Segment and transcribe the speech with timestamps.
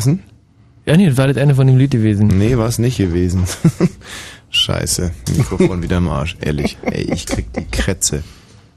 [0.00, 0.20] Was denn?
[0.86, 2.28] Ja, nee, das war das Ende von dem Lied gewesen.
[2.28, 3.44] Nee, war es nicht gewesen.
[4.50, 6.78] Scheiße, Mikrofon wieder im Arsch, ehrlich.
[6.84, 8.22] Ey, ich krieg die Krätze.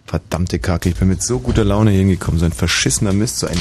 [0.06, 2.42] Verdammte Kacke, ich bin mit so guter Laune hier hingekommen.
[2.42, 3.58] So ein verschissener Mist, so ein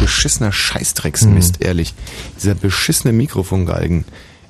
[0.00, 1.66] beschissener Scheißdrecksmist, mhm.
[1.66, 1.92] ehrlich.
[2.38, 4.06] Dieser beschissene Mikrofongalgen.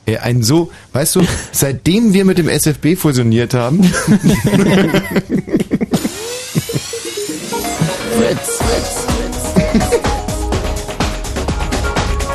[0.06, 3.82] Ey, ein so, weißt du, seitdem wir mit dem SFB fusioniert haben.
[8.16, 9.06] Fritz, Fritz,
[9.80, 10.13] Fritz.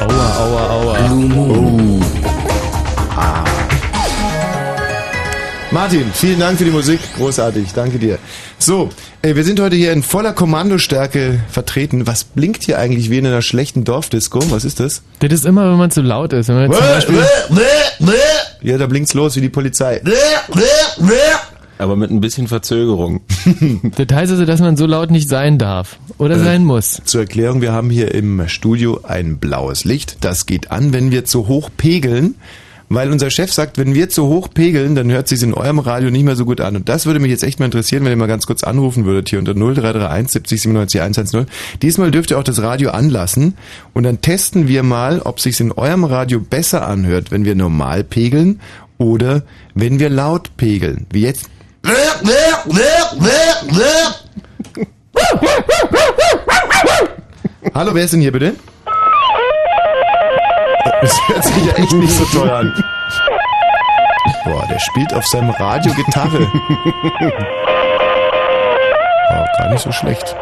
[0.09, 0.98] Aua, aua, aua.
[1.36, 1.99] Oh.
[3.16, 3.44] Ah.
[5.72, 7.00] Martin, vielen Dank für die Musik.
[7.16, 8.17] Großartig, danke dir.
[8.58, 8.90] So,
[9.22, 12.08] ey, wir sind heute hier in voller Kommandostärke vertreten.
[12.08, 14.40] Was blinkt hier eigentlich wie in einer schlechten Dorfdisco?
[14.50, 15.03] Was ist das?
[15.20, 16.48] Das ist immer, wenn man zu laut ist.
[16.50, 17.23] Wenn man zum Beispiel
[18.62, 20.02] ja, da blinkt's los wie die Polizei.
[21.80, 23.22] Aber mit ein bisschen Verzögerung.
[23.95, 27.02] das heißt also, dass man so laut nicht sein darf oder äh, sein muss.
[27.05, 30.17] Zur Erklärung, wir haben hier im Studio ein blaues Licht.
[30.22, 32.35] Das geht an, wenn wir zu hoch pegeln
[32.89, 36.09] weil unser Chef sagt, wenn wir zu hoch pegeln, dann hört sich in eurem Radio
[36.09, 36.75] nicht mehr so gut an.
[36.75, 39.30] Und das würde mich jetzt echt mal interessieren, wenn ihr mal ganz kurz anrufen würdet
[39.30, 41.45] hier unter 0331 70 97 110.
[41.83, 43.53] Diesmal dürft ihr auch das Radio anlassen
[43.94, 48.03] und dann testen wir mal, ob sich in eurem Radio besser anhört, wenn wir normal
[48.03, 48.59] pegeln
[48.97, 49.44] oder
[49.75, 51.05] wenn wir laut pegeln.
[51.11, 51.47] Wie jetzt.
[57.73, 58.55] Hallo, wer ist denn hier bitte?
[61.02, 62.73] Das hört sich ja echt nicht so toll an.
[64.44, 66.47] Boah, der spielt auf seinem Radio Gitarre.
[69.31, 70.35] Oh, gar nicht so schlecht.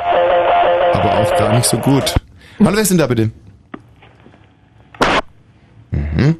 [0.93, 2.15] Aber auch gar nicht so gut.
[2.59, 3.29] Hallo, wer ist denn da bitte?
[5.91, 6.37] Mhm.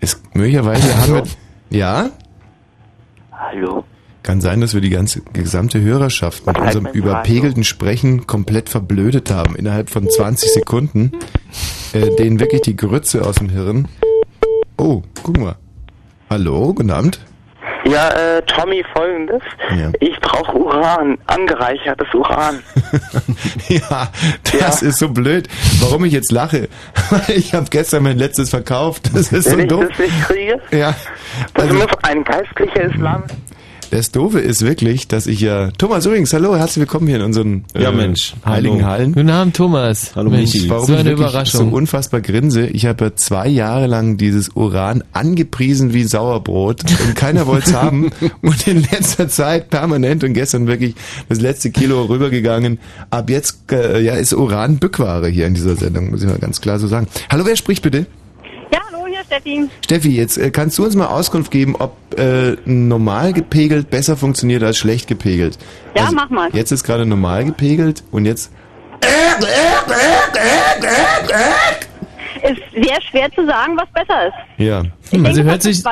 [0.00, 1.22] Ist möglicherweise haben wir.
[1.70, 2.10] Ja?
[3.32, 3.84] Hallo.
[4.22, 9.56] Kann sein, dass wir die ganze gesamte Hörerschaft mit unserem überpegelten Sprechen komplett verblödet haben.
[9.56, 11.12] Innerhalb von 20 Sekunden.
[11.92, 13.88] Äh, denen wirklich die Grütze aus dem Hirn.
[14.78, 15.56] Oh, guck mal.
[16.30, 17.20] Hallo, guten Abend.
[17.84, 19.42] Ja, äh, Tommy, folgendes.
[19.76, 19.90] Ja.
[19.98, 22.62] Ich brauche Uran, angereichertes Uran.
[23.68, 24.08] ja,
[24.44, 24.88] das ja.
[24.88, 25.48] ist so blöd.
[25.80, 26.68] Warum ich jetzt lache?
[27.28, 29.10] ich habe gestern mein letztes verkauft.
[29.12, 29.84] Das ist Wenn so ich doof.
[29.88, 30.60] das nicht kriege?
[30.70, 30.94] Ja.
[31.54, 33.24] Das also, muss ein geistlicher Islam
[33.92, 35.70] das Doofe ist wirklich, dass ich ja.
[35.72, 38.86] Thomas übrigens, hallo, herzlich willkommen hier in unseren ja, äh, Mensch, heiligen hallo.
[38.86, 39.12] Hallen.
[39.12, 40.16] Guten Abend, Thomas.
[40.16, 40.70] Hallo Mensch, Michi.
[40.70, 41.70] Warum so eine ich Überraschung.
[41.70, 42.66] so unfassbar grinse.
[42.66, 47.74] Ich habe ja zwei Jahre lang dieses Uran angepriesen wie Sauerbrot und keiner wollte es
[47.74, 48.10] haben.
[48.40, 50.94] Und in letzter Zeit permanent und gestern wirklich
[51.28, 52.78] das letzte Kilo rübergegangen.
[53.10, 56.60] Ab jetzt äh, ja, ist Uran Bückware hier in dieser Sendung, muss ich mal ganz
[56.60, 57.06] klar so sagen.
[57.30, 58.06] Hallo, wer spricht bitte?
[59.32, 59.68] Steffi.
[59.82, 64.62] Steffi, jetzt äh, kannst du uns mal Auskunft geben, ob äh, normal gepegelt besser funktioniert
[64.62, 65.58] als schlecht gepegelt.
[65.94, 66.50] Ja, also, mach mal.
[66.52, 68.52] Jetzt ist gerade normal gepegelt und jetzt.
[72.42, 74.34] Ist sehr schwer zu sagen, was besser ist.
[74.58, 74.82] Ja.
[75.10, 75.82] Hm, also hört sich,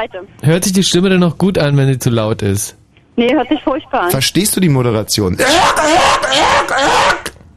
[0.42, 2.76] hört sich die Stimme dann noch gut an, wenn sie zu laut ist?
[3.16, 4.10] Nee, hört sich furchtbar an.
[4.10, 5.38] Verstehst du die Moderation?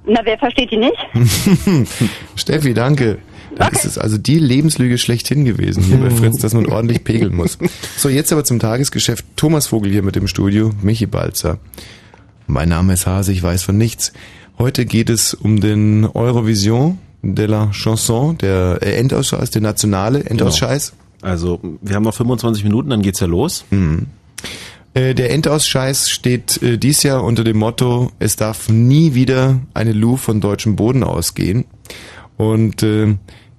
[0.05, 0.97] Na, wer versteht die nicht?
[2.35, 3.19] Steffi, danke.
[3.55, 3.87] Das okay.
[3.87, 7.57] ist also die Lebenslüge schlechthin gewesen hier bei Fritz, dass man ordentlich pegeln muss.
[7.97, 9.25] So, jetzt aber zum Tagesgeschäft.
[9.35, 11.59] Thomas Vogel hier mit dem Studio, Michi Balzer.
[12.47, 14.11] Mein Name ist Hase, ich weiß von nichts.
[14.57, 20.91] Heute geht es um den Eurovision de la Chanson, der äh, Endausscheiß, der nationale Endausscheiß.
[20.91, 21.31] Genau.
[21.31, 23.65] Also, wir haben noch 25 Minuten, dann geht's ja los.
[23.71, 24.07] Mhm.
[24.93, 29.93] Äh, der Endausscheiß steht äh, dies Jahr unter dem Motto, es darf nie wieder eine
[29.93, 31.65] Lu von deutschem Boden ausgehen.
[32.37, 33.15] Und äh,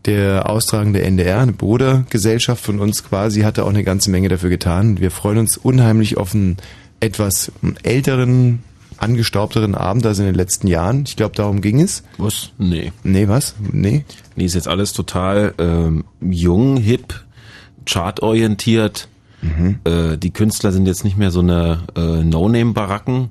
[0.06, 5.00] der austragende NDR, eine Brudergesellschaft von uns quasi, hatte auch eine ganze Menge dafür getan.
[5.00, 6.56] Wir freuen uns unheimlich auf einen
[7.00, 8.62] etwas älteren,
[8.98, 11.04] angestaubteren Abend als in den letzten Jahren.
[11.06, 12.02] Ich glaube, darum ging es.
[12.18, 12.50] Was?
[12.58, 12.92] Nee.
[13.02, 13.54] Nee, was?
[13.60, 14.04] Nee?
[14.36, 17.24] Nee, ist jetzt alles total ähm, jung, hip,
[17.86, 19.08] chartorientiert.
[19.42, 19.78] Mhm.
[19.84, 23.30] Äh, die Künstler sind jetzt nicht mehr so eine äh, No-Name-Baracken,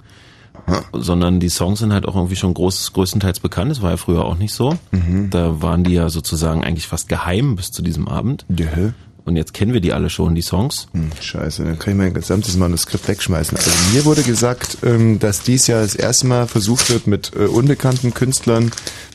[0.94, 3.72] sondern die Songs sind halt auch irgendwie schon groß, größtenteils bekannt.
[3.72, 4.78] Das war ja früher auch nicht so.
[4.92, 5.30] Mhm.
[5.30, 8.46] Da waren die ja sozusagen eigentlich fast geheim bis zu diesem Abend.
[8.50, 8.94] Ja.
[9.26, 10.88] Und jetzt kennen wir die alle schon, die Songs.
[10.92, 13.58] Hm, scheiße, dann kann ich mein gesamtes Manuskript wegschmeißen.
[13.58, 17.46] Also mir wurde gesagt, ähm, dass dies Jahr das erste Mal versucht wird, mit äh,
[17.46, 18.72] unbekannten Künstlern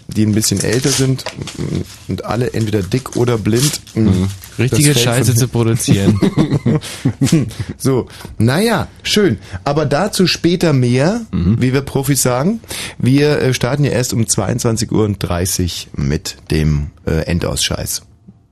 [0.08, 1.24] die ein bisschen älter sind
[2.08, 3.80] und alle entweder dick oder blind.
[3.94, 4.28] Mhm.
[4.58, 6.18] Richtige Scheiße zu produzieren.
[7.76, 8.08] so,
[8.38, 9.38] naja, schön.
[9.64, 11.60] Aber dazu später mehr, mhm.
[11.60, 12.60] wie wir Profis sagen.
[12.96, 18.02] Wir äh, starten ja erst um 22.30 Uhr mit dem äh, Endausscheiß.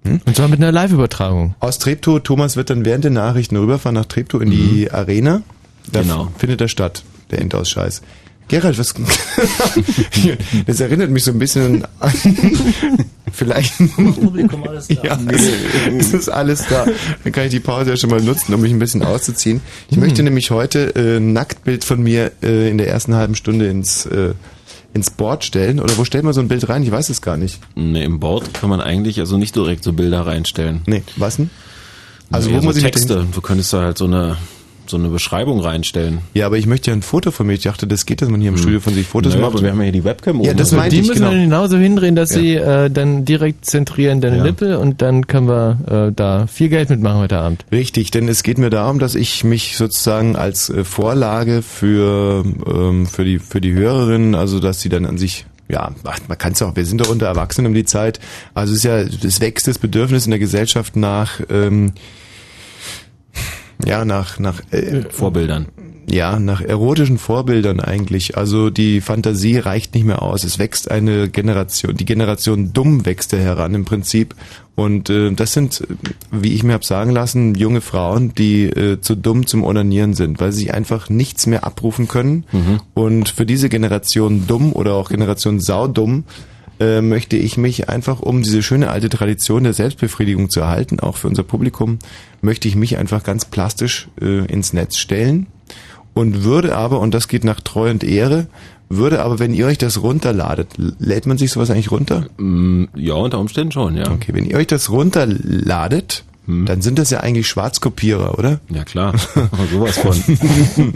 [0.05, 0.21] Hm?
[0.25, 1.55] Und zwar mit einer Live-Übertragung.
[1.59, 4.53] Aus Treptow, Thomas wird dann während der Nachrichten rüberfahren nach Treptow in mhm.
[4.53, 5.43] die Arena.
[5.91, 6.31] Da genau.
[6.37, 8.03] findet er statt, der Endausscheiß.
[8.49, 8.95] Gerald, was?
[10.67, 12.13] das erinnert mich so ein bisschen an.
[13.33, 13.77] Vielleicht.
[13.77, 15.03] Publikum alles da.
[15.03, 15.19] Ja,
[15.99, 16.87] es ist alles da.
[17.25, 19.61] Dann kann ich die Pause ja schon mal nutzen, um mich ein bisschen auszuziehen.
[19.91, 23.69] Ich möchte nämlich heute äh, ein Nacktbild von mir äh, in der ersten halben Stunde
[23.69, 24.35] ins äh,
[24.95, 25.79] ins Board stellen?
[25.79, 26.83] Oder wo stellt man so ein Bild rein?
[26.83, 27.61] Ich weiß es gar nicht.
[27.75, 30.81] Nee, im Board kann man eigentlich also nicht direkt so Bilder reinstellen.
[30.87, 31.51] Nee, was denn?
[32.31, 33.27] Also, wo so muss ich Texte.
[33.33, 34.37] Du könntest da halt so eine
[34.91, 36.19] so eine Beschreibung reinstellen.
[36.35, 37.55] Ja, aber ich möchte ja ein Foto von mir.
[37.55, 38.63] Ich dachte, das geht, dass man hier im hm.
[38.63, 39.55] Studio von sich Fotos naja, macht.
[39.55, 40.47] Aber wir haben ja hier die Webcam oben.
[40.47, 41.33] Ja, das also meinte die ich, müssen genau.
[41.33, 42.41] wir genauso hindrehen, dass ja.
[42.41, 44.43] sie äh, dann direkt zentrieren deine ja.
[44.45, 47.65] Nippel und dann können wir äh, da viel Geld mitmachen heute Abend.
[47.73, 53.07] Richtig, denn es geht mir darum, dass ich mich sozusagen als äh, Vorlage für ähm,
[53.07, 55.91] für die für die Hörerinnen, also dass sie dann an sich ja,
[56.29, 58.21] man kann es auch, wir sind doch unter Erwachsenen um die Zeit.
[58.55, 61.93] Also es ist ja, es wächst das Bedürfnis in der Gesellschaft nach ähm,
[63.85, 65.67] ja, nach, nach äh, Vorbildern.
[66.09, 68.37] Ja, nach erotischen Vorbildern eigentlich.
[68.37, 70.45] Also die Fantasie reicht nicht mehr aus.
[70.45, 74.37] Es wächst eine Generation, die Generation dumm wächst da heran im Prinzip.
[74.77, 75.85] Und äh, das sind,
[76.31, 80.39] wie ich mir hab sagen lassen, junge Frauen, die äh, zu dumm zum Onanieren sind,
[80.39, 82.45] weil sie einfach nichts mehr abrufen können.
[82.53, 82.81] Mhm.
[82.95, 88.43] Und für diese Generation dumm oder auch Generation saudumm äh, möchte ich mich einfach, um
[88.43, 91.99] diese schöne alte Tradition der Selbstbefriedigung zu erhalten, auch für unser Publikum,
[92.43, 95.47] möchte ich mich einfach ganz plastisch äh, ins Netz stellen
[96.15, 98.47] und würde aber, und das geht nach Treu und Ehre,
[98.89, 102.27] würde aber, wenn ihr euch das runterladet, lädt man sich sowas eigentlich runter?
[102.39, 104.11] Mm, ja, unter Umständen schon, ja.
[104.11, 106.67] Okay, wenn ihr euch das runterladet, hm.
[106.67, 108.61] dann sind das ja eigentlich Schwarzkopierer, oder?
[108.69, 109.15] Ja klar,
[109.73, 110.17] sowas von.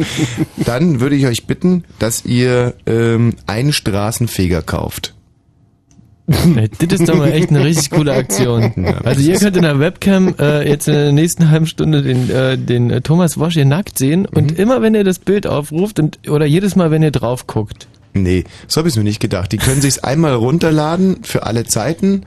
[0.64, 5.14] dann würde ich euch bitten, dass ihr ähm, einen Straßenfeger kauft.
[6.30, 8.72] Das ist doch mal echt eine richtig coole Aktion.
[9.04, 12.56] Also ihr könnt in der Webcam äh, jetzt in der nächsten halben Stunde den, äh,
[12.56, 14.56] den äh, Thomas Wosch hier nackt sehen und mhm.
[14.56, 17.88] immer wenn ihr das Bild aufruft und oder jedes Mal, wenn ihr drauf guckt.
[18.12, 19.52] Nee, so habe ich mir nicht gedacht.
[19.52, 22.24] Die können sich's einmal runterladen für alle Zeiten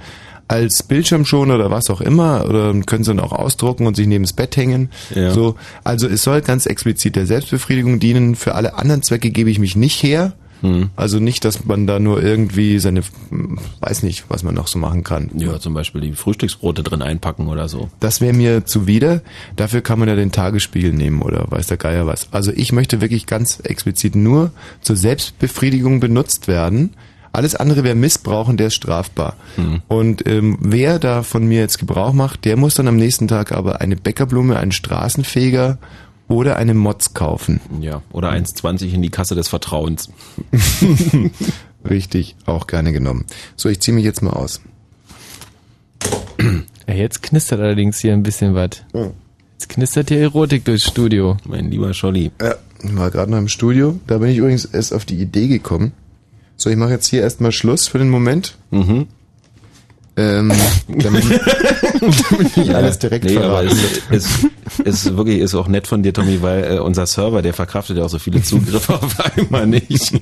[0.48, 4.24] als Bildschirmschoner oder was auch immer oder können sie dann auch ausdrucken und sich neben
[4.24, 4.90] das Bett hängen.
[5.16, 5.32] Ja.
[5.32, 8.36] So, also es soll ganz explizit der Selbstbefriedigung dienen.
[8.36, 10.34] Für alle anderen Zwecke gebe ich mich nicht her.
[10.64, 10.90] Hm.
[10.96, 13.02] Also nicht, dass man da nur irgendwie seine,
[13.82, 15.30] weiß nicht, was man noch so machen kann.
[15.36, 17.90] Ja, zum Beispiel die Frühstücksbrote drin einpacken oder so.
[18.00, 19.22] Das wäre mir zuwider.
[19.58, 22.32] Dafür kann man ja den Tagesspiegel nehmen oder weiß der Geier was.
[22.32, 24.52] Also ich möchte wirklich ganz explizit nur
[24.82, 26.92] zur Selbstbefriedigung benutzt werden.
[27.34, 29.36] Alles andere wäre Missbrauchen, der ist strafbar.
[29.58, 29.82] Mhm.
[29.90, 33.52] Und ähm, wer da von mir jetzt Gebrauch macht, der muss dann am nächsten Tag
[33.52, 35.78] aber eine Bäckerblume, einen Straßenfeger
[36.28, 37.60] oder eine Mods kaufen.
[37.82, 40.10] Ja, oder 1,20 in die Kasse des Vertrauens.
[41.90, 43.26] Richtig, auch gerne genommen.
[43.56, 44.62] So, ich ziehe mich jetzt mal aus.
[46.86, 48.84] Ja, jetzt knistert allerdings hier ein bisschen was.
[49.54, 51.38] Jetzt knistert hier Erotik durchs Studio.
[51.46, 52.32] Mein lieber Scholli.
[52.42, 53.98] Ja, ich war gerade noch im Studio.
[54.06, 55.94] Da bin ich übrigens erst auf die Idee gekommen.
[56.58, 58.58] So, ich mache jetzt hier erstmal Schluss für den Moment.
[58.72, 59.08] Mhm.
[60.16, 60.52] Ähm,
[60.88, 61.24] damit,
[62.30, 63.70] damit nicht alles direkt nee, verraten.
[63.70, 64.28] Aber es,
[64.86, 67.98] es, ist wirklich ist auch nett von dir, Tommy, weil äh, unser Server, der verkraftet
[67.98, 70.22] ja auch so viele Zugriffe auf einmal nicht.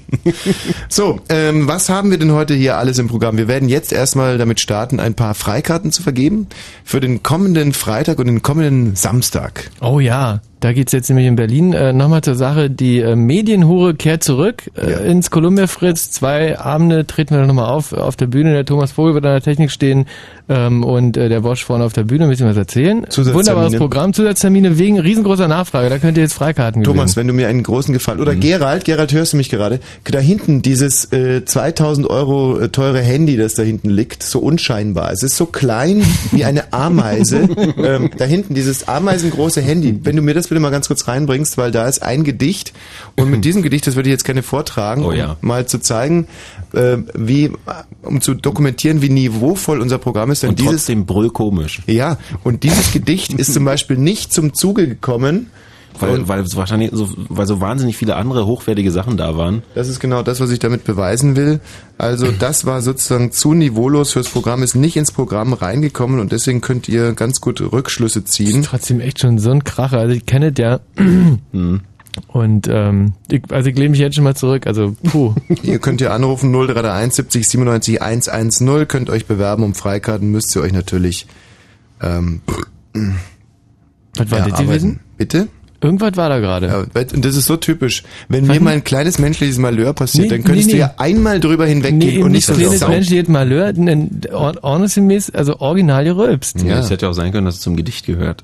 [0.88, 3.38] So, ähm, was haben wir denn heute hier alles im Programm?
[3.38, 6.48] Wir werden jetzt erstmal damit starten, ein paar Freikarten zu vergeben
[6.86, 9.72] für den kommenden Freitag und den kommenden Samstag.
[9.82, 12.70] Oh ja, da geht's jetzt nämlich in Berlin äh, nochmal zur Sache.
[12.70, 14.98] Die äh, Medienhure kehrt zurück äh, ja.
[15.00, 16.12] ins Columbia Fritz.
[16.12, 18.54] Zwei Abende treten wir nochmal auf auf der Bühne.
[18.54, 20.06] Der Thomas Vogel wird an der Technik stehen
[20.50, 23.06] ähm, und äh, der Bosch vorne auf der Bühne ein bisschen was erzählen.
[23.16, 25.90] Wunderbares Programm, Zusatztermine wegen riesengroßer Nachfrage.
[25.90, 26.98] Da könnt ihr jetzt Freikarten gewinnen.
[26.98, 28.42] Thomas, wenn du mir einen großen Gefallen oder mhm.
[28.42, 29.80] Gerald, Gerald hörst du mich gerade?
[30.04, 35.12] Da hinten dieses äh, 2000 Euro äh, teure Handy, das da hinten liegt, so unscheinbar.
[35.12, 37.48] Es ist so klein wie eine Ameise.
[37.78, 40.00] ähm, da hinten dieses ameisengroße Handy.
[40.04, 42.74] Wenn du mir das bitte mal ganz kurz reinbringst, weil da ist ein Gedicht
[43.16, 45.38] und mit diesem Gedicht, das würde ich jetzt gerne vortragen, oh ja.
[45.42, 46.28] um mal zu zeigen,
[46.74, 47.52] äh, wie,
[48.02, 50.41] um zu dokumentieren, wie niveauvoll unser Programm ist.
[50.42, 51.82] Denn und dieses, trotzdem brüllkomisch.
[51.88, 55.48] Ja, und dieses Gedicht ist zum Beispiel nicht zum Zuge gekommen,
[56.00, 59.64] weil, weil wahrscheinlich so, weil so wahnsinnig viele andere hochwertige Sachen da waren.
[59.76, 61.60] Das ist genau das, was ich damit beweisen will.
[61.98, 66.62] Also das war sozusagen zu niveaulos fürs Programm, ist nicht ins Programm reingekommen und deswegen
[66.62, 68.48] könnt ihr ganz gut Rückschlüsse ziehen.
[68.48, 70.00] Das ist trotzdem echt schon so ein Kracher.
[70.00, 70.80] Also ich kenne ja.
[70.96, 71.82] Hm.
[72.28, 74.68] Und ähm, ich, also ich lehne mich jetzt schon mal zurück.
[74.68, 75.34] Also puh.
[75.64, 80.62] ihr könnt ja anrufen 0331 70 97 110, könnt euch bewerben um Freikarten, müsst ihr
[80.62, 81.28] euch natürlich
[82.02, 82.42] ähm,
[84.18, 85.00] Was war das gewesen?
[85.18, 85.48] Bitte?
[85.84, 86.68] Irgendwas war da gerade.
[86.68, 88.04] Ja, und das ist so typisch.
[88.30, 90.80] Wenn mir mal ein kleines menschliches Malheur passiert, nee, dann könntest nee, nee.
[90.80, 93.74] du ja einmal drüber hinweggehen und nicht so kleines menschliches Malheur,
[94.32, 96.62] ordnungsgemäß, also original gerülpst.
[96.62, 98.44] Ja, es hätte ja auch sein können, dass es zum Gedicht gehört.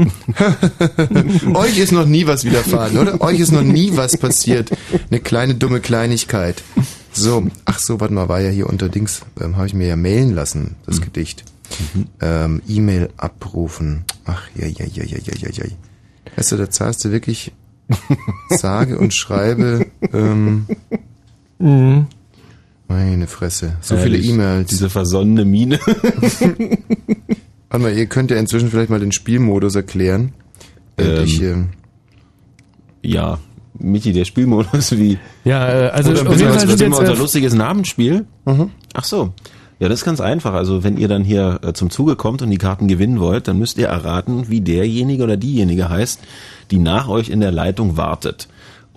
[1.54, 3.20] Euch ist noch nie was widerfahren, oder?
[3.20, 4.70] Euch ist noch nie was passiert.
[5.10, 6.62] Eine kleine dumme Kleinigkeit.
[7.12, 9.96] So, ach so, warte mal, war ja hier unter Dings, ähm, habe ich mir ja
[9.96, 11.04] mailen lassen, das mhm.
[11.04, 11.44] Gedicht.
[11.94, 12.06] Mhm.
[12.20, 14.04] Ähm, E-Mail abrufen.
[14.24, 15.64] Ach, ja, ja, ja, ja, ja, ja, ja.
[16.36, 17.52] Weißt du, da zahlst du wirklich
[18.50, 20.66] sage und schreibe, ähm,
[21.58, 22.06] mhm.
[22.88, 24.68] meine Fresse, so Ehrlich, viele E-Mails.
[24.68, 25.80] Diese versonnene Mine.
[27.70, 30.32] Warte mal, ihr könnt ja inzwischen vielleicht mal den Spielmodus erklären.
[30.98, 31.56] Ähm, ich, äh,
[33.02, 33.38] ja,
[33.78, 35.18] Michi, der Spielmodus wie.
[35.44, 38.26] Ja, äh, also Oder auf jeden Fall sind jetzt unser lustiges Namensspiel.
[38.44, 38.70] Mhm.
[38.94, 39.32] Ach so.
[39.78, 40.52] Ja, das ist ganz einfach.
[40.52, 43.58] Also wenn ihr dann hier äh, zum Zuge kommt und die Karten gewinnen wollt, dann
[43.58, 46.20] müsst ihr erraten, wie derjenige oder diejenige heißt,
[46.70, 48.48] die nach euch in der Leitung wartet.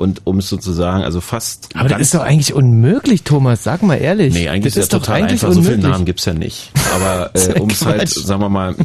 [0.03, 1.69] Und um es sozusagen, also fast.
[1.75, 4.33] Aber das ist doch eigentlich unmöglich, Thomas, sag mal ehrlich.
[4.33, 5.48] Nee, eigentlich das ist, ist ja total einfach.
[5.48, 5.65] Unmöglich.
[5.65, 6.72] So viele Namen gibt's ja nicht.
[6.93, 8.75] Aber äh, um es halt, sagen wir mal,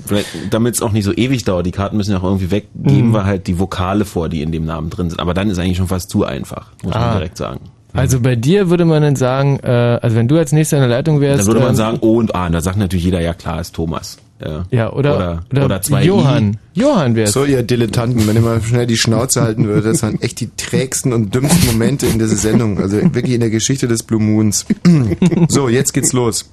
[0.50, 3.08] damit es auch nicht so ewig dauert, die Karten müssen ja auch irgendwie weg, geben
[3.08, 3.14] mhm.
[3.14, 5.18] wir halt die Vokale vor, die in dem Namen drin sind.
[5.18, 7.00] Aber dann ist eigentlich schon fast zu einfach, muss ah.
[7.00, 7.60] man direkt sagen.
[7.94, 10.90] Also bei dir würde man dann sagen, äh, also wenn du als nächster in der
[10.90, 11.40] Leitung wärst.
[11.40, 12.46] Dann würde man ähm, sagen O und A.
[12.46, 14.18] Und da sagt natürlich jeder, ja klar, ist Thomas.
[14.40, 16.58] Ja, ja oder, oder, oder, oder zwei Johann.
[16.74, 16.80] I.
[16.80, 17.32] Johann wär's.
[17.32, 20.50] So, ihr Dilettanten, wenn ihr mal schnell die Schnauze halten würdet, das waren echt die
[20.56, 22.78] trägsten und dümmsten Momente in dieser Sendung.
[22.78, 24.66] Also wirklich in der Geschichte des Blue Moons.
[25.48, 26.50] so, jetzt geht's los.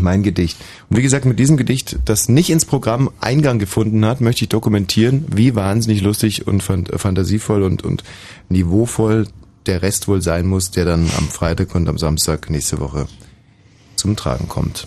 [0.00, 0.56] Mein Gedicht.
[0.88, 4.48] Und wie gesagt, mit diesem Gedicht, das nicht ins Programm Eingang gefunden hat, möchte ich
[4.48, 8.04] dokumentieren, wie wahnsinnig lustig und fantasievoll und, und
[8.48, 9.26] niveauvoll
[9.66, 13.08] der Rest wohl sein muss, der dann am Freitag und am Samstag nächste Woche
[13.96, 14.86] zum Tragen kommt.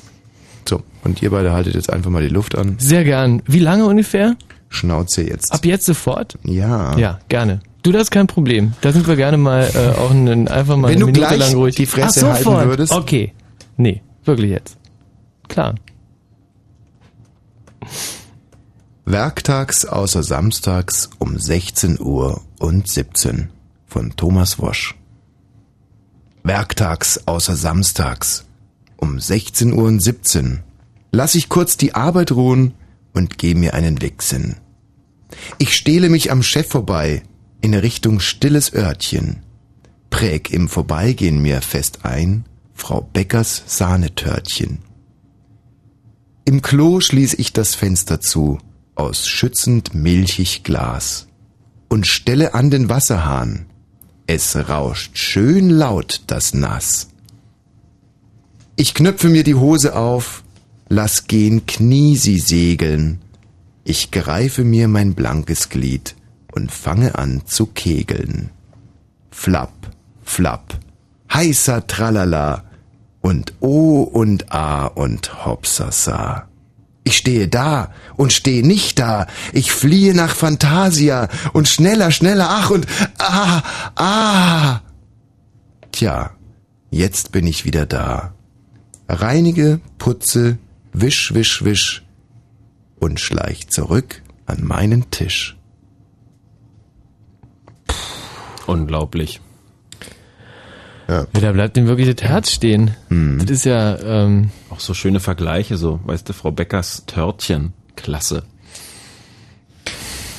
[1.04, 2.76] Und ihr beide haltet jetzt einfach mal die Luft an.
[2.78, 3.42] Sehr gern.
[3.48, 4.36] Wie lange ungefähr?
[4.70, 5.52] Schnauze jetzt.
[5.52, 6.38] Ab jetzt sofort?
[6.44, 6.98] Ja.
[6.98, 7.60] Ja, gerne.
[7.84, 8.74] Du, das ist kein Problem.
[8.82, 11.54] Da sind wir gerne mal äh, auch einen, einfach mal Wenn eine du Minute lang
[11.56, 12.94] ruhig die Fresse Ach, halten würdest.
[12.94, 13.34] Okay.
[13.78, 14.78] Nee, wirklich jetzt.
[15.48, 15.76] Klar.
[19.06, 23.50] Werktags außer samstags um 16 Uhr und 17
[23.88, 24.96] von Thomas Wosch.
[26.44, 28.46] Werktags außer samstags
[28.98, 30.62] um 16 Uhr und 17
[31.12, 32.74] lass ich kurz die Arbeit ruhen
[33.14, 34.58] und geh mir einen Wichsen.
[35.58, 37.24] Ich stehle mich am Chef vorbei
[37.62, 39.44] in Richtung stilles Örtchen,
[40.10, 44.80] präg im Vorbeigehen mir fest ein Frau Beckers Sahnetörtchen.
[46.46, 48.58] Im Klo schließ ich das Fenster zu,
[48.96, 51.28] aus schützend milchig Glas,
[51.88, 53.68] und stelle an den Wasserhahn,
[54.26, 57.10] es rauscht schön laut das Nass.
[58.76, 60.41] Ich knöpfe mir die Hose auf,
[60.92, 63.22] lass gehen Knie sie segeln.
[63.86, 66.16] Ich greife mir mein blankes Glied
[66.52, 68.52] und fange an zu kegeln.
[69.32, 69.72] Flapp,
[70.22, 70.78] flapp,
[71.34, 72.66] heißer Tralala
[73.22, 76.50] und O und A und Hopsasa.
[77.06, 79.28] Ich stehe da und stehe nicht da.
[79.54, 82.86] Ich fliehe nach Fantasia und schneller, schneller, ach und
[83.18, 83.64] ah,
[83.96, 84.82] ah.
[85.94, 86.32] Tja,
[86.90, 88.34] jetzt bin ich wieder da.
[89.08, 90.58] Reinige, putze,
[90.94, 92.04] wisch, wisch, wisch
[93.00, 95.58] und schleich zurück an meinen Tisch.
[98.68, 99.42] Unglaublich.
[101.08, 101.22] Ja.
[101.34, 101.42] ja.
[101.42, 102.92] Da bleibt ihm wirklich das Herz stehen.
[103.10, 103.40] Hm.
[103.40, 103.98] Das ist ja...
[104.00, 107.74] Ähm Auch so schöne Vergleiche, so, weißt du, Frau Beckers Törtchen.
[107.96, 108.44] Klasse.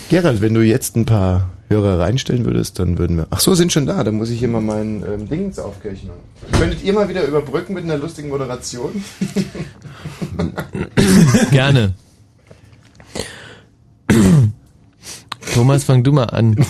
[0.09, 3.27] Gerald, wenn du jetzt ein paar Hörer reinstellen würdest, dann würden wir...
[3.31, 4.05] Ach so, sind schon da.
[4.05, 6.11] Dann muss ich hier mal meinen ähm, Dings aufkirchen.
[6.59, 9.05] Könntet ihr mal wieder überbrücken mit einer lustigen Moderation?
[11.51, 11.95] Gerne.
[15.55, 16.57] Thomas, fang du mal an.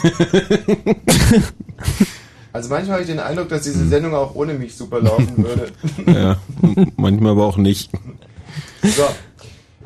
[2.54, 5.68] Also manchmal habe ich den Eindruck, dass diese Sendung auch ohne mich super laufen würde.
[6.06, 6.36] ja,
[6.96, 7.90] manchmal aber auch nicht.
[8.82, 9.04] So,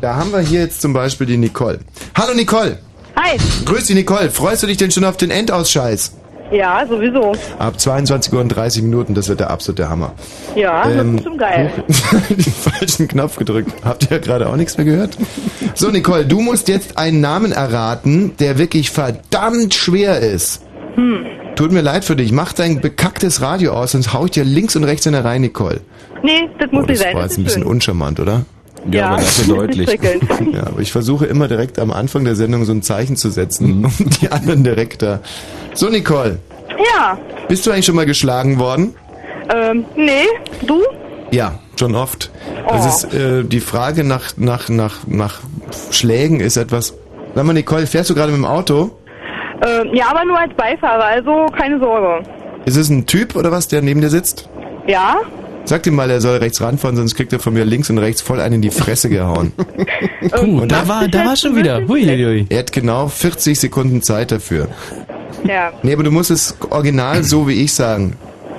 [0.01, 1.79] da haben wir hier jetzt zum Beispiel die Nicole.
[2.17, 2.79] Hallo Nicole!
[3.19, 3.39] Hi!
[3.65, 6.13] Grüß dich Nicole, freust du dich denn schon auf den Endausscheiß?
[6.53, 7.33] Ja, sowieso.
[7.59, 10.13] Ab 22 Uhr und 30 Minuten, das wird der absolute Hammer.
[10.55, 11.73] Ja, ähm, das ist schon geil.
[12.29, 13.73] den falschen Knopf gedrückt.
[13.85, 15.17] Habt ihr ja gerade auch nichts mehr gehört?
[15.75, 20.63] So, Nicole, du musst jetzt einen Namen erraten, der wirklich verdammt schwer ist.
[20.95, 21.27] Hm.
[21.57, 22.33] Tut mir leid für dich.
[22.33, 25.41] Mach dein bekacktes Radio aus, sonst hau ich dir links und rechts in der rein,
[25.41, 25.81] Nicole.
[26.23, 27.09] Nee, das muss oh, nicht sein.
[27.09, 27.71] Das war jetzt ein bisschen schön.
[27.71, 28.45] uncharmant, oder?
[28.91, 30.01] Ja, ja aber dafür deutlich.
[30.53, 33.79] ja, aber ich versuche immer direkt am Anfang der Sendung so ein Zeichen zu setzen
[33.79, 33.85] mhm.
[33.85, 35.21] und die anderen direkt da.
[35.75, 36.39] So, Nicole.
[36.69, 37.19] Ja.
[37.49, 38.95] Bist du eigentlich schon mal geschlagen worden?
[39.55, 40.27] Ähm, nee.
[40.67, 40.83] Du?
[41.31, 42.31] Ja, schon oft.
[42.67, 42.73] Oh.
[42.73, 45.41] Das ist äh, die Frage nach, nach, nach, nach
[45.91, 46.95] Schlägen ist etwas.
[47.35, 48.91] Sag mal, Nicole, fährst du gerade mit dem Auto?
[49.67, 52.23] Ähm, ja, aber nur als Beifahrer, also keine Sorge.
[52.65, 54.49] Ist es ein Typ oder was, der neben dir sitzt?
[54.87, 55.17] Ja.
[55.67, 58.23] Sag ihm mal, er soll rechts ranfahren, sonst kriegt er von mir links und rechts
[58.23, 59.53] voll einen in die Fresse gehauen.
[60.31, 61.87] Puh, und da war, da war schon wieder.
[61.89, 62.47] Hui, hui, hui.
[62.49, 64.69] Er hat genau 40 Sekunden Zeit dafür.
[65.45, 65.73] Ja.
[65.83, 68.17] Nee, aber du musst es original so wie ich sagen.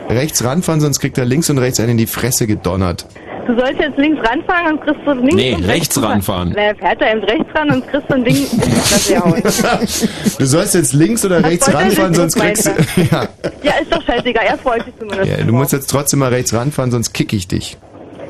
[0.09, 3.05] Rechts ranfahren, sonst kriegt er links und rechts einen in die Fresse gedonnert.
[3.47, 6.51] Du sollst jetzt links ranfahren und kriegst so links Nee, und rechts ranfahren.
[6.53, 8.35] Na, er fährt da eben rechts ran und kriegst so ein Ding.
[10.37, 12.71] Du sollst jetzt links oder Das rechts er ranfahren, sonst kriegst du...
[13.11, 13.27] Ja,
[13.63, 14.45] Ja, ist doch scheißegal.
[14.45, 15.29] Er freut sich zumindest.
[15.31, 17.77] ja, du musst jetzt trotzdem mal rechts ranfahren, sonst kick ich dich.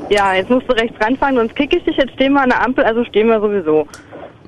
[0.09, 1.97] Ja, jetzt musst du rechts ranfahren, sonst kick ich dich.
[1.97, 3.87] Jetzt stehen wir an der Ampel, also stehen wir sowieso.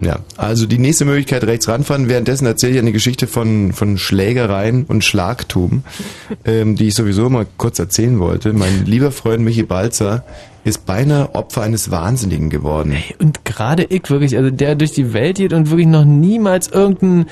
[0.01, 2.07] Ja, also die nächste Möglichkeit rechts ranfahren.
[2.07, 5.83] Währenddessen erzähle ich eine Geschichte von, von Schlägereien und Schlagtum,
[6.45, 8.53] ähm, die ich sowieso mal kurz erzählen wollte.
[8.53, 10.23] Mein lieber Freund Michi Balzer
[10.63, 12.97] ist beinahe Opfer eines Wahnsinnigen geworden.
[13.19, 17.27] Und gerade ich wirklich, also der durch die Welt geht und wirklich noch niemals irgendeinen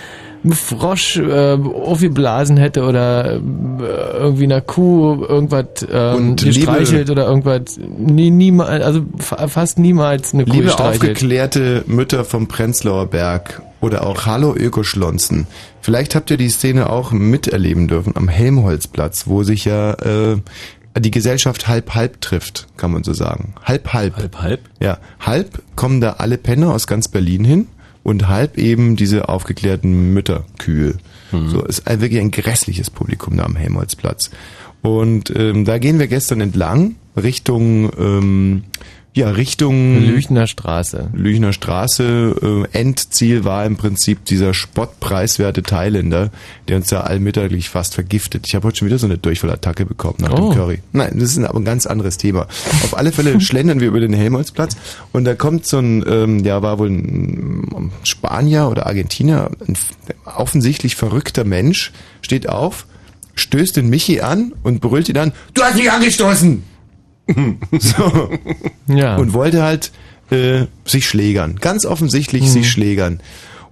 [0.52, 3.40] Frosch äh, aufgeblasen hätte oder äh,
[4.18, 7.78] irgendwie einer Kuh irgendwas ähm, Und gestreichelt oder irgendwas.
[7.78, 11.02] Nie, niemals, also fa fast niemals eine Kuh Liebe gestreichelt.
[11.02, 15.48] aufgeklärte Mütter vom Prenzlauer Berg oder auch Hallo Ökoschlonzen.
[15.82, 20.38] Vielleicht habt ihr die Szene auch miterleben dürfen am Helmholtzplatz, wo sich ja äh,
[21.00, 23.54] die Gesellschaft halb-halb trifft, kann man so sagen.
[23.64, 24.16] Halb-halb.
[24.18, 24.60] Halb, halb?
[24.80, 27.68] Ja, halb kommen da alle Penner aus ganz Berlin hin
[28.04, 30.96] und halb eben diese aufgeklärten Mütterkühe.
[31.32, 34.30] So ist ein- wirklich ein grässliches Publikum da am Helmholtzplatz.
[34.82, 38.64] Und ähm, da gehen wir gestern entlang Richtung ähm,
[39.18, 41.10] ja Richtung Lüchner Straße.
[41.14, 42.66] Lüchner Straße.
[42.74, 46.30] Äh, Endziel war im Prinzip dieser spottpreiswerte Thailänder,
[46.68, 48.46] der uns da allmittaglich fast vergiftet.
[48.48, 50.52] Ich habe heute schon wieder so eine Durchfallattacke bekommen nach Oh.
[50.52, 50.80] dem Curry.
[50.94, 52.48] Nein, das ist aber ein ganz anderes Thema.
[52.84, 54.78] Auf alle Fälle schlendern wir über den Helmholtzplatz
[55.12, 59.76] und da kommt so ein, ähm, ja, war wohl ein Spanier oder Argentinier, ein
[60.26, 62.86] offensichtlich verrückter Mensch, steht auf,
[63.36, 66.64] stößt den Michi an und brüllt ihn an, du hast mich angestoßen!
[67.80, 68.30] so
[68.88, 69.18] Ja.
[69.18, 69.92] und wollte halt
[70.32, 71.56] äh, sich schlägern.
[71.56, 73.22] Ganz offensichtlich sich schlägern.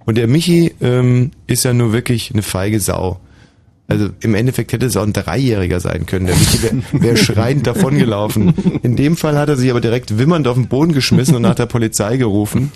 [0.05, 3.19] Und der Michi ähm, ist ja nur wirklich eine feige Sau.
[3.87, 6.25] Also im Endeffekt hätte es auch ein Dreijähriger sein können.
[6.25, 8.53] Der Michi wäre wär schreiend davongelaufen.
[8.81, 11.53] In dem Fall hat er sich aber direkt wimmernd auf den Boden geschmissen und nach
[11.55, 12.71] der Polizei gerufen.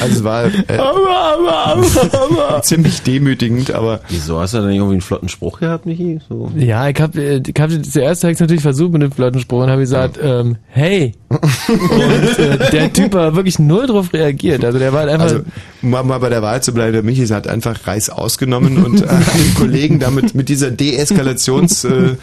[0.00, 0.52] Also es war äh,
[2.62, 6.20] ziemlich demütigend, aber Wieso hast du da nicht irgendwie einen flotten Spruch gehabt, Michi?
[6.28, 6.50] So.
[6.56, 9.80] Ja, ich habe ich hab zuerst hab ich's natürlich versucht mit dem Flirtenspruch und habe
[9.80, 11.14] gesagt, ähm, hey.
[11.28, 14.64] Und äh, der Typ war wirklich null drauf reagiert.
[14.64, 15.26] Also der war halt einfach.
[15.26, 15.40] Also,
[15.82, 19.06] um mal bei der Wahl zu bleiben, der Michi hat einfach Reis ausgenommen und äh,
[19.72, 22.16] Kollegen damit mit dieser Deeskalations äh,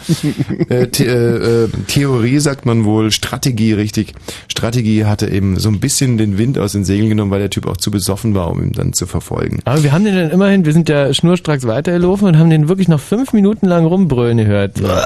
[0.70, 4.12] äh, äh, äh, Theorie, sagt man wohl, Strategie, richtig.
[4.46, 7.66] Strategie hatte eben so ein bisschen den Wind aus den Segeln genommen, weil der Typ
[7.66, 9.58] auch zu besoffen war, um ihn dann zu verfolgen.
[9.64, 12.86] aber wir haben den dann immerhin, wir sind ja schnurstracks weitergelaufen und haben den wirklich
[12.86, 14.74] noch fünf Minuten lang rumbrüllen gehört.
[14.74, 15.02] Germania,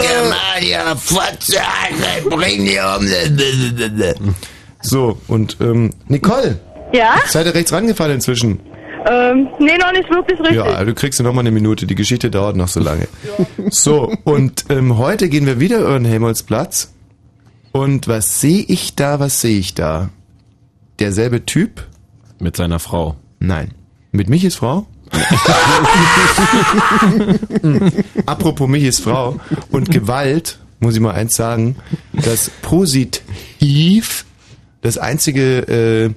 [0.00, 1.58] Germania, Fotze,
[2.30, 3.06] bring die um.
[4.82, 6.58] So, und ähm, Nicole,
[6.92, 7.14] Ja?
[7.26, 8.58] seid ihr rechts rangefahren inzwischen?
[9.06, 10.56] Ähm, nee, noch nicht wirklich richtig.
[10.56, 11.86] Ja, du kriegst ja noch mal eine Minute.
[11.86, 13.08] Die Geschichte dauert noch so lange.
[13.70, 16.92] So, und ähm, heute gehen wir wieder über den Helmholtzplatz.
[17.72, 20.10] Und was sehe ich da, was sehe ich da?
[20.98, 21.86] Derselbe Typ?
[22.38, 23.16] Mit seiner Frau.
[23.38, 23.72] Nein.
[24.12, 24.86] Mit Michis Frau?
[28.26, 31.76] Apropos Michis Frau und Gewalt, muss ich mal eins sagen,
[32.12, 34.24] das Positiv,
[34.80, 36.10] das einzige, äh,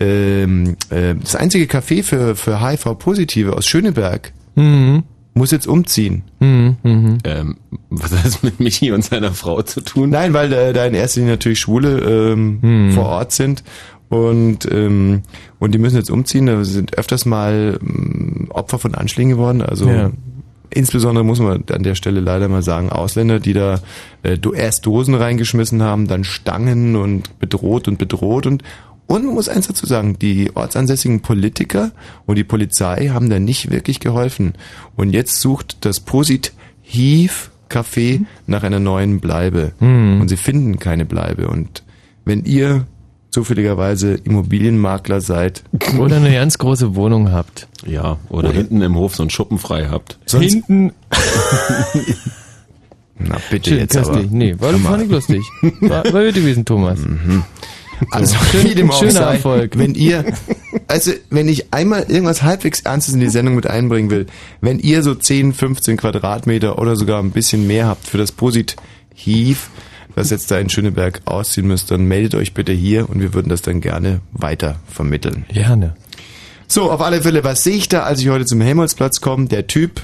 [0.00, 5.04] ähm, äh, das einzige Café für, für HIV-Positive aus Schöneberg Mhm.
[5.34, 6.22] muss jetzt umziehen.
[6.40, 6.76] Mhm.
[6.82, 7.18] Mhm.
[7.24, 7.56] Ähm,
[7.90, 10.10] was hat das mit Michi und seiner Frau zu tun?
[10.10, 11.98] Nein, weil äh, da in erster Linie natürlich Schwule
[12.32, 12.92] ähm, Hm.
[12.92, 13.62] vor Ort sind
[14.08, 15.22] und ähm,
[15.60, 16.46] und die müssen jetzt umziehen.
[16.46, 19.62] Da sind öfters mal ähm, Opfer von Anschlägen geworden.
[19.62, 20.10] Also Ja.
[20.70, 23.80] insbesondere muss man an der Stelle leider mal sagen, Ausländer, die da
[24.22, 28.62] äh, erst Dosen reingeschmissen haben, dann Stangen und bedroht und bedroht und
[29.08, 31.92] und man muss eins dazu sagen, die ortsansässigen Politiker
[32.26, 34.52] und die Polizei haben da nicht wirklich geholfen.
[34.96, 39.72] Und jetzt sucht das Positiv Café nach einer neuen Bleibe.
[39.78, 40.20] Hm.
[40.20, 41.48] Und sie finden keine Bleibe.
[41.48, 41.82] Und
[42.24, 42.86] wenn ihr
[43.30, 45.62] zufälligerweise Immobilienmakler seid,
[45.98, 47.66] Oder eine ganz große Wohnung habt.
[47.86, 50.18] Ja, oder hinten im Hof so einen Schuppen frei habt.
[50.26, 50.92] sonst, Hinten.
[53.18, 54.06] na bitte Schön, jetzt aber.
[54.08, 54.30] köstlich.
[54.30, 55.42] Nee, war, war nicht lustig.
[55.80, 57.00] War, war gut gewesen, Thomas.
[58.10, 59.78] Also Schön- wie dem auch schöner sei, Erfolg.
[59.78, 60.24] wenn ihr,
[60.88, 64.26] also wenn ich einmal irgendwas halbwegs Ernstes in die Sendung mit einbringen will,
[64.60, 69.70] wenn ihr so 10, 15 Quadratmeter oder sogar ein bisschen mehr habt für das Positiv,
[70.14, 73.48] das jetzt da in Schöneberg ausziehen müsst, dann meldet euch bitte hier und wir würden
[73.48, 75.44] das dann gerne weiter vermitteln.
[75.52, 75.94] Gerne.
[76.66, 79.46] So, auf alle Fälle, was sehe ich da, als ich heute zum Helmholtzplatz komme?
[79.46, 80.02] Der Typ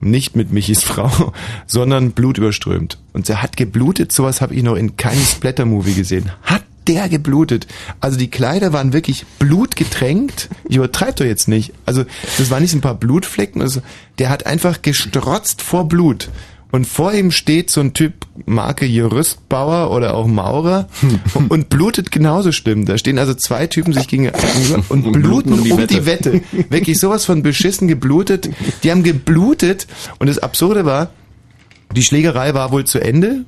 [0.00, 1.32] Nicht mit Michis Frau,
[1.66, 2.98] sondern blutüberströmt.
[3.12, 6.30] Und er hat geblutet, sowas habe ich noch in keinem Splatter-Movie gesehen.
[6.42, 7.66] Hat der geblutet.
[8.00, 10.48] Also die Kleider waren wirklich blutgetränkt.
[10.68, 11.72] Ich übertreibe doch jetzt nicht.
[11.86, 12.04] Also
[12.38, 13.62] das waren nicht ein paar Blutflecken.
[13.62, 13.82] Also
[14.18, 16.28] der hat einfach gestrotzt vor Blut.
[16.70, 18.12] Und vor ihm steht so ein Typ
[18.44, 20.88] Marke Gerüstbauer oder auch Maurer
[21.48, 22.84] und blutet genauso schlimm.
[22.84, 24.38] Da stehen also zwei Typen sich gegenüber
[24.90, 26.42] und bluten um die, um die Wette.
[26.68, 28.50] Wirklich sowas von beschissen geblutet.
[28.82, 29.86] Die haben geblutet
[30.18, 31.10] und das Absurde war,
[31.96, 33.46] die Schlägerei war wohl zu Ende.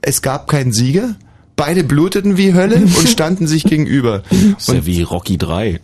[0.00, 1.16] Es gab keinen Sieger.
[1.56, 4.22] Beide bluteten wie Hölle und standen sich gegenüber.
[4.58, 5.80] ist ja wie Rocky 3.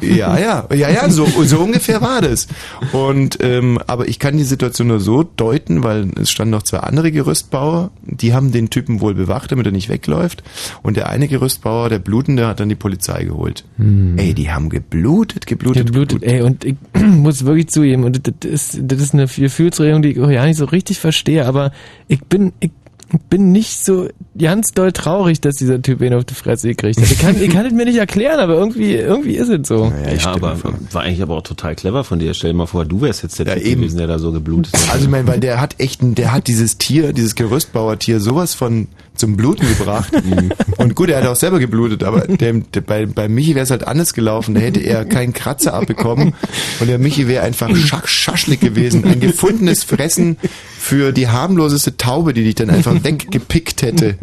[0.00, 2.48] Ja, ja, ja, ja, so, so ungefähr war das.
[2.92, 6.78] Und ähm, aber ich kann die Situation nur so deuten, weil es standen noch zwei
[6.78, 10.42] andere Gerüstbauer, die haben den Typen wohl bewacht, damit er nicht wegläuft.
[10.82, 13.64] Und der eine Gerüstbauer, der Blutende, hat dann die Polizei geholt.
[13.76, 14.16] Hm.
[14.18, 16.22] Ey, die haben geblutet, geblutet, geblutet.
[16.22, 20.20] Ey, und ich muss wirklich zugeben, und das ist, das ist eine Gefühlsregung, die ich
[20.20, 21.72] auch ja nicht so richtig verstehe, aber
[22.06, 22.70] ich bin, ich
[23.30, 27.10] bin nicht so ganz doll traurig, dass dieser Typ ihn auf die Fresse gekriegt hat.
[27.10, 29.92] Ich kann, ich kann es mir nicht erklären, aber irgendwie, irgendwie ist es so.
[30.04, 30.56] Ja, ja aber
[30.92, 32.34] war eigentlich aber auch total clever von dir.
[32.34, 33.80] Stell dir mal vor, du wärst jetzt der ja, Typ eben.
[33.80, 34.92] gewesen, der da so geblutet hat.
[34.92, 38.88] Also ich meine, weil der hat echt, der hat dieses Tier, dieses Gerüstbauertier sowas von
[39.18, 40.12] zum Bluten gebracht.
[40.28, 40.50] Mhm.
[40.76, 43.70] und gut, er hat auch selber geblutet, aber der, der, bei, bei Michi wäre es
[43.70, 44.54] halt anders gelaufen.
[44.54, 46.34] Da hätte er keinen Kratzer abbekommen
[46.80, 49.04] und der Michi wäre einfach Schasch Schaschlik gewesen.
[49.04, 50.36] Ein gefundenes Fressen
[50.78, 54.16] für die harmloseste Taube, die dich dann einfach weggepickt hätte.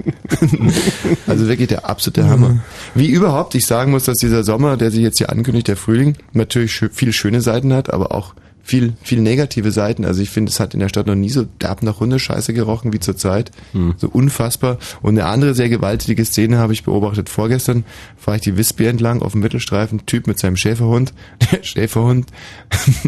[1.28, 2.60] also wirklich der absolute Hammer.
[2.94, 6.16] Wie überhaupt ich sagen muss, dass dieser Sommer, der sich jetzt hier ankündigt, der Frühling,
[6.34, 10.06] natürlich viele schöne Seiten hat, aber auch viel, viel negative Seiten.
[10.06, 12.94] Also ich finde, es hat in der Stadt noch nie so derb nach Hundescheiße gerochen
[12.94, 13.52] wie zurzeit.
[13.74, 13.94] Hm.
[13.98, 14.80] So unfassbar.
[15.04, 17.30] Und eine andere sehr gewaltige Szene habe ich beobachtet.
[17.30, 17.86] Vorgestern
[18.18, 21.14] fahre ich die Wispy entlang auf dem Mittelstreifen, Typ mit seinem Schäferhund.
[21.52, 22.32] Der Schäferhund,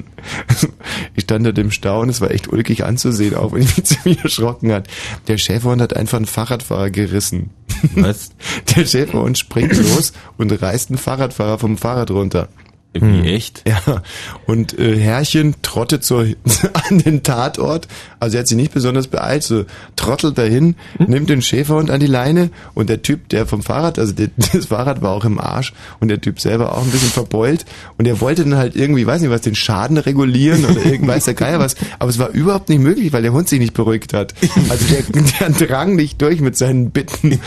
[1.15, 3.86] ich stand da im Stau und es war echt ulkig anzusehen, auch wenn ich mich
[3.88, 4.88] ziemlich erschrocken hat.
[5.28, 7.50] Der Schäferhund hat einfach einen Fahrradfahrer gerissen.
[7.96, 8.30] Was?
[8.76, 12.48] Der Schäferhund springt los und reißt einen Fahrradfahrer vom Fahrrad runter.
[12.93, 13.23] Wie hm.
[13.26, 13.63] echt?
[13.86, 14.02] Ja.
[14.45, 16.17] Und äh, Herrchen trottet so
[16.89, 17.88] an den Tatort.
[18.19, 21.08] Also er hat sich nicht besonders beeilt, so trottelt dahin, hm?
[21.08, 24.67] nimmt den Schäferhund an die Leine und der Typ, der vom Fahrrad, also der, das
[24.67, 27.65] Fahrrad war auch im Arsch und der Typ selber auch ein bisschen verbeult
[27.97, 31.34] und er wollte dann halt irgendwie, weiß nicht was, den Schaden regulieren oder irgendwas der
[31.34, 34.34] Geier was, aber es war überhaupt nicht möglich, weil der Hund sich nicht beruhigt hat.
[34.69, 37.39] Also der, der drang nicht durch mit seinen Bitten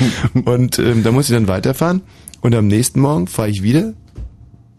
[0.45, 2.03] und ähm, da muss ich dann weiterfahren.
[2.43, 3.93] Und am nächsten Morgen fahre ich wieder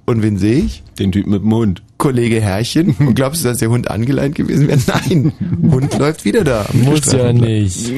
[0.06, 0.84] und wen sehe ich?
[1.00, 1.84] Den Typ mit dem Hund.
[1.98, 2.96] Kollege Herrchen.
[3.00, 4.80] Und glaubst du, dass der Hund angeleint gewesen wäre?
[4.88, 5.34] Nein.
[5.62, 6.66] Hund läuft wieder da.
[6.74, 7.90] Muss ja nicht.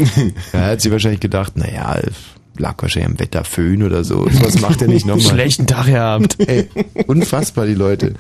[0.54, 2.00] Ja, er hat sich wahrscheinlich gedacht, naja,
[2.58, 4.28] lag wahrscheinlich am Wetter Föhn oder so.
[4.42, 5.26] Was macht er nicht nochmal?
[5.26, 6.38] Schlechten Tag gehabt.
[6.46, 6.68] Ey,
[7.08, 8.14] unfassbar, die Leute.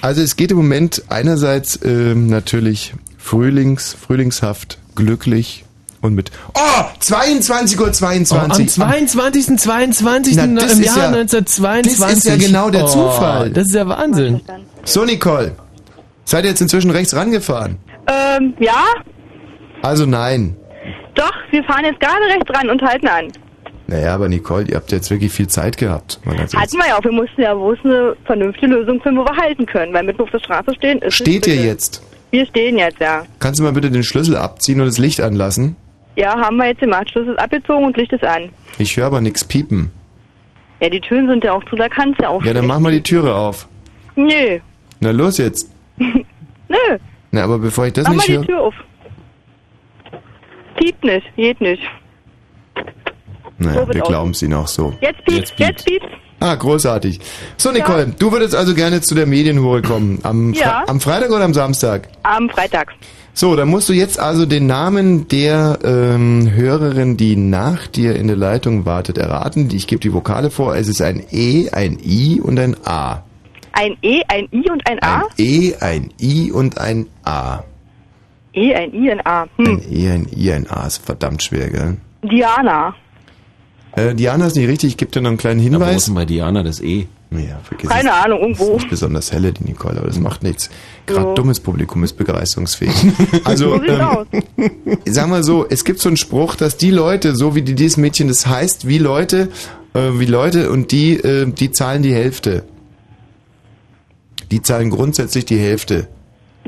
[0.00, 5.64] Also es geht im Moment einerseits ähm, natürlich Frühlings, frühlingshaft, glücklich,
[6.02, 8.78] und mit Oh, 22 Uhr 22.
[8.78, 9.58] Oh, am 22.
[9.58, 10.36] 22.
[10.36, 11.98] Na, im Jahr ja, 1922.
[11.98, 13.50] Das ist ja genau der oh, Zufall.
[13.50, 14.40] Das ist ja Wahnsinn.
[14.84, 15.52] So, Nicole.
[16.24, 17.78] Seid ihr jetzt inzwischen rechts rangefahren?
[18.06, 18.84] Ähm, ja.
[19.82, 20.56] Also nein.
[21.14, 23.32] Doch, wir fahren jetzt gerade rechts ran und halten an.
[23.86, 26.20] Naja, aber Nicole, ihr habt jetzt wirklich viel Zeit gehabt.
[26.26, 27.04] Hatten wir ja auch.
[27.04, 29.94] Wir mussten ja bloß eine vernünftige Lösung finden, wo wir halten können.
[29.94, 32.02] Weil mitten auf der Straße stehen ist Steht ihr jetzt?
[32.30, 33.24] Wir stehen jetzt, ja.
[33.38, 35.76] Kannst du mal bitte den Schlüssel abziehen und das Licht anlassen?
[36.18, 37.08] Ja, haben wir jetzt gemacht.
[37.10, 38.50] Schluss ist abgezogen und Licht ist an.
[38.78, 39.92] Ich höre aber nichts piepen.
[40.80, 42.44] Ja, die Türen sind ja auch zu, da kannst du ja auch.
[42.44, 43.68] Ja, dann mach mal die Türe auf.
[44.16, 44.58] Nö.
[44.98, 45.70] Na los jetzt.
[45.98, 46.76] Nö.
[47.30, 48.40] Na, aber bevor ich das mach nicht höre...
[48.40, 48.74] Mach mal die Tür auf.
[50.76, 51.82] Piept nicht, geht nicht.
[53.58, 54.94] Naja, so wir glauben es Ihnen auch so.
[55.00, 56.06] Jetzt piept, jetzt piept.
[56.40, 57.20] Ah, großartig.
[57.56, 58.12] So, Nicole, ja.
[58.18, 60.18] du würdest also gerne zu der Medienhure kommen.
[60.24, 60.84] Am, ja.
[60.86, 62.08] am Freitag oder am Samstag?
[62.24, 62.94] Am Freitag.
[63.38, 68.26] So, dann musst du jetzt also den Namen der ähm, Hörerin, die nach dir in
[68.26, 69.70] der Leitung wartet, erraten.
[69.72, 70.74] Ich gebe die Vokale vor.
[70.74, 73.22] Es ist ein E, ein I und ein A.
[73.70, 75.18] Ein E, ein I und ein A?
[75.18, 77.62] Ein E, ein I und ein A.
[78.54, 79.46] E, ein I, ein A.
[79.56, 79.66] Hm.
[79.66, 80.88] Ein E, ein I, ein A.
[80.88, 81.96] Ist verdammt schwer, gell?
[82.24, 82.92] Diana.
[83.92, 84.90] Äh, Diana ist nicht richtig.
[84.90, 85.80] Ich gebe dir noch einen kleinen Hinweis.
[85.80, 87.06] Aber wo ist denn bei Diana das E?
[87.30, 88.14] Ja, vergiss Keine es.
[88.14, 88.64] Ahnung, irgendwo.
[88.64, 90.70] Ist nicht besonders helle, die Nicole, aber das macht nichts.
[91.04, 91.34] Gerade so.
[91.34, 92.94] dummes Publikum ist begeisterungsfähig.
[93.44, 94.26] Also, ähm,
[95.06, 98.28] sagen wir so, es gibt so einen Spruch, dass die Leute, so wie dieses Mädchen
[98.28, 99.50] das heißt, wie Leute,
[99.94, 102.64] äh, wie Leute und die, äh, die zahlen die Hälfte.
[104.50, 106.08] Die zahlen grundsätzlich die Hälfte.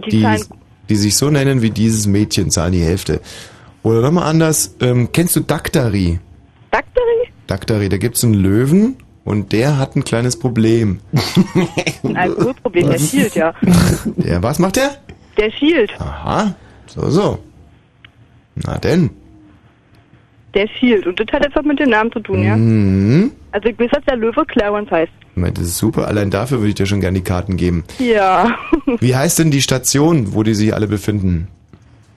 [0.04, 0.44] Die, die,
[0.90, 3.20] die sich so nennen wie dieses Mädchen, zahlen die Hälfte.
[3.82, 6.20] Oder nochmal anders, ähm, kennst du Daktari?
[6.70, 7.32] Daktari?
[7.46, 8.96] Daktari, da gibt's einen Löwen
[9.30, 10.98] und der hat ein kleines Problem.
[12.02, 13.54] Ein Alkoholproblem, der schielt, ja.
[14.16, 14.90] Der, was macht der?
[15.38, 15.92] Der Shield.
[16.00, 17.38] Aha, so, so.
[18.56, 19.10] Na denn.
[20.54, 21.06] Der Shield.
[21.06, 22.56] Und das hat jetzt was mit dem Namen zu tun, ja?
[22.56, 23.30] Mhm.
[23.52, 25.12] Also ich weiß, dass der Löwe Clarence heißt.
[25.36, 26.08] Das ist super.
[26.08, 27.84] Allein dafür würde ich dir schon gerne die Karten geben.
[28.00, 28.58] Ja.
[28.98, 31.46] Wie heißt denn die Station, wo die sich alle befinden?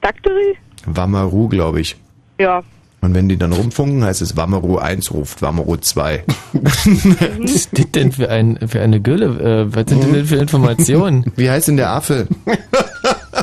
[0.00, 0.56] Dactory?
[0.84, 1.94] Wamaru, glaube ich.
[2.40, 2.64] Ja.
[3.04, 6.24] Und wenn die dann rumfunken, heißt es Wamaru 1 ruft Wamaru 2.
[6.54, 9.26] Was ist das denn für, ein, für eine Gülle?
[9.26, 11.30] Äh, was sind denn für Informationen?
[11.36, 12.26] Wie heißt denn der Affe?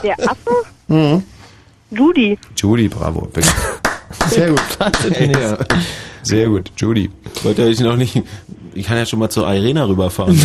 [0.04, 0.50] Der Affe?
[0.88, 1.24] Mhm.
[1.92, 2.40] Judy.
[2.58, 3.30] Judy, bravo.
[4.30, 4.62] Sehr gut.
[5.20, 5.58] Ja.
[6.24, 7.12] Sehr gut, Judy.
[7.44, 8.22] Wollte ich noch nicht.
[8.74, 10.40] Ich kann ja schon mal zur Arena rüberfahren.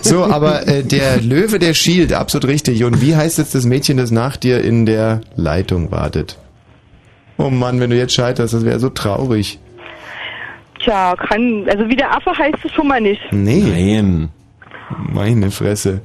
[0.00, 2.84] So, aber äh, der Löwe, der Shield, absolut richtig.
[2.84, 6.38] Und wie heißt jetzt das Mädchen, das nach dir in der Leitung wartet?
[7.36, 9.58] Oh Mann, wenn du jetzt scheiterst, das wäre so traurig.
[10.80, 13.20] Tja, kann, also wie der Affe heißt es schon mal nicht.
[13.32, 14.28] Nee, Nein.
[15.12, 16.02] meine Fresse.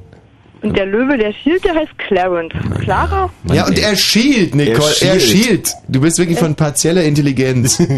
[0.62, 2.52] Und der Löwe, der Shield, der heißt Clarence.
[2.80, 3.30] Clara?
[3.50, 5.22] Ja, und er schielt, Nicole, Er schielt.
[5.22, 5.74] schielt.
[5.88, 7.80] Du bist wirklich von partieller Intelligenz.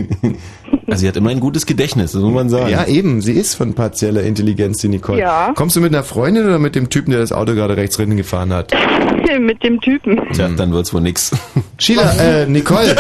[0.87, 2.69] Also sie hat immer ein gutes Gedächtnis, das muss man sagen.
[2.71, 5.21] Ja, eben, sie ist von partieller Intelligenz, die Nicole.
[5.21, 5.53] Ja.
[5.55, 8.17] Kommst du mit einer Freundin oder mit dem Typen, der das Auto gerade rechts drinnen
[8.19, 8.73] gefahren hat?
[9.41, 10.21] Mit dem Typen.
[10.35, 11.31] Tja, dann wird's wohl nix.
[11.79, 12.95] Sheila, äh, Nicole.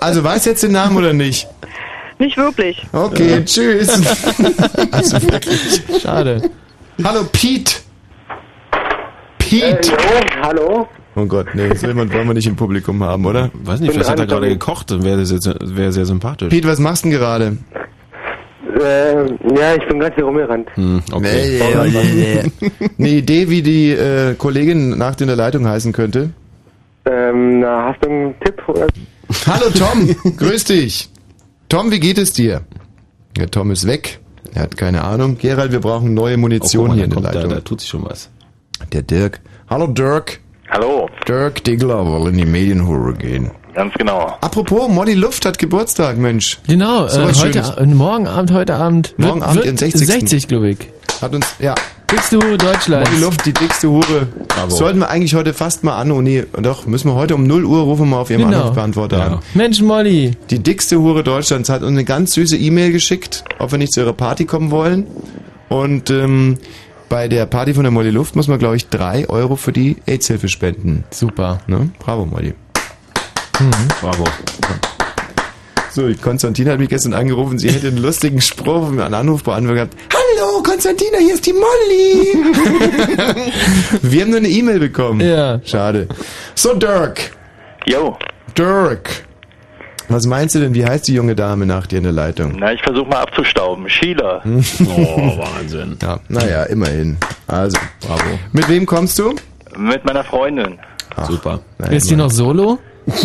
[0.00, 1.46] Also weißt du jetzt den Namen oder nicht?
[2.18, 2.86] Nicht wirklich.
[2.92, 3.88] Okay, tschüss.
[4.90, 5.82] Also wirklich.
[6.02, 6.50] Schade.
[7.04, 7.76] Hallo Pete.
[9.38, 9.92] Pete.
[10.42, 10.88] hallo.
[11.14, 13.50] Oh Gott, nee, so jemand wollen wir nicht im Publikum haben, oder?
[13.54, 16.48] Weiß nicht, vielleicht hat er gerade gekocht, dann wäre das jetzt wäre sehr sympathisch.
[16.48, 17.56] Pete, was machst du denn gerade?
[18.80, 19.26] Äh,
[19.58, 20.68] ja, ich bin ganz hier rumgerannt.
[20.74, 21.60] Hm, okay.
[22.98, 26.30] Eine Idee, wie die äh, Kollegin nach dir in der Leitung heißen könnte?
[27.04, 28.62] Ähm, na, hast du einen Tipp?
[29.46, 31.08] Hallo Tom, grüß dich.
[31.68, 32.62] Tom, wie geht es dir?
[33.36, 34.20] Ja, Tom ist weg.
[34.58, 35.38] Er hat keine Ahnung.
[35.38, 37.50] Gerald, wir brauchen neue Oh, Munition guck mal, hier in der kommt, da, Leitung.
[37.54, 38.28] da tut sich schon was.
[38.92, 39.40] Der Dirk.
[39.70, 40.40] Hallo Dirk.
[40.70, 43.52] Hallo, Dirk Diggler will in die Medienhure gehen.
[43.74, 44.36] ganz genau.
[44.40, 46.58] Apropos, Molly Luft hat Geburtstag, Mensch.
[46.66, 47.76] Genau, äh, So was heute, Schönes.
[47.76, 49.14] äh, morgen Abend, heute Abend.
[49.16, 50.06] Morgen Abend ihren 60.
[50.08, 50.78] 60, glaube ich.
[51.22, 51.76] Hat uns, ja,
[52.08, 53.06] Bist du Deutschland?
[53.10, 54.26] Molly Luft, die dickste Hure.
[54.48, 54.70] Bravo.
[54.74, 57.64] Sollten wir eigentlich heute fast mal an, oh nee, doch, müssen wir heute um 0
[57.66, 58.60] Uhr rufen wir mal auf ihrem Genau.
[58.62, 59.26] Anrufbeantworter Ja.
[59.26, 59.38] an.
[59.54, 60.32] Mensch, Molly.
[60.48, 64.00] Die dickste Hure Deutschlands hat uns eine ganz süße E-Mail geschickt, ob wir nicht zu
[64.00, 65.06] ihrer Party kommen wollen.
[65.68, 66.56] Und ähm,
[67.10, 69.96] bei der Party von der Molly Luft muss man, glaube ich, drei Euro für die
[70.06, 71.04] AIDS-Hilfe spenden.
[71.10, 71.60] Super.
[71.66, 71.90] Ne?
[71.98, 72.54] Bravo, Molly.
[74.00, 74.24] Bravo.
[75.98, 79.74] So, Konstantin hat mich gestern angerufen, sie hätte einen lustigen Spruch von mir an Anrufbeantworter
[79.74, 79.96] gehabt.
[80.14, 82.34] Hallo, Konstantina, hier ist die Molly.
[84.02, 85.20] Wir haben nur eine E-Mail bekommen.
[85.20, 85.60] Ja.
[85.64, 86.06] Schade.
[86.54, 87.32] So, Dirk.
[87.84, 88.16] Jo,
[88.56, 89.24] Dirk.
[90.08, 92.54] Was meinst du denn, wie heißt die junge Dame nach dir in der Leitung?
[92.60, 93.88] na, ich versuche mal abzustauben.
[93.88, 94.40] Sheila.
[94.86, 95.96] Oh, Wahnsinn.
[96.00, 97.16] Ja, naja, immerhin.
[97.48, 98.38] Also, Bravo.
[98.52, 99.34] mit wem kommst du?
[99.76, 100.78] Mit meiner Freundin.
[101.26, 101.58] Super.
[101.78, 102.78] Nein, Ist die noch solo?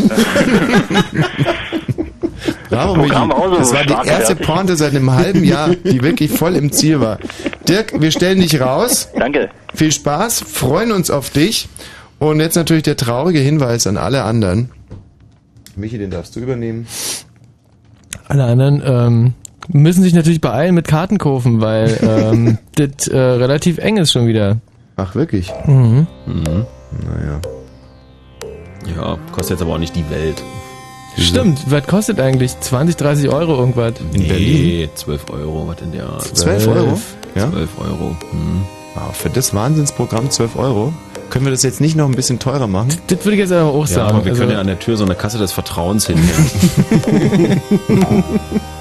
[2.69, 3.13] Bravo, Michi.
[3.57, 4.35] Das war die erste.
[4.35, 7.19] Pointe seit einem halben Jahr, die wirklich voll im Ziel war.
[7.67, 9.09] Dirk, wir stellen dich raus.
[9.17, 9.49] Danke.
[9.73, 11.67] Viel Spaß, freuen uns auf dich.
[12.19, 14.69] Und jetzt natürlich der traurige Hinweis an alle anderen.
[15.75, 16.87] Michi, den darfst du übernehmen.
[18.27, 19.33] Alle anderen ähm,
[19.67, 24.27] müssen sich natürlich beeilen mit Karten kaufen, weil ähm, das äh, relativ eng ist schon
[24.27, 24.57] wieder.
[24.95, 25.51] Ach, wirklich?
[25.65, 26.07] Mhm.
[26.25, 27.41] Naja.
[28.95, 30.43] Ja, kostet jetzt aber auch nicht die Welt.
[31.17, 32.59] Stimmt, was kostet eigentlich?
[32.59, 33.93] 20, 30 Euro irgendwas?
[34.13, 34.63] In Berlin?
[34.63, 36.23] Nee, 12 Euro, was in der Art.
[36.35, 36.99] 12 Euro?
[37.35, 37.49] Ja?
[37.51, 38.15] 12 Euro.
[38.31, 38.63] Hm.
[38.95, 40.93] Wow, für das Wahnsinnsprogramm 12 Euro.
[41.29, 42.89] Können wir das jetzt nicht noch ein bisschen teurer machen?
[43.07, 44.09] Das würde ich jetzt aber auch Ja, sagen.
[44.09, 47.61] aber wir Also, können ja an der Tür so eine Kasse des Vertrauens hinhängen.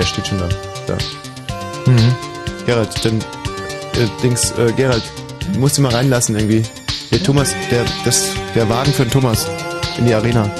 [0.00, 0.48] der steht schon da.
[0.86, 0.96] Da.
[1.86, 2.14] Mhm.
[2.64, 5.02] Gerald, dann, äh, Dings, äh, Gerald,
[5.52, 6.62] du musst ihn mal reinlassen irgendwie.
[7.10, 9.46] Der Thomas, der, das, der Wagen für den Thomas
[9.98, 10.50] in die Arena.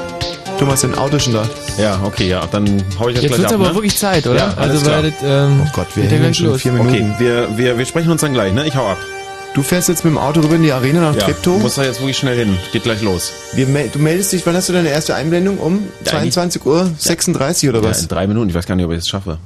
[0.59, 1.48] Thomas, dein Auto ist schon da.
[1.79, 3.74] Ja, okay, ja, dann hau ich das Jetzt gleich wird's ab, aber ne?
[3.74, 4.37] wirklich Zeit, oder?
[4.37, 5.03] Ja, alles also, klar.
[5.05, 6.61] weil ähm, Oh Gott, wir hängen schon los.
[6.61, 6.90] vier Minuten.
[6.90, 8.66] Okay, wir, wir, wir sprechen uns dann gleich, ne?
[8.66, 8.98] Ich hau ab.
[9.55, 11.61] Du fährst jetzt mit dem Auto rüber in die Arena nach Ja, Treptow.
[11.61, 12.57] muss da jetzt wirklich schnell hin.
[12.73, 13.33] Geht gleich los.
[13.53, 15.59] Wir, mel- du meldest dich, wann hast du deine erste Einblendung?
[15.59, 18.03] Um Ja, 22 Uhr 36 oder Ja, was?
[18.03, 18.48] in drei Minuten.
[18.51, 19.38] Ich weiß gar nicht, ob ich es schaffe.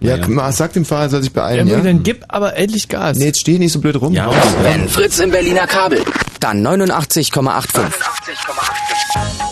[0.00, 1.80] Ja, mal, sag dem Fahrer, er soll sich Ja, beeilen, ja?
[1.80, 3.18] Dann gib aber endlich Gas.
[3.18, 4.12] Nee, jetzt steh nicht so blöd rum.
[4.12, 4.30] Ja.
[4.62, 6.02] Wenn Fritz im Berliner Kabel,
[6.38, 7.80] dann 89,85.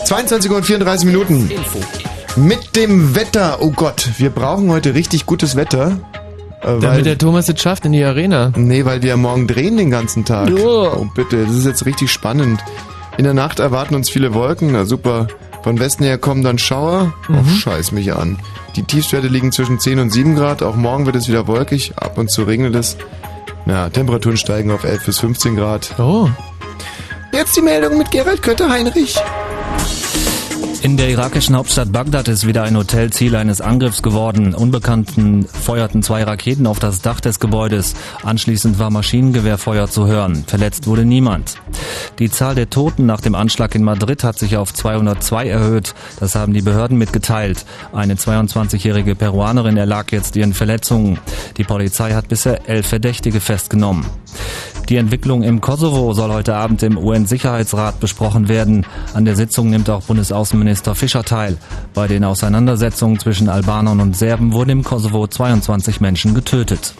[0.05, 1.51] 22 Uhr und 34 Minuten.
[2.37, 3.57] Mit dem Wetter.
[3.59, 5.99] Oh Gott, wir brauchen heute richtig gutes Wetter.
[6.61, 8.51] Äh, weil, Damit der Thomas es schafft in die Arena.
[8.55, 10.49] nee, weil wir ja morgen drehen den ganzen Tag.
[10.49, 10.55] Ja.
[10.65, 12.63] Oh bitte, das ist jetzt richtig spannend.
[13.17, 14.71] In der Nacht erwarten uns viele Wolken.
[14.71, 15.27] Na super.
[15.63, 17.13] Von Westen her kommen dann Schauer.
[17.27, 17.39] Mhm.
[17.39, 18.39] Oh, scheiß mich an.
[18.75, 20.61] Die Tiefstwerte liegen zwischen 10 und 7 Grad.
[20.63, 21.93] Auch morgen wird es wieder wolkig.
[21.97, 22.95] Ab und zu regnet es.
[23.65, 25.95] Na, Temperaturen steigen auf 11 bis 15 Grad.
[25.99, 26.29] Oh.
[27.33, 29.17] Jetzt die Meldung mit Gerald Kötter-Heinrich.
[30.83, 34.53] In der irakischen Hauptstadt Bagdad ist wieder ein Hotel Ziel eines Angriffs geworden.
[34.53, 37.95] Unbekannten feuerten zwei Raketen auf das Dach des Gebäudes.
[38.23, 40.43] Anschließend war Maschinengewehrfeuer zu hören.
[40.45, 41.55] Verletzt wurde niemand.
[42.19, 45.95] Die Zahl der Toten nach dem Anschlag in Madrid hat sich auf 202 erhöht.
[46.19, 47.65] Das haben die Behörden mitgeteilt.
[47.91, 51.19] Eine 22-jährige Peruanerin erlag jetzt ihren Verletzungen.
[51.57, 54.05] Die Polizei hat bisher elf Verdächtige festgenommen.
[54.89, 58.85] Die Entwicklung im Kosovo soll heute Abend im UN-Sicherheitsrat besprochen werden.
[59.13, 61.57] An der Sitzung nimmt auch Bundesaußenminister Fischer teil.
[61.93, 66.93] Bei den Auseinandersetzungen zwischen Albanern und Serben wurden im Kosovo 22 Menschen getötet.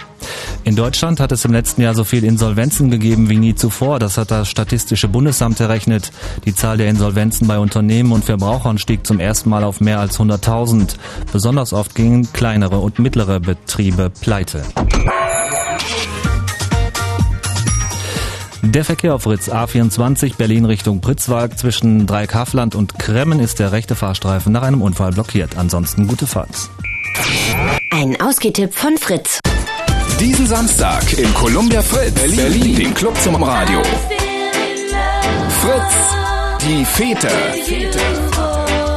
[0.65, 3.99] In Deutschland hat es im letzten Jahr so viel Insolvenzen gegeben wie nie zuvor.
[3.99, 6.11] Das hat das Statistische Bundesamt errechnet.
[6.43, 10.19] Die Zahl der Insolvenzen bei Unternehmen und Verbrauchern stieg zum ersten Mal auf mehr als
[10.19, 10.95] 100.000.
[11.31, 14.63] Besonders oft gingen kleinere und mittlere Betriebe pleite.
[18.62, 23.95] Der Verkehr auf Fritz A24 Berlin Richtung Pritzwalk zwischen Dreieckhaffland und Kremmen ist der rechte
[23.95, 25.58] Fahrstreifen nach einem Unfall blockiert.
[25.58, 26.70] Ansonsten gute Fahrt.
[27.91, 29.39] Ein Ausgehtipp von Fritz.
[30.20, 33.82] Diesen Samstag im Columbia Fritz Berlin, dem Club zum Radio.
[35.62, 37.30] Fritz, die Fete.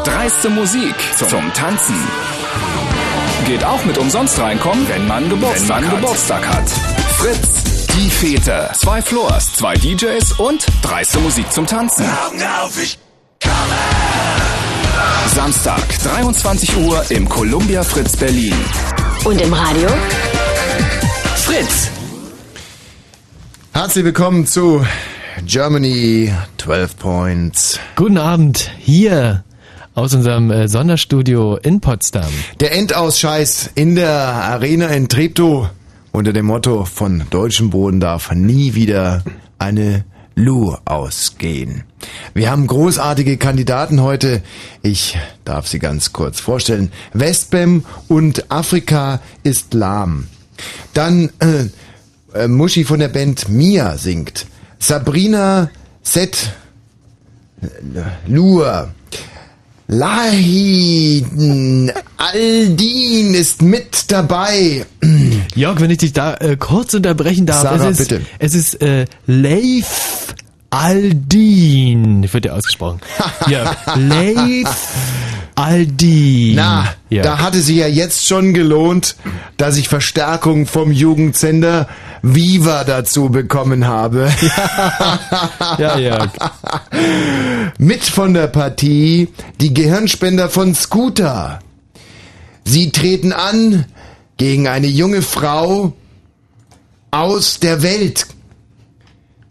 [0.04, 1.96] Dreiste Musik zum Tanzen.
[3.46, 6.68] Geht auch mit umsonst reinkommen, wenn man Geburtstag, wenn man Geburtstag hat.
[7.18, 8.68] Fritz, die Fete.
[8.74, 12.04] Zwei Floors, zwei DJs und dreiste Musik zum Tanzen.
[15.34, 18.54] Samstag, 23 Uhr im Columbia Fritz Berlin.
[19.24, 19.88] Und im Radio?
[21.36, 21.88] Fritz.
[23.72, 24.84] Herzlich willkommen zu
[25.46, 27.80] Germany 12 Points.
[27.96, 29.44] Guten Abend hier
[29.94, 32.30] aus unserem äh, Sonderstudio in Potsdam.
[32.60, 35.70] Der Endausscheiß in der Arena in Treptow
[36.12, 39.22] unter dem Motto von deutschem Boden darf nie wieder
[39.58, 40.04] eine
[40.34, 41.84] Lu ausgehen.
[42.34, 44.42] Wir haben großartige Kandidaten heute.
[44.82, 46.92] Ich darf sie ganz kurz vorstellen.
[47.12, 50.28] Westbem und Afrika ist lahm.
[50.94, 51.66] Dann äh,
[52.34, 54.46] äh, Muschi von der Band Mia singt.
[54.78, 55.70] Sabrina
[56.02, 56.52] Set
[57.60, 57.66] äh,
[58.26, 58.90] Lur.
[59.92, 64.86] Lahiden Aldin ist mit dabei.
[65.56, 67.62] Jörg, wenn ich dich da äh, kurz unterbrechen darf.
[67.62, 68.24] Sarah, es ist, bitte.
[68.38, 70.36] Es ist äh, Leif
[70.70, 73.00] Aldin, wird ja ausgesprochen.
[73.48, 74.68] ja, Leif
[75.56, 76.54] Aldin.
[76.54, 77.22] Na, ja.
[77.22, 79.16] da hatte sie ja jetzt schon gelohnt,
[79.56, 81.88] dass ich Verstärkung vom Jugendsender
[82.22, 84.30] Viva dazu bekommen habe.
[85.78, 86.30] ja, Jörg.
[87.78, 89.28] Mit von der Partie
[89.60, 91.58] die Gehirnspender von Scooter.
[92.64, 93.86] Sie treten an
[94.36, 95.94] gegen eine junge Frau
[97.10, 98.26] aus der Welt.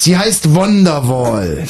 [0.02, 1.68] Sie heißt Wonderwall.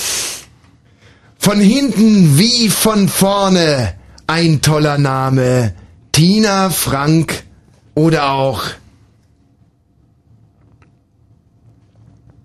[1.39, 3.95] Von hinten wie von vorne
[4.27, 5.73] ein toller Name.
[6.11, 7.43] Tina Frank
[7.95, 8.63] oder auch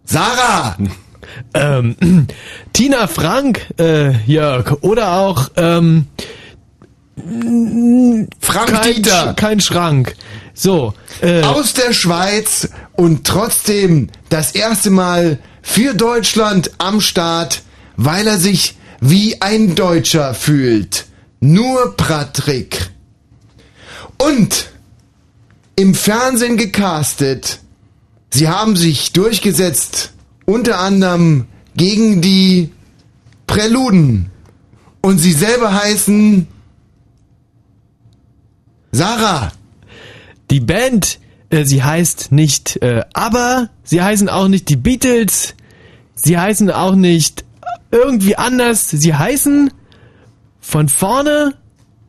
[0.04, 0.76] Sarah.
[1.52, 1.96] Ähm,
[2.72, 6.06] Tina Frank, äh, Jörg, oder auch ähm,
[8.40, 9.34] Frank kein, Dieter.
[9.34, 10.16] Kein Schrank.
[10.54, 17.62] So, äh, aus der Schweiz und trotzdem das erste Mal für Deutschland am Start,
[17.96, 21.06] weil er sich wie ein Deutscher fühlt.
[21.40, 22.90] Nur Patrick.
[24.18, 24.70] Und
[25.74, 27.60] im Fernsehen gecastet.
[28.30, 30.12] Sie haben sich durchgesetzt,
[30.44, 32.70] unter anderem gegen die
[33.46, 34.30] Präluden.
[35.00, 36.46] Und sie selber heißen
[38.92, 39.50] Sarah.
[40.50, 41.18] Die Band,
[41.54, 45.54] äh, sie heißt nicht äh, Aber, sie heißen auch nicht die Beatles,
[46.14, 47.44] sie heißen auch nicht
[47.90, 49.70] irgendwie anders, sie heißen
[50.60, 51.54] von vorne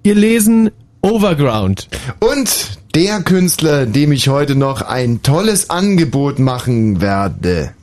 [0.03, 0.71] ihr Lesen
[1.01, 1.87] Overground.
[2.19, 7.73] Und der Künstler, dem ich heute noch ein tolles Angebot machen werde.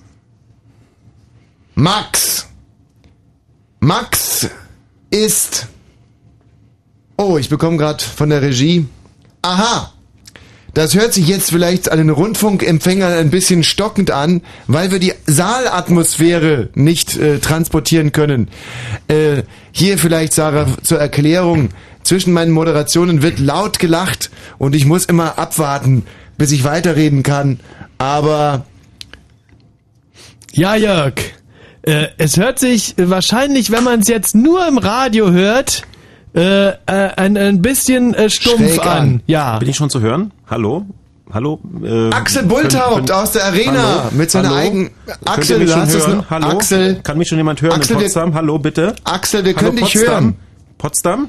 [1.74, 2.48] Max.
[3.78, 4.48] Max
[5.10, 5.68] ist.
[7.16, 8.86] Oh, ich bekomme gerade von der Regie.
[9.42, 9.91] Aha.
[10.74, 15.12] Das hört sich jetzt vielleicht an den Rundfunkempfängern ein bisschen stockend an, weil wir die
[15.26, 18.48] Saalatmosphäre nicht äh, transportieren können.
[19.08, 21.68] Äh, hier vielleicht, Sarah, zur Erklärung.
[22.02, 26.04] Zwischen meinen Moderationen wird laut gelacht und ich muss immer abwarten,
[26.36, 27.60] bis ich weiterreden kann.
[27.98, 28.64] Aber
[30.52, 31.14] Ja, Jörg.
[31.82, 35.82] Äh, es hört sich wahrscheinlich, wenn man es jetzt nur im Radio hört,
[36.34, 39.22] äh, äh, ein, ein bisschen äh, stumpf Schräg an.
[39.26, 39.58] Ja.
[39.58, 40.32] Bin ich schon zu hören?
[40.48, 40.84] Hallo?
[41.32, 41.60] Hallo?
[41.82, 44.90] Äh, Axel Bulthaupt aus der Arena mit seiner eigenen-
[45.24, 46.48] Axel, du hast es noch- Hallo?
[46.48, 47.00] Axel.
[47.02, 48.34] Kann mich schon jemand hören Axel, in wir- Potsdam?
[48.34, 48.94] Hallo, bitte?
[49.04, 50.10] Axel, wir Hallo, können dich Potsdam?
[50.24, 50.36] hören.
[50.78, 51.28] Potsdam?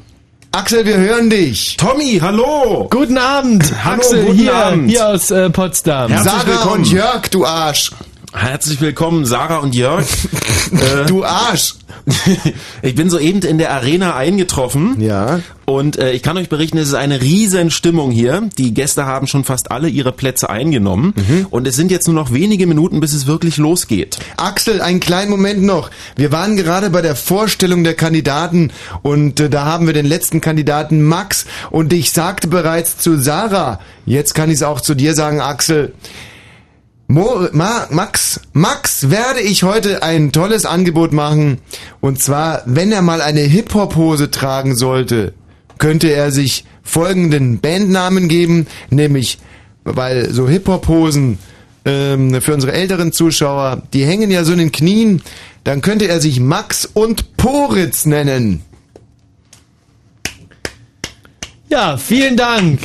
[0.51, 1.77] Axel, wir hören dich.
[1.77, 2.87] Tommy, hallo!
[2.91, 4.89] Guten Abend, Hallo, Axel, guten hier, Abend.
[4.89, 6.11] hier aus äh, Potsdam.
[6.11, 6.73] Herzlich Sarah willkommen.
[6.83, 7.91] und Jörg, du Arsch.
[8.33, 10.05] Herzlich willkommen, Sarah und Jörg.
[10.71, 11.75] Äh, Du Arsch.
[12.81, 14.99] ich bin soeben in der Arena eingetroffen.
[14.99, 15.41] Ja.
[15.65, 18.49] Und äh, ich kann euch berichten, es ist eine riesen Stimmung hier.
[18.57, 21.13] Die Gäste haben schon fast alle ihre Plätze eingenommen.
[21.15, 21.47] Mhm.
[21.51, 24.17] Und es sind jetzt nur noch wenige Minuten, bis es wirklich losgeht.
[24.37, 25.91] Axel, einen kleinen Moment noch.
[26.15, 28.71] Wir waren gerade bei der Vorstellung der Kandidaten
[29.03, 33.79] und äh, da haben wir den letzten Kandidaten Max und ich sagte bereits zu Sarah,
[34.07, 35.93] jetzt kann ich es auch zu dir sagen, Axel.
[37.13, 41.59] Mo Ma Max, Max werde ich heute ein tolles Angebot machen
[42.01, 45.35] und zwar, wenn er mal eine Hip-Hop-Hose tragen sollte,
[45.77, 49.37] könnte er sich folgenden Bandnamen geben, nämlich,
[49.83, 51.37] weil so Hip-Hop-Hosen
[51.85, 55.21] ähm, für unsere älteren Zuschauer, die hängen ja so in den Knien,
[55.63, 58.63] dann könnte er sich Max und Poritz nennen.
[61.69, 62.79] Ja, vielen Dank.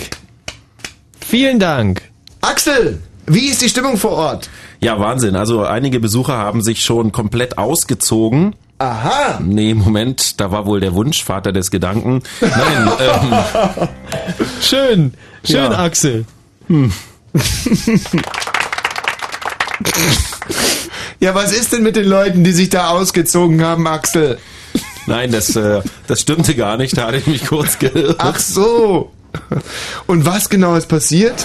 [1.18, 2.02] Vielen Dank.
[2.42, 4.50] Axel, wie ist die Stimmung vor Ort?
[4.80, 5.36] Ja, Wahnsinn.
[5.36, 8.54] Also einige Besucher haben sich schon komplett ausgezogen.
[8.78, 9.40] Aha.
[9.42, 12.22] Nee, Moment, da war wohl der Wunschvater des Gedanken.
[12.40, 13.88] Nein, ähm,
[14.62, 15.14] Schön,
[15.44, 15.78] schön, Ja.
[15.78, 16.24] Axel.
[21.20, 24.38] Ja, was ist denn mit den Leuten, die sich da ausgezogen haben, Axel?
[25.06, 26.96] nein, das, äh, das stimmte gar nicht.
[26.96, 28.16] Da hatte ich mich kurz geirrt.
[28.18, 29.10] Ach so.
[30.06, 31.44] Und was genau ist passiert?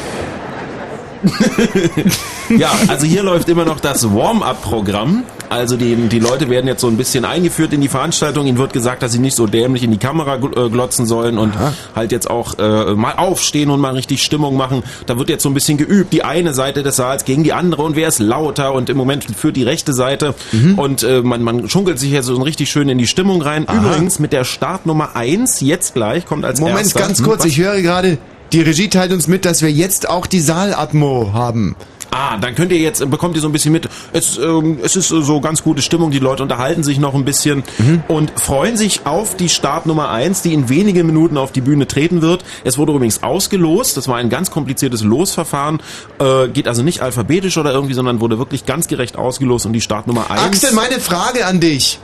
[2.57, 5.24] Ja, also hier läuft immer noch das Warm-up-Programm.
[5.49, 8.45] Also die, die Leute werden jetzt so ein bisschen eingeführt in die Veranstaltung.
[8.47, 11.53] Ihnen wird gesagt, dass sie nicht so dämlich in die Kamera äh, glotzen sollen und
[11.95, 14.84] halt jetzt auch äh, mal aufstehen und mal richtig Stimmung machen.
[15.05, 17.84] Da wird jetzt so ein bisschen geübt, die eine Seite des Saals gegen die andere
[17.84, 20.34] und wer ist lauter und im Moment führt die rechte Seite
[20.76, 23.65] und äh, man, man schunkelt sich jetzt so richtig schön in die Stimmung rein.
[23.71, 26.99] Übrigens mit der Startnummer eins jetzt gleich kommt als Moment, erster.
[26.99, 27.45] ganz Hm, kurz, was?
[27.47, 28.17] ich höre gerade,
[28.52, 31.76] die Regie teilt uns mit, dass wir jetzt auch die Saalatmo haben.
[32.14, 33.89] Ah, dann könnt ihr jetzt, bekommt ihr so ein bisschen mit.
[34.12, 37.64] Es, ähm, es ist so ganz gute Stimmung, die Leute unterhalten sich noch ein bisschen
[38.08, 41.88] und freuen sich auf die Start Nummer eins, die in wenige Minuten auf die Bühne
[41.88, 42.44] treten wird.
[42.64, 45.82] Es wurde übrigens ausgelost, das war ein ganz kompliziertes Losverfahren,
[46.20, 49.82] äh, geht also nicht alphabetisch oder irgendwie, sondern wurde wirklich ganz gerecht ausgelost und die
[49.82, 50.44] Start Nummer eins.
[50.44, 52.00] Axel, meine Frage an dich.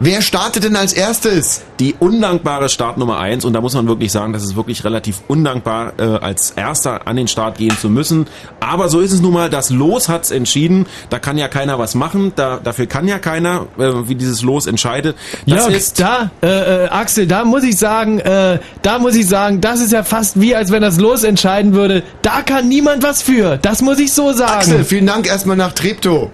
[0.00, 1.62] Wer startet denn als erstes?
[1.80, 5.22] die undankbare Start Nummer eins und da muss man wirklich sagen, das ist wirklich relativ
[5.28, 8.26] undankbar, äh, als erster an den Start gehen zu müssen.
[8.60, 11.94] Aber so ist es nun mal, das Los hat's entschieden, da kann ja keiner was
[11.94, 15.16] machen, da, dafür kann ja keiner, äh, wie dieses Los entscheidet.
[15.46, 19.28] Das Jörg, ist, da, äh, äh, Axel, da muss ich sagen, äh, da muss ich
[19.28, 22.02] sagen, das ist ja fast wie, als wenn das Los entscheiden würde.
[22.22, 23.56] Da kann niemand was für.
[23.58, 24.58] Das muss ich so sagen.
[24.58, 26.30] Axel, vielen Dank erstmal nach Treptow.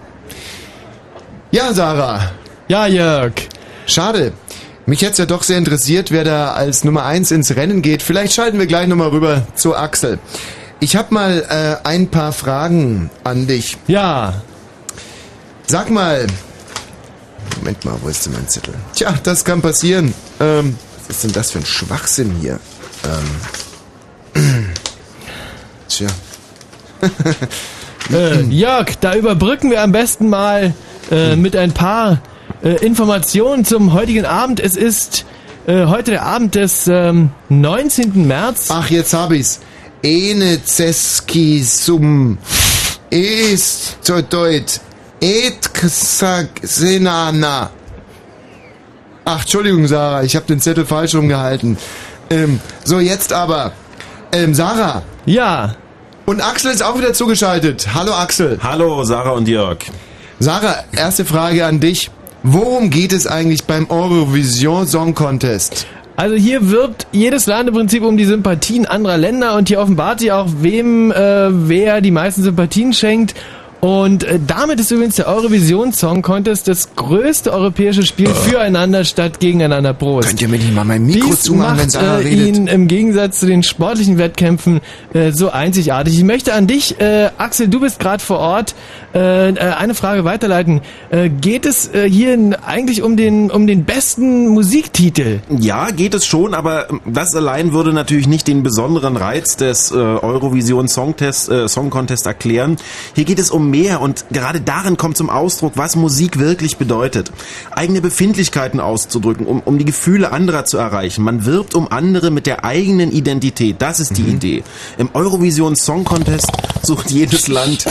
[1.50, 2.30] Ja, Sarah.
[2.68, 3.32] Ja, Jörg.
[3.86, 4.32] Schade.
[4.86, 8.02] Mich hätte ja doch sehr interessiert, wer da als Nummer eins ins Rennen geht.
[8.02, 10.18] Vielleicht schalten wir gleich nochmal rüber zu Axel.
[10.80, 13.76] Ich habe mal äh, ein paar Fragen an dich.
[13.86, 14.42] Ja.
[15.66, 16.26] Sag mal.
[17.58, 18.74] Moment mal, wo ist denn mein Zettel?
[18.94, 20.12] Tja, das kann passieren.
[20.40, 22.58] Ähm, was ist denn das für ein Schwachsinn hier?
[24.34, 24.66] Ähm.
[25.88, 26.08] Tja.
[28.12, 30.74] Äh, Jörg, da überbrücken wir am besten mal
[31.10, 32.20] äh, mit ein paar
[32.64, 34.58] äh, Informationen zum heutigen Abend.
[34.58, 35.26] Es ist
[35.66, 38.26] äh, heute der Abend des ähm, 19.
[38.26, 38.68] März.
[38.70, 39.60] Ach, jetzt hab ich's.
[40.02, 42.38] Ene Zeski sum
[43.10, 44.80] ist zu deut
[45.20, 45.70] et
[46.62, 47.70] senana.
[49.24, 51.78] Ach, Entschuldigung, Sarah, ich habe den Zettel falsch rumgehalten.
[52.28, 53.72] Ähm, so, jetzt aber.
[54.32, 55.76] Ähm, Sarah, Ja,
[56.26, 57.88] Und Axel ist auch wieder zugeschaltet.
[57.94, 58.58] Hallo Axel.
[58.62, 59.78] Hallo Sarah und Jörg.
[60.40, 62.10] Sarah, erste Frage an dich.
[62.46, 65.86] Worum geht es eigentlich beim Eurovision Song Contest?
[66.14, 70.20] Also hier wirbt jedes Land im Prinzip um die Sympathien anderer Länder und hier offenbart
[70.20, 73.34] sich auch, wem äh, wer die meisten Sympathien schenkt.
[73.84, 79.40] Und äh, damit ist übrigens der Eurovision Song Contest das größte europäische Spiel füreinander statt
[79.40, 79.92] gegeneinander.
[79.92, 80.28] Prost.
[80.28, 82.56] Könnt ihr mir nicht mal mein Mikro Dies zumachen, wenn Sarah äh, redet?
[82.56, 84.80] ihn im Gegensatz zu den sportlichen Wettkämpfen
[85.12, 86.16] äh, so einzigartig.
[86.16, 88.74] Ich möchte an dich, äh, Axel, du bist gerade vor Ort,
[89.14, 90.80] äh, äh, eine Frage weiterleiten.
[91.10, 95.40] Äh, geht es äh, hier eigentlich um den um den besten Musiktitel?
[95.50, 99.94] Ja, geht es schon, aber das allein würde natürlich nicht den besonderen Reiz des äh,
[99.96, 102.78] Eurovision Song, Test, äh, Song Contest erklären.
[103.14, 107.32] Hier geht es um mehr und gerade darin kommt zum Ausdruck, was Musik wirklich bedeutet.
[107.72, 111.24] Eigene Befindlichkeiten auszudrücken, um, um die Gefühle anderer zu erreichen.
[111.24, 113.76] Man wirbt um andere mit der eigenen Identität.
[113.80, 114.62] Das ist die Idee.
[114.96, 116.52] Im Eurovision Song Contest
[116.82, 117.86] sucht jedes Land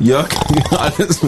[0.00, 0.28] Jörg,
[0.70, 1.20] alles.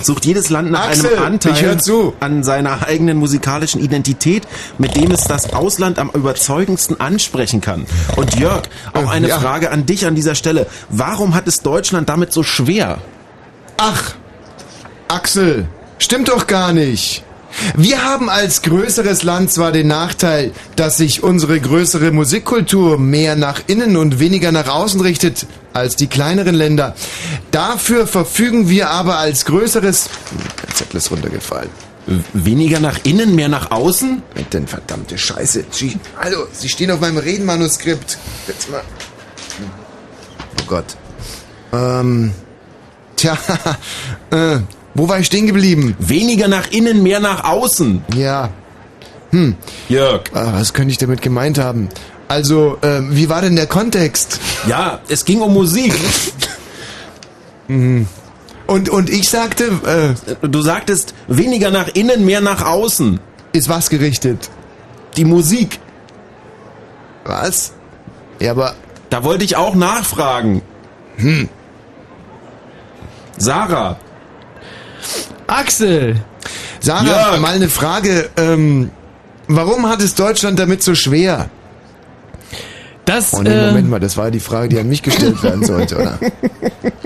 [0.00, 1.78] Sucht jedes Land nach Axel, einem Anteil
[2.20, 4.46] an seiner eigenen musikalischen Identität,
[4.78, 7.86] mit dem es das Ausland am überzeugendsten ansprechen kann.
[8.14, 8.62] Und Jörg,
[8.92, 9.40] auch eine ja.
[9.40, 10.66] Frage an dich an dieser Stelle.
[10.90, 12.98] Warum hat es Deutschland damit so schwer?
[13.78, 14.14] Ach,
[15.08, 15.66] Axel,
[15.98, 17.22] stimmt doch gar nicht.
[17.74, 23.62] Wir haben als größeres Land zwar den Nachteil, dass sich unsere größere Musikkultur mehr nach
[23.66, 26.94] innen und weniger nach außen richtet als die kleineren Länder.
[27.50, 30.10] Dafür verfügen wir aber als größeres...
[30.66, 31.70] Der Zettel ist runtergefallen.
[32.34, 34.22] Weniger nach innen, mehr nach außen?
[34.52, 35.64] Denn verdammte Scheiße.
[35.70, 38.18] Sie- Hallo, Sie stehen auf meinem Redenmanuskript.
[38.48, 38.82] Jetzt mal...
[40.60, 40.96] Oh Gott.
[41.72, 42.32] Ähm...
[43.16, 43.36] Tja,
[44.30, 44.58] äh,
[44.94, 45.96] wo war ich stehen geblieben?
[45.98, 48.04] Weniger nach innen, mehr nach außen.
[48.14, 48.50] Ja.
[49.30, 49.56] Hm.
[49.88, 50.22] Jörg.
[50.34, 51.88] Ah, was könnte ich damit gemeint haben?
[52.28, 54.40] Also, äh, wie war denn der Kontext?
[54.68, 55.94] Ja, es ging um Musik.
[57.68, 58.06] Mhm.
[58.68, 63.18] Und, und ich sagte, äh, Du sagtest weniger nach innen, mehr nach außen.
[63.52, 64.48] ist was gerichtet?
[65.16, 65.80] Die Musik.
[67.24, 67.72] Was?
[68.38, 68.76] Ja, aber,
[69.10, 70.62] Da wollte ich auch nachfragen.
[71.16, 71.48] hm.
[73.38, 73.98] Sarah.
[75.46, 76.16] Axel!
[76.80, 77.40] Sarah, Jörg.
[77.40, 78.30] mal eine Frage.
[78.36, 78.90] Ähm,
[79.48, 81.50] warum hat es Deutschland damit so schwer?
[83.06, 85.64] Das, Oh nee, äh, Moment mal, das war die Frage, die an mich gestellt werden
[85.64, 86.18] sollte, oder?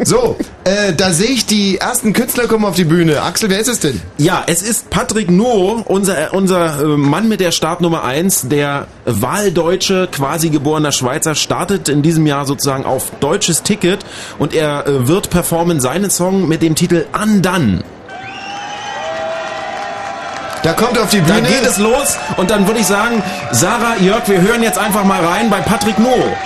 [0.02, 3.20] So, äh, da sehe ich die ersten Künstler kommen auf die Bühne.
[3.20, 4.00] Axel, wer ist es denn?
[4.16, 10.08] Ja, es ist Patrick Nuo, unser, unser äh, Mann mit der Startnummer 1, der wahldeutsche,
[10.10, 14.00] quasi geborener Schweizer, startet in diesem Jahr sozusagen auf deutsches Ticket
[14.38, 17.82] und er äh, wird performen seinen Song mit dem Titel Undone.
[20.62, 21.42] Da kommt auf die Bühne.
[21.42, 25.24] geht es los und dann würde ich sagen, Sarah, Jörg, wir hören jetzt einfach mal
[25.24, 26.36] rein bei Patrick Nuo.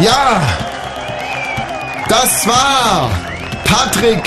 [0.00, 0.40] Ja,
[2.08, 3.10] das war
[3.64, 4.22] Patrick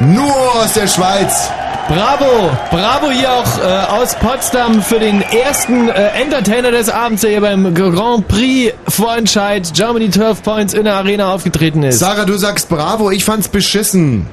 [0.00, 1.50] nur aus der Schweiz.
[1.88, 7.32] Bravo, bravo hier auch äh, aus Potsdam für den ersten äh, Entertainer des Abends, der
[7.32, 11.98] hier beim Grand Prix Vorentscheid Germany 12 Points in der Arena aufgetreten ist.
[11.98, 14.26] Sarah, du sagst bravo, ich fand's beschissen.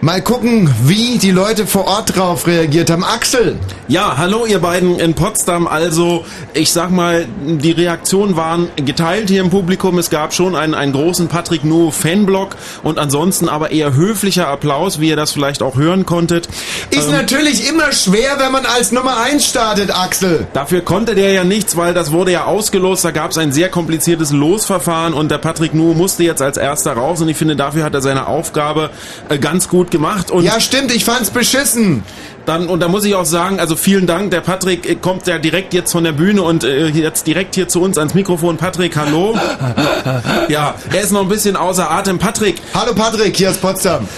[0.00, 3.04] Mal gucken, wie die Leute vor Ort drauf reagiert haben.
[3.04, 3.58] Axel!
[3.90, 5.66] Ja, hallo ihr beiden in Potsdam.
[5.66, 6.24] Also,
[6.54, 9.98] ich sag mal, die Reaktionen waren geteilt hier im Publikum.
[9.98, 15.00] Es gab schon einen, einen großen Patrick No Fanblock und ansonsten aber eher höflicher Applaus,
[15.00, 16.48] wie ihr das vielleicht auch hören konntet.
[16.90, 20.46] Ist Ähm, natürlich immer schwer, wenn man als Nummer 1 startet, Axel.
[20.52, 23.04] Dafür konnte der ja nichts, weil das wurde ja ausgelost.
[23.04, 26.92] Da gab es ein sehr kompliziertes Losverfahren und der Patrick Nu musste jetzt als erster
[26.94, 28.90] raus und ich finde, dafür hat er seine Aufgabe
[29.28, 30.30] äh, ganz gut gemacht.
[30.32, 32.02] Und Ja, stimmt, ich fand's beschissen.
[32.46, 34.32] Dann, und da muss ich auch sagen, also vielen Dank.
[34.32, 37.68] Der Patrick äh, kommt ja direkt jetzt von der Bühne und äh, jetzt direkt hier
[37.68, 38.56] zu uns ans Mikrofon.
[38.56, 39.36] Patrick, hallo.
[40.48, 42.18] Ja, er ist noch ein bisschen außer Atem.
[42.18, 42.56] Patrick.
[42.74, 44.08] Hallo Patrick, hier aus Potsdam.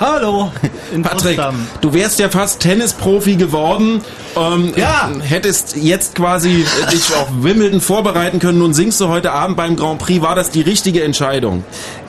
[0.00, 0.52] Hallo,
[0.94, 1.66] in Patrick, Potsdam.
[1.80, 4.00] du wärst ja fast Tennisprofi geworden.
[4.36, 5.10] Ähm, Ja.
[5.20, 8.58] Hättest jetzt quasi dich auf Wimbledon vorbereiten können.
[8.58, 10.22] Nun singst du heute Abend beim Grand Prix.
[10.22, 11.64] War das die richtige Entscheidung?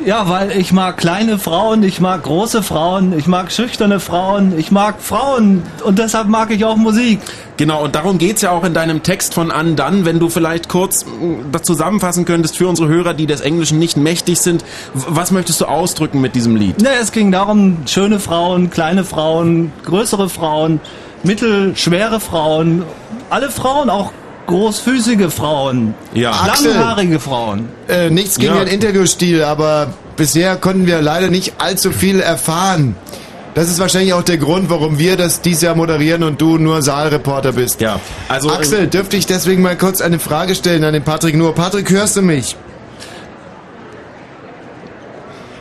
[0.06, 4.70] Ja, weil ich mag kleine Frauen, ich mag große Frauen, ich mag schüchterne Frauen, ich
[4.70, 7.20] mag Frauen und deshalb mag ich auch Musik.
[7.60, 11.04] Genau, und darum geht's ja auch in deinem Text von Undone, wenn du vielleicht kurz
[11.06, 11.12] mh,
[11.52, 14.64] das zusammenfassen könntest für unsere Hörer, die des Englischen nicht mächtig sind.
[14.94, 16.82] Was möchtest du ausdrücken mit diesem Lied?
[16.82, 20.80] Ne, es ging darum, schöne Frauen, kleine Frauen, größere Frauen,
[21.24, 22.84] mittelschwere Frauen,
[23.30, 24.14] alle Frauen, auch
[24.48, 26.32] großfüßige Frauen, Ja.
[26.48, 27.68] Langhaarige Frauen.
[27.90, 28.64] Äh, nichts gegen Ja.
[28.64, 32.96] den Interviewstil, aber bisher konnten wir leider nicht allzu viel erfahren.
[33.56, 36.82] Das ist wahrscheinlich auch der Grund, warum wir das dieses Jahr moderieren und du nur
[36.82, 37.82] Saalreporter bist.
[37.82, 41.54] Ja, also Axel, dürfte ich deswegen mal kurz eine Frage stellen an den Patrick nur.
[41.56, 42.56] Patrick, hörst du mich?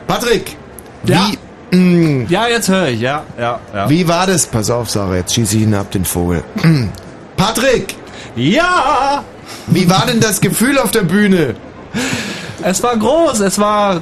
[0.07, 0.57] Patrick,
[1.05, 1.28] Ja.
[1.70, 3.91] wie, mh, Ja, jetzt höre ich, ja, ja, ja.
[3.91, 4.47] wie war das?
[4.47, 6.43] Pass auf, Sarah, jetzt schieße ich ihn ab, den Vogel.
[7.36, 7.95] Patrick,
[8.36, 9.22] Ja!
[9.66, 11.55] wie war denn das Gefühl auf der Bühne?
[12.62, 14.01] Es war groß, es war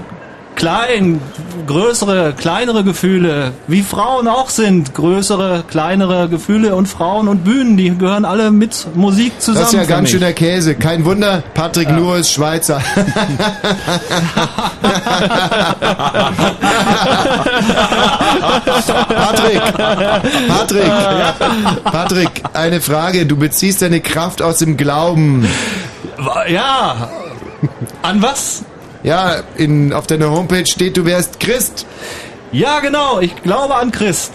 [0.56, 1.20] klein,
[1.66, 7.96] größere, kleinere Gefühle, wie Frauen auch sind, größere, kleinere Gefühle und Frauen und Bühnen, die
[7.96, 9.64] gehören alle mit Musik zusammen.
[9.64, 10.74] Das ist ja ganz schöner Käse.
[10.74, 12.82] Kein Wunder, Patrick nur ist Schweizer.
[19.08, 19.62] Patrick,
[20.48, 20.92] Patrick,
[21.84, 23.26] Patrick, eine Frage.
[23.26, 25.46] Du beziehst deine Kraft aus dem Glauben.
[26.48, 27.08] Ja.
[28.02, 28.64] An was?
[29.06, 31.86] Ja, in, auf deiner Homepage steht, du wärst Christ.
[32.50, 34.32] Ja, genau, ich glaube an Christ.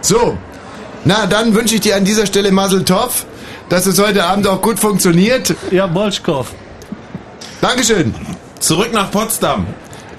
[0.00, 0.38] So,
[1.04, 3.26] na dann wünsche ich dir an dieser Stelle Mazel Tov,
[3.68, 5.54] dass es heute Abend auch gut funktioniert.
[5.70, 6.46] Ja, Bolschkow.
[7.60, 8.14] Dankeschön.
[8.58, 9.66] zurück nach Potsdam.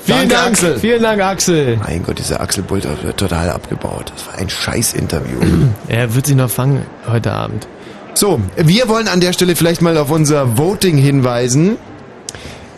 [0.06, 0.80] Vielen Danke, Dank, Axel.
[0.80, 1.78] vielen Dank, Axel.
[1.78, 4.12] Mein Gott, dieser Axel Bulter wird total abgebaut.
[4.16, 5.40] Das war ein Scheiß-Interview.
[5.88, 7.68] Er wird sich noch fangen heute Abend.
[8.14, 11.78] So, wir wollen an der Stelle vielleicht mal auf unser Voting hinweisen.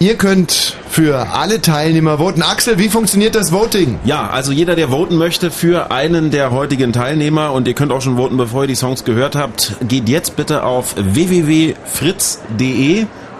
[0.02, 2.42] Ihr könnt für alle Teilnehmer voten.
[2.42, 4.00] Axel, wie funktioniert das Voting?
[4.04, 8.02] Ja, also jeder, der voten möchte für einen der heutigen Teilnehmer und ihr könnt auch
[8.02, 11.76] schon voten, bevor ihr die Songs gehört habt, geht jetzt bitte auf www.fritz.de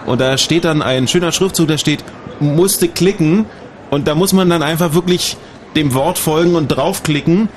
[0.06, 2.04] und da steht dann ein schöner Schriftzug, da steht
[2.38, 3.46] musste klicken
[3.90, 5.36] und da muss man dann einfach wirklich
[5.74, 7.48] dem Wort folgen und draufklicken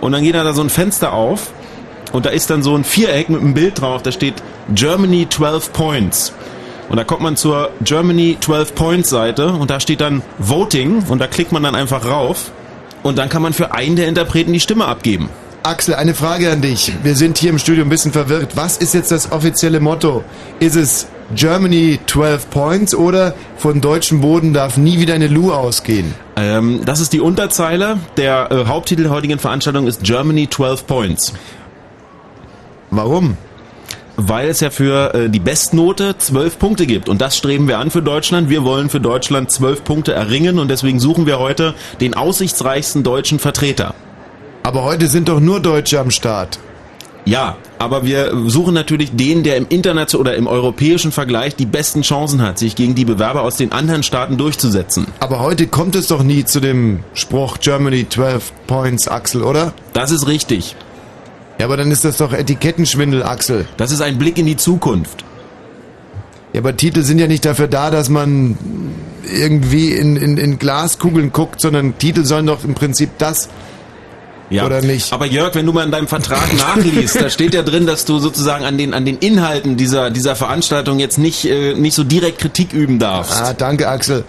[0.00, 1.52] und dann geht da so ein Fenster auf
[2.12, 4.36] und da ist dann so ein Viereck mit einem Bild drauf, da steht
[4.74, 6.32] Germany 12 Points.
[6.88, 11.18] Und da kommt man zur Germany 12 Points Seite und da steht dann Voting und
[11.18, 12.52] da klickt man dann einfach rauf
[13.02, 15.28] und dann kann man für einen der Interpreten die Stimme abgeben.
[15.62, 16.92] Axel, eine Frage an dich.
[17.02, 18.56] Wir sind hier im Studio ein bisschen verwirrt.
[18.56, 20.22] Was ist jetzt das offizielle Motto?
[20.60, 26.14] Ist es Germany 12 Points oder von deutschem Boden darf nie wieder eine Lu ausgehen?
[26.36, 27.98] Ähm, das ist die Unterzeile.
[28.16, 31.32] Der äh, Haupttitel der heutigen Veranstaltung ist Germany 12 Points.
[32.90, 33.36] Warum?
[34.16, 37.08] Weil es ja für äh, die Bestnote 12 Punkte gibt.
[37.08, 38.48] Und das streben wir an für Deutschland.
[38.48, 43.38] Wir wollen für Deutschland 12 Punkte erringen und deswegen suchen wir heute den aussichtsreichsten deutschen
[43.38, 43.94] Vertreter.
[44.62, 46.58] Aber heute sind doch nur Deutsche am Start.
[47.26, 52.02] Ja, aber wir suchen natürlich den, der im internationalen oder im europäischen Vergleich die besten
[52.02, 55.08] Chancen hat, sich gegen die Bewerber aus den anderen Staaten durchzusetzen.
[55.18, 59.72] Aber heute kommt es doch nie zu dem Spruch Germany 12 Points, Axel, oder?
[59.92, 60.76] Das ist richtig.
[61.58, 63.66] Ja, aber dann ist das doch Etikettenschwindel, Axel.
[63.76, 65.24] Das ist ein Blick in die Zukunft.
[66.52, 68.56] Ja, aber Titel sind ja nicht dafür da, dass man
[69.24, 73.48] irgendwie in, in, in Glaskugeln guckt, sondern Titel sollen doch im Prinzip das
[74.48, 74.64] Ja.
[74.64, 75.12] Oder nicht?
[75.12, 78.18] Aber Jörg, wenn du mal in deinem Vertrag nachliest, da steht ja drin, dass du
[78.18, 82.38] sozusagen an den an den Inhalten dieser dieser Veranstaltung jetzt nicht äh, nicht so direkt
[82.38, 83.40] Kritik üben darfst.
[83.40, 84.24] Ah, danke Axel.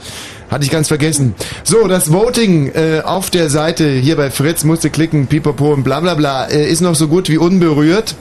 [0.49, 1.35] Hatte ich ganz vergessen.
[1.63, 5.99] So, das Voting äh, auf der Seite hier bei Fritz musste klicken, pipapo und bla
[5.99, 8.15] bla bla, äh, ist noch so gut wie unberührt.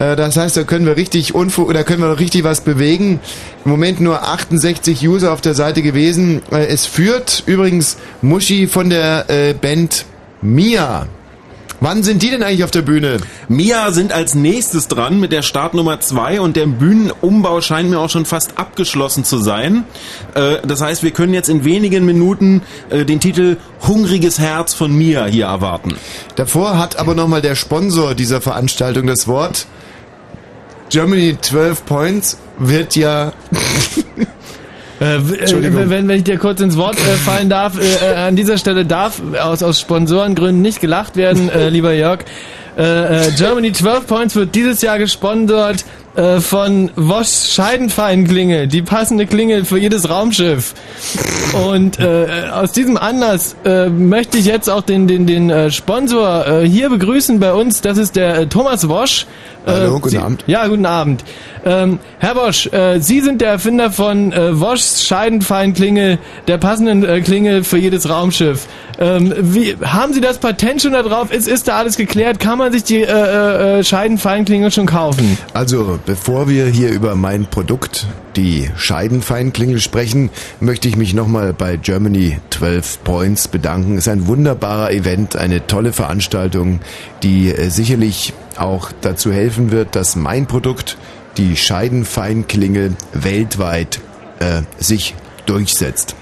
[0.00, 3.20] Äh, das heißt, da können wir richtig unfu oder können wir noch richtig was bewegen.
[3.64, 6.42] Im Moment nur 68 User auf der Seite gewesen.
[6.50, 10.06] Äh, es führt übrigens Muschi von der äh, Band
[10.42, 11.06] Mia.
[11.82, 13.18] Wann sind die denn eigentlich auf der Bühne?
[13.48, 18.10] Mia sind als nächstes dran mit der Startnummer 2 und der Bühnenumbau scheint mir auch
[18.10, 19.84] schon fast abgeschlossen zu sein.
[20.34, 22.60] Äh, das heißt, wir können jetzt in wenigen Minuten
[22.90, 23.56] äh, den Titel
[23.86, 25.96] Hungriges Herz von Mia hier erwarten.
[26.36, 29.66] Davor hat aber nochmal der Sponsor dieser Veranstaltung das Wort.
[30.90, 33.32] Germany 12 Points wird ja
[35.00, 38.36] Äh, äh, wenn, wenn ich dir kurz ins Wort äh, fallen darf, äh, äh, an
[38.36, 42.20] dieser Stelle darf aus, aus Sponsorengründen nicht gelacht werden, lieber Jörg.
[42.76, 45.84] Germany 12 Points wird dieses Jahr gesponsert
[46.38, 50.74] von Wosch Scheidenfein-Klingel, die passende Klingel für jedes Raumschiff.
[51.52, 53.56] Und aus diesem Anlass
[53.90, 57.80] möchte ich jetzt auch den, den, den Sponsor hier begrüßen bei uns.
[57.80, 59.26] Das ist der Thomas Wosch.
[59.66, 60.44] Äh, Hallo, guten Sie, Abend.
[60.46, 61.24] Ja, guten Abend.
[61.64, 67.20] Ähm, Herr Wosch, äh, Sie sind der Erfinder von äh, Woschs Scheidenfein-Klingel, der passenden äh,
[67.20, 68.66] Klingel für jedes Raumschiff.
[68.98, 71.32] Ähm, wie, haben Sie das Patent schon da drauf?
[71.32, 72.40] Ist, ist da alles geklärt?
[72.40, 75.38] Kann man sich die äh, äh, Scheidenfeinklingel schon kaufen?
[75.52, 78.06] Also, bevor wir hier über mein Produkt,
[78.36, 80.30] die Scheidenfeinklingel, sprechen,
[80.60, 83.96] möchte ich mich nochmal bei Germany 12 Points bedanken.
[83.96, 86.80] Es ist ein wunderbarer Event, eine tolle Veranstaltung,
[87.22, 90.96] die äh, sicherlich auch dazu helfen wird, dass mein Produkt,
[91.36, 94.00] die Scheidenfeinklingel, weltweit
[94.40, 95.14] äh, sich
[95.46, 96.14] durchsetzt.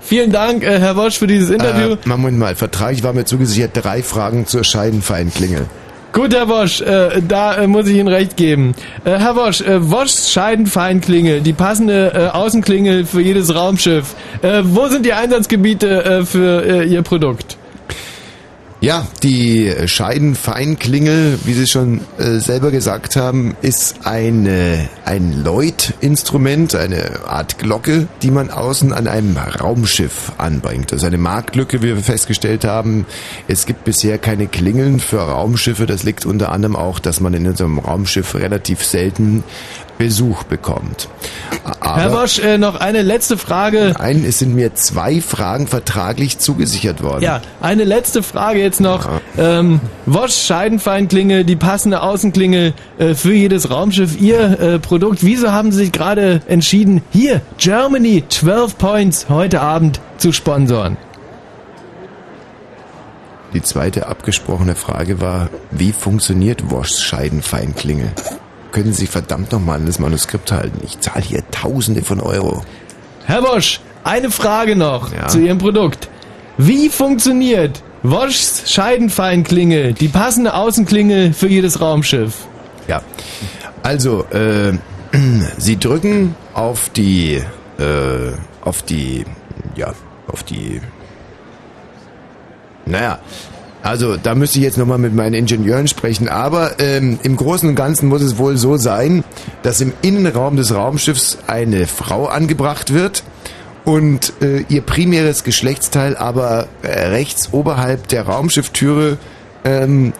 [0.00, 1.94] Vielen Dank, äh, Herr Wosch, für dieses Interview.
[1.94, 5.66] Äh, Moment mal, Vertrag, ich war mir zugesichert, drei Fragen zur Scheidenfeinklingel.
[6.12, 8.74] Gut, Herr Wosch, äh, da äh, muss ich Ihnen recht geben.
[9.04, 14.14] Äh, Herr Wosch, äh, Woschs Scheidenfeinklingel, die passende äh, Außenklingel für jedes Raumschiff.
[14.42, 17.56] Äh, wo sind die Einsatzgebiete äh, für äh, Ihr Produkt?
[18.82, 27.24] Ja, die Scheidenfeinklingel, wie Sie schon äh, selber gesagt haben, ist eine, ein Lloyd-Instrument, eine
[27.24, 30.90] Art Glocke, die man außen an einem Raumschiff anbringt.
[30.90, 33.06] Das ist eine Marktlücke, wie wir festgestellt haben.
[33.46, 35.86] Es gibt bisher keine Klingeln für Raumschiffe.
[35.86, 39.44] Das liegt unter anderem auch, dass man in unserem Raumschiff relativ selten
[40.02, 41.08] Besuch bekommt.
[41.78, 43.94] Aber Herr Wosch, äh, noch eine letzte Frage.
[43.96, 47.22] Nein, es sind mir zwei Fragen vertraglich zugesichert worden.
[47.22, 49.08] Ja, eine letzte Frage jetzt noch.
[49.38, 54.20] Ähm, Wosch Scheidenfeinklingel, die passende Außenklingel äh, für jedes Raumschiff.
[54.20, 55.22] Ihr äh, Produkt.
[55.22, 60.96] Wieso haben Sie sich gerade entschieden, hier Germany 12 Points heute Abend zu sponsoren?
[63.54, 68.10] Die zweite abgesprochene Frage war, wie funktioniert Woschs Scheidenfeinklingel?
[68.72, 70.80] Können Sie verdammt nochmal an das Manuskript halten?
[70.84, 72.64] Ich zahle hier Tausende von Euro.
[73.26, 75.28] Herr Wosch, eine Frage noch Ja.
[75.28, 76.08] zu Ihrem Produkt.
[76.58, 82.46] Wie funktioniert Woschs Scheidenfeinklingel, die passende Außenklingel für jedes Raumschiff?
[82.88, 83.02] Ja,
[83.82, 84.72] also, äh,
[85.58, 87.34] Sie drücken auf die,
[87.78, 88.32] äh,
[88.64, 89.24] auf die,
[89.76, 89.92] ja,
[90.28, 90.80] auf die,
[92.86, 93.18] naja,
[93.82, 97.74] also da müsste ich jetzt nochmal mit meinen Ingenieuren sprechen, aber ähm, im Großen und
[97.74, 99.24] Ganzen muss es wohl so sein,
[99.62, 103.24] dass im Innenraum des Raumschiffs eine Frau angebracht wird
[103.84, 109.18] und äh, ihr primäres Geschlechtsteil aber äh, rechts oberhalb der Raumschifftüre
[109.64, 110.12] ähm,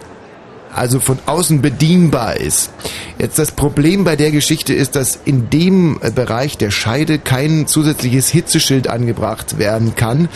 [0.75, 2.71] also von außen bedienbar ist.
[3.19, 7.67] Jetzt das Problem bei der Geschichte ist, dass in dem äh, Bereich der Scheide kein
[7.67, 10.29] zusätzliches Hitzeschild angebracht werden kann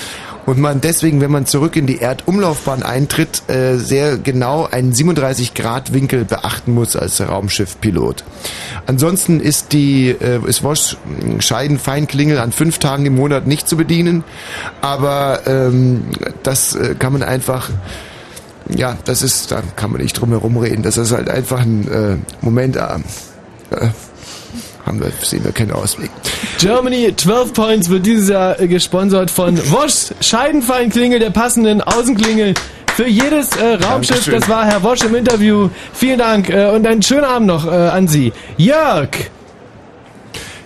[0.48, 5.54] und man deswegen, wenn man zurück in die Erdumlaufbahn eintritt, äh, sehr genau einen 37
[5.54, 8.24] Grad Winkel beachten muss als Raumschiffpilot.
[8.86, 10.96] Ansonsten ist die äh, ist Wosch
[11.40, 14.24] Scheidenfeinklingel an fünf Tagen im Monat nicht zu bedienen,
[14.80, 16.06] aber ähm,
[16.44, 17.70] das äh, kann man einfach
[18.70, 20.84] ja, das ist, da kann man nicht drum herum reden.
[20.84, 22.82] Das ist halt einfach ein äh, Moment, äh,
[23.72, 23.90] äh,
[24.88, 26.10] haben wir, sehen wir keinen Ausweg.
[26.58, 32.54] Germany 12 Points wird dieses Jahr äh, gesponsert von Woschs Scheidenfeinklingel, der passenden Außenklingel
[32.96, 34.26] für jedes äh, Raumschiff.
[34.26, 34.40] Dankeschön.
[34.40, 35.70] Das war Herr Wosch im Interview.
[35.94, 38.34] Vielen Dank äh, und einen schönen Abend noch äh, an Sie.
[38.58, 39.10] Jörg!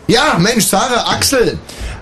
[0.07, 1.57] Ja, Mensch, Sarah, Axel.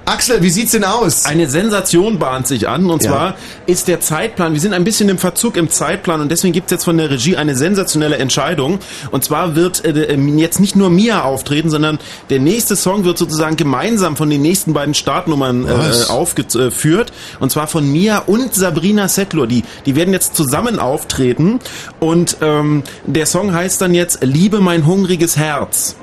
[0.09, 1.25] Axel, wie sieht's denn aus?
[1.25, 3.09] Eine Sensation bahnt sich an und Ja.
[3.11, 3.35] zwar
[3.67, 6.83] ist der Zeitplan, wir sind ein bisschen im Verzug im Zeitplan und deswegen gibt's jetzt
[6.83, 8.79] von der Regie eine sensationelle Entscheidung
[9.11, 11.99] und zwar wird äh, äh, jetzt nicht nur Mia auftreten, sondern
[12.31, 17.67] der nächste Song wird sozusagen gemeinsam von den nächsten beiden Startnummern äh, aufgeführt und zwar
[17.67, 21.59] von Mia und Sabrina Settler, die, die werden jetzt zusammen auftreten
[21.99, 25.95] und ähm, der Song heißt dann jetzt Liebe mein hungriges Herz.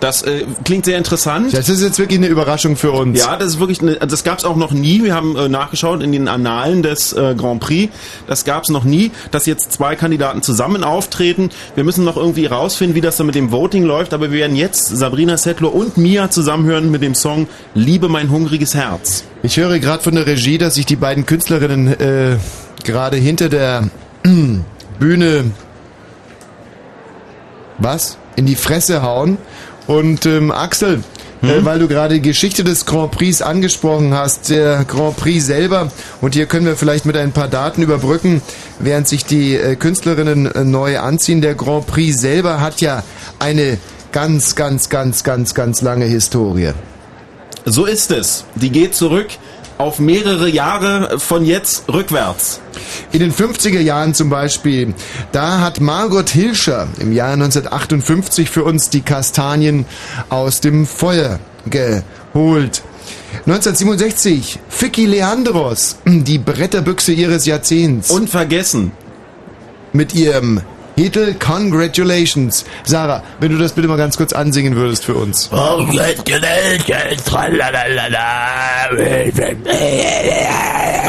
[0.00, 1.54] Das äh, klingt sehr interessant.
[1.54, 3.18] Das ist jetzt wirklich eine Überraschung für uns.
[3.18, 5.02] Ja, das ist wirklich, eine, das gab es auch noch nie.
[5.02, 7.92] Wir haben äh, nachgeschaut in den Annalen des äh, Grand Prix.
[8.26, 11.50] Das gab es noch nie, dass jetzt zwei Kandidaten zusammen auftreten.
[11.74, 14.12] Wir müssen noch irgendwie rausfinden, wie das dann mit dem Voting läuft.
[14.12, 18.74] Aber wir werden jetzt Sabrina Settler und Mia zusammenhören mit dem Song Liebe mein hungriges
[18.74, 19.24] Herz.
[19.42, 22.36] Ich höre gerade von der Regie, dass sich die beiden Künstlerinnen äh,
[22.84, 23.88] gerade hinter der
[24.98, 25.50] Bühne
[27.78, 29.38] was in die Fresse hauen.
[29.86, 31.02] Und ähm, Axel,
[31.42, 35.90] äh, weil du gerade die Geschichte des Grand Prix angesprochen hast, der Grand Prix selber,
[36.20, 38.42] und hier können wir vielleicht mit ein paar Daten überbrücken,
[38.78, 41.40] während sich die äh, Künstlerinnen äh, neu anziehen.
[41.40, 43.04] Der Grand Prix selber hat ja
[43.38, 43.78] eine
[44.12, 46.72] ganz, ganz, ganz, ganz, ganz lange Historie.
[47.64, 48.44] So ist es.
[48.54, 49.26] Die geht zurück
[49.78, 52.60] auf mehrere Jahre von jetzt rückwärts.
[53.12, 54.94] In den 50er Jahren zum Beispiel,
[55.32, 59.86] da hat Margot Hilscher im Jahr 1958 für uns die Kastanien
[60.28, 62.82] aus dem Feuer geholt.
[63.46, 68.10] 1967, Vicky Leandros, die Bretterbüchse ihres Jahrzehnts.
[68.10, 68.92] Unvergessen.
[69.92, 70.62] Mit ihrem
[70.96, 72.64] Titel Congratulations.
[72.84, 75.50] Sarah, wenn du das bitte mal ganz kurz ansingen würdest für uns.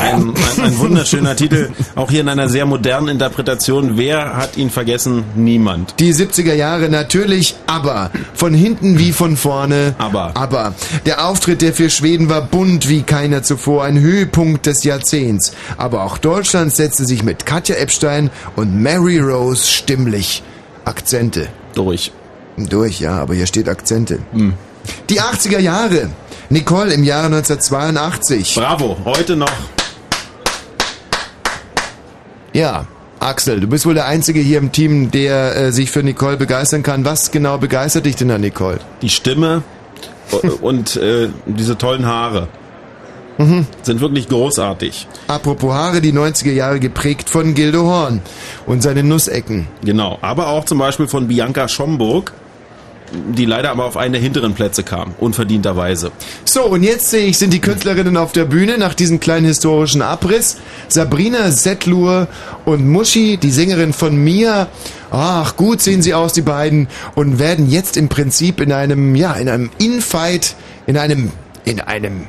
[0.02, 3.98] Ein, ein, ein wunderschöner Titel, auch hier in einer sehr modernen Interpretation.
[3.98, 5.24] Wer hat ihn vergessen?
[5.36, 5.96] Niemand.
[6.00, 9.96] Die 70er Jahre natürlich, aber von hinten wie von vorne.
[10.00, 10.32] Aber.
[10.36, 10.74] Aber
[11.06, 15.54] der Auftritt der vier Schweden war bunt wie keiner zuvor, ein Höhepunkt des Jahrzehnts.
[15.78, 20.44] Aber auch Deutschland setzte sich mit Katja Epstein und Mary Rose stimmlich
[20.86, 21.48] Akzente.
[21.76, 22.12] Durch.
[22.58, 24.20] Durch, ja, aber hier steht Akzente.
[24.32, 24.54] Hm.
[25.10, 26.10] Die 80er Jahre.
[26.50, 28.56] Nicole im Jahre 1982.
[28.56, 29.52] Bravo, heute noch.
[32.54, 32.88] Ja,
[33.20, 36.84] Axel, du bist wohl der Einzige hier im Team, der äh, sich für Nicole begeistern
[36.84, 37.04] kann.
[37.04, 38.80] Was genau begeistert dich denn an Nicole?
[39.02, 39.64] Die Stimme
[40.62, 42.48] und äh, diese tollen Haare
[43.38, 43.68] Mhm.
[43.84, 45.08] sind wirklich großartig.
[45.28, 48.22] Apropos Haare, die 90er Jahre geprägt von Gildo Horn
[48.66, 49.68] und seine Nussecken.
[49.84, 52.34] Genau, aber auch zum Beispiel von Bianca Schomburg,
[53.12, 56.12] die leider aber auf einen der hinteren Plätze kam, unverdienterweise.
[56.44, 60.02] So, und jetzt sehe ich, sind die Künstlerinnen auf der Bühne nach diesem kleinen historischen
[60.02, 60.58] Abriss.
[60.88, 62.28] Sabrina Settlur
[62.66, 64.68] und Muschi, die Sängerin von Mia.
[65.10, 69.34] Ach, gut sehen sie aus, die beiden, und werden jetzt im Prinzip in einem, ja,
[69.34, 71.32] in einem Infight, in einem,
[71.64, 72.26] in einem,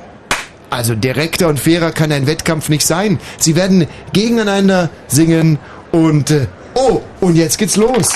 [0.71, 3.19] also direkter und fairer kann ein Wettkampf nicht sein.
[3.39, 5.59] Sie werden gegeneinander singen
[5.93, 8.11] und, äh, oh, und jetzt geht's los.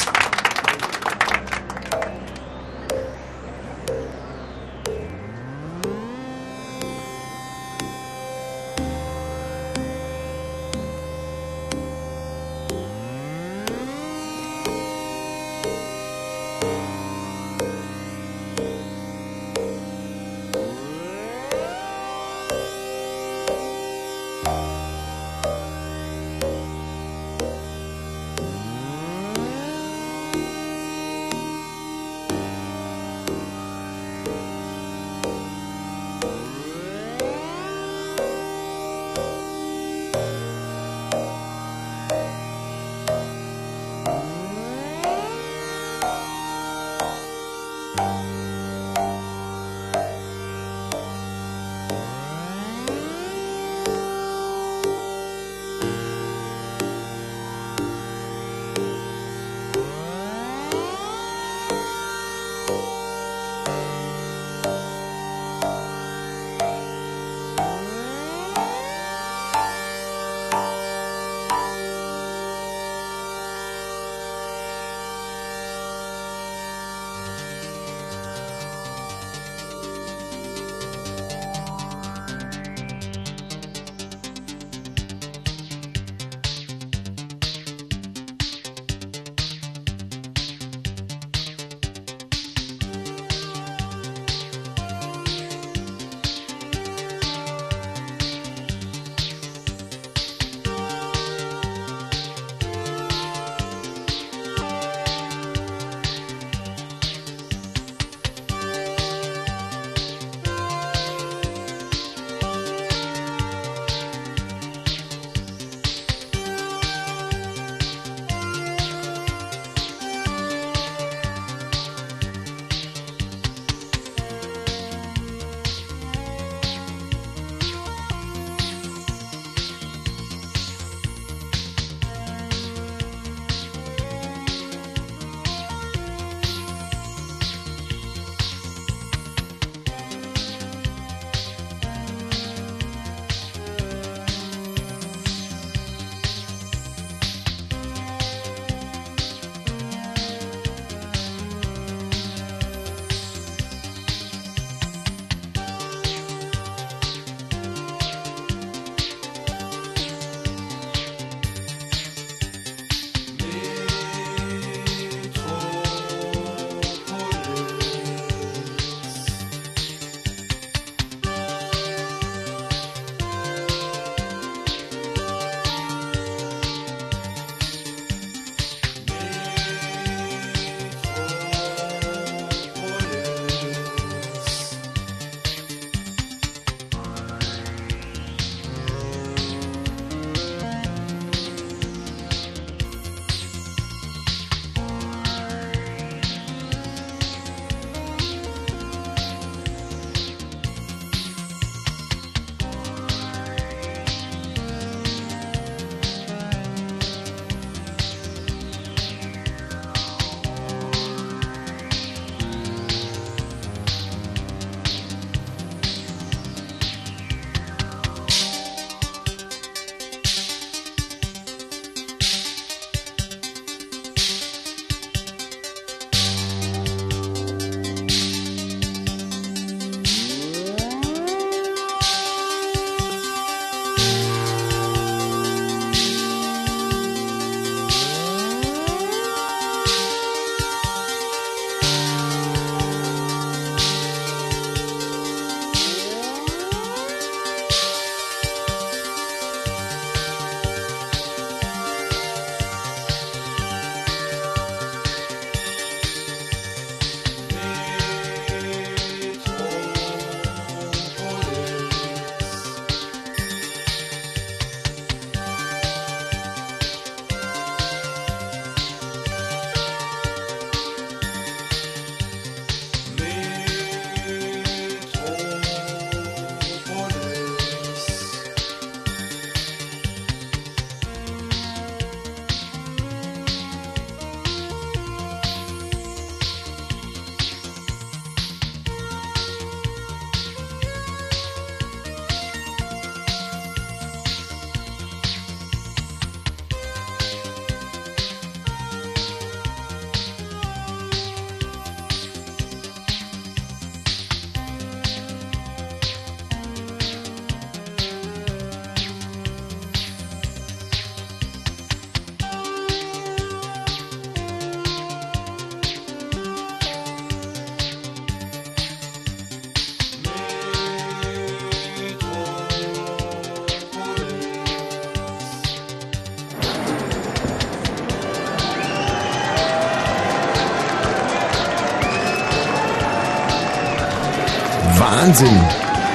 [335.32, 335.60] Wahnsinn.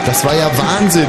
[0.06, 1.08] Das war ja Wahnsinn.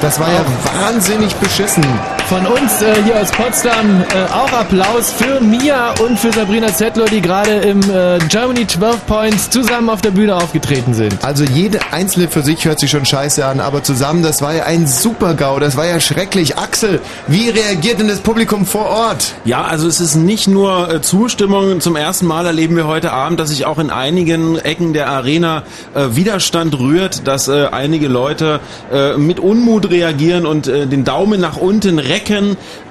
[0.00, 1.84] Das war ja wahnsinnig beschissen.
[2.30, 7.06] Von uns äh, hier aus Potsdam äh, auch Applaus für Mia und für Sabrina Zettler,
[7.06, 11.24] die gerade im äh, Germany 12 Points zusammen auf der Bühne aufgetreten sind.
[11.24, 14.62] Also jede einzelne für sich hört sich schon scheiße an, aber zusammen, das war ja
[14.62, 16.56] ein Super-GAU, das war ja schrecklich.
[16.56, 19.34] Axel, wie reagiert denn das Publikum vor Ort?
[19.44, 21.80] Ja, also es ist nicht nur äh, Zustimmung.
[21.80, 25.64] Zum ersten Mal erleben wir heute Abend, dass sich auch in einigen Ecken der Arena
[25.96, 28.60] äh, Widerstand rührt, dass äh, einige Leute
[28.92, 32.19] äh, mit Unmut reagieren und äh, den Daumen nach unten recken.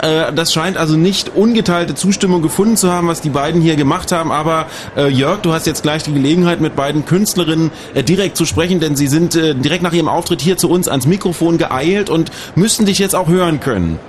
[0.01, 4.11] Äh, das scheint also nicht ungeteilte Zustimmung gefunden zu haben, was die beiden hier gemacht
[4.11, 4.31] haben.
[4.31, 8.45] Aber äh, Jörg, du hast jetzt gleich die Gelegenheit, mit beiden Künstlerinnen äh, direkt zu
[8.45, 12.09] sprechen, denn sie sind äh, direkt nach ihrem Auftritt hier zu uns ans Mikrofon geeilt
[12.09, 13.99] und müssten dich jetzt auch hören können.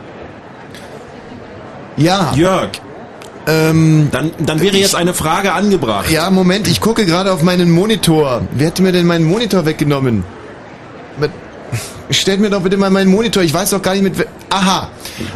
[1.96, 2.32] Ja.
[2.34, 2.70] Jörg.
[3.46, 6.10] Ähm, dann, dann wäre jetzt eine Frage angebracht.
[6.10, 8.42] Ja, Moment, ich gucke gerade auf meinen Monitor.
[8.52, 10.24] Wer hat mir denn meinen Monitor weggenommen?
[12.10, 13.42] Stellt mir doch bitte mal meinen Monitor.
[13.42, 14.26] Ich weiß doch gar nicht mit.
[14.50, 14.90] Aha.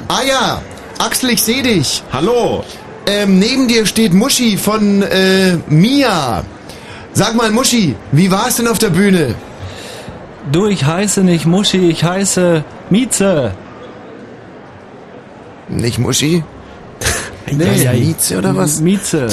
[0.09, 0.62] Ah ja.
[0.98, 2.02] Axel, ich sehe dich.
[2.12, 2.65] Hallo.
[3.06, 6.44] Ähm, neben dir steht Muschi von äh, Mia.
[7.12, 9.35] Sag mal, Muschi, wie war es denn auf der Bühne?
[10.51, 13.52] Du, ich heiße nicht Muschi, ich heiße Mieze.
[15.69, 16.43] Nicht Muschi?
[17.51, 18.81] Nee, Mieze oder was?
[18.81, 19.28] Mieze.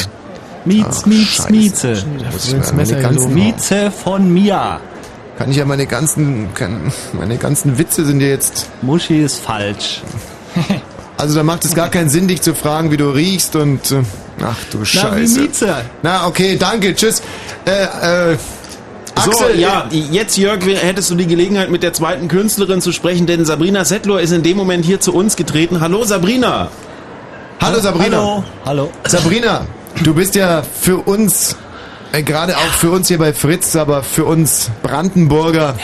[0.66, 1.50] Miez, Ach, Miez.
[1.50, 2.04] Mieze.
[3.30, 4.82] Mieze von Mia.
[5.38, 8.70] kann ich ja meine ganzen, kann, meine ganzen Witze sind ja jetzt.
[8.82, 10.02] Muschi ist falsch.
[11.22, 14.02] Also da macht es gar keinen Sinn, dich zu fragen, wie du riechst und äh,
[14.44, 15.40] ach du Na, wie Scheiße.
[15.42, 15.76] Mieze.
[16.02, 17.22] Na okay, danke, tschüss.
[17.66, 18.38] Äh, äh,
[19.24, 23.28] So, Axel, ja, jetzt Jörg, hättest du die Gelegenheit mit der zweiten Künstlerin zu sprechen,
[23.28, 25.80] denn Sabrina Settler ist in dem Moment hier zu uns getreten.
[25.80, 26.70] Hallo Sabrina.
[27.62, 28.18] Hallo Sabrina.
[28.18, 28.44] Hallo.
[28.66, 28.92] Hallo.
[29.08, 29.68] Sabrina,
[30.04, 31.56] du bist ja für uns,
[32.14, 35.76] äh, gerade auch für uns hier bei Fritz, aber für uns Brandenburger,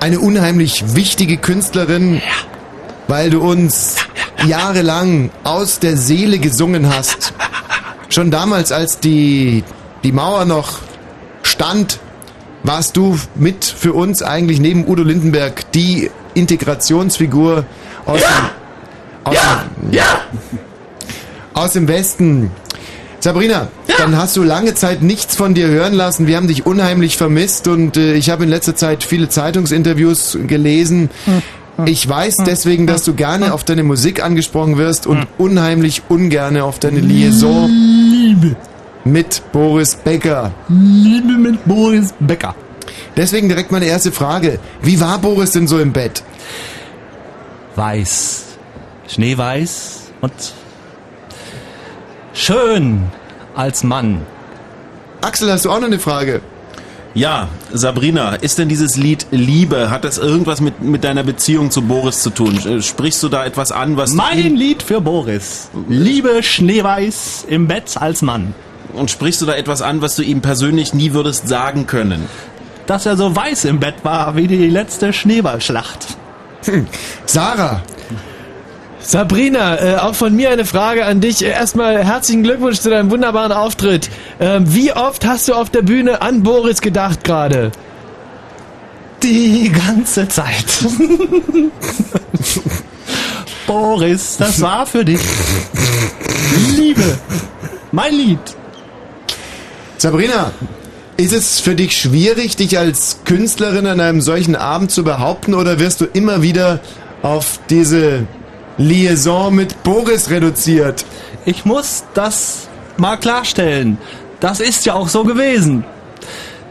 [0.00, 2.20] eine unheimlich wichtige Künstlerin,
[3.10, 3.96] weil du uns
[4.46, 7.34] jahrelang aus der Seele gesungen hast.
[8.08, 9.64] Schon damals, als die,
[10.04, 10.78] die Mauer noch
[11.42, 11.98] stand,
[12.62, 17.64] warst du mit für uns eigentlich neben Udo Lindenberg die Integrationsfigur
[18.06, 18.46] aus dem,
[19.24, 19.90] aus dem,
[21.54, 22.52] aus dem Westen.
[23.18, 23.68] Sabrina,
[23.98, 26.28] dann hast du lange Zeit nichts von dir hören lassen.
[26.28, 31.10] Wir haben dich unheimlich vermisst und äh, ich habe in letzter Zeit viele Zeitungsinterviews gelesen.
[31.86, 36.78] Ich weiß deswegen, dass du gerne auf deine Musik angesprochen wirst und unheimlich ungerne auf
[36.78, 38.56] deine Liaison Liebe.
[39.04, 40.52] mit Boris Becker.
[40.68, 42.54] Liebe mit Boris Becker.
[43.16, 44.58] Deswegen direkt meine erste Frage.
[44.82, 46.22] Wie war Boris denn so im Bett?
[47.76, 48.44] Weiß.
[49.08, 50.32] Schneeweiß und
[52.32, 53.04] schön
[53.54, 54.22] als Mann.
[55.20, 56.40] Axel, hast du auch noch eine Frage?
[57.12, 61.82] Ja, Sabrina, ist denn dieses Lied Liebe, hat das irgendwas mit, mit deiner Beziehung zu
[61.82, 62.56] Boris zu tun?
[62.64, 64.12] Äh, Sprichst du da etwas an, was...
[64.12, 65.70] Mein Lied für Boris.
[65.88, 68.54] Liebe Schneeweiß im Bett als Mann.
[68.92, 72.26] Und sprichst du da etwas an, was du ihm persönlich nie würdest sagen können?
[72.86, 76.06] Dass er so weiß im Bett war wie die letzte Schneeballschlacht.
[76.64, 76.86] Hm.
[77.26, 77.82] Sarah,
[79.02, 81.44] Sabrina, äh, auch von mir eine Frage an dich.
[81.44, 84.10] Äh, Erstmal herzlichen Glückwunsch zu deinem wunderbaren Auftritt.
[84.38, 87.72] Ähm, wie oft hast du auf der Bühne an Boris gedacht gerade?
[89.22, 90.64] Die ganze Zeit.
[93.66, 95.20] Boris, das war für dich.
[96.76, 97.18] Liebe.
[97.92, 98.38] Mein Lied.
[99.98, 100.52] Sabrina,
[101.16, 105.78] ist es für dich schwierig, dich als Künstlerin an einem solchen Abend zu behaupten oder
[105.78, 106.80] wirst du immer wieder
[107.22, 108.26] auf diese
[108.80, 111.04] Liaison mit Boris reduziert?
[111.44, 112.66] Ich muss das
[112.96, 113.98] mal klarstellen.
[114.40, 115.84] Das ist ja auch so gewesen.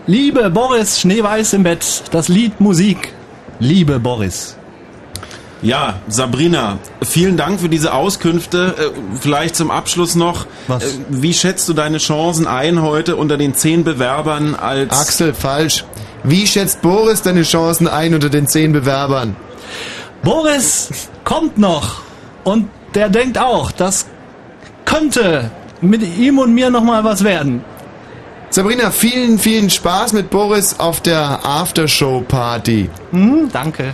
[0.07, 3.13] Liebe Boris, Schneeweiß im Bett, das Lied Musik.
[3.59, 4.55] Liebe Boris.
[5.61, 8.73] Ja, Sabrina, vielen Dank für diese Auskünfte.
[8.79, 10.47] Äh, Vielleicht zum Abschluss noch.
[10.67, 10.83] Was?
[10.83, 14.99] Äh, Wie schätzt du deine Chancen ein heute unter den zehn Bewerbern als...
[14.99, 15.85] Axel, falsch.
[16.23, 19.35] Wie schätzt Boris deine Chancen ein unter den zehn Bewerbern?
[20.23, 22.01] Boris kommt noch.
[22.43, 24.07] Und der denkt auch, das
[24.85, 25.51] könnte
[25.81, 27.63] mit ihm und mir nochmal was werden.
[28.49, 32.89] Sabrina, vielen, vielen Spaß mit Boris auf der Aftershow-Party.
[33.11, 33.93] Hm, danke.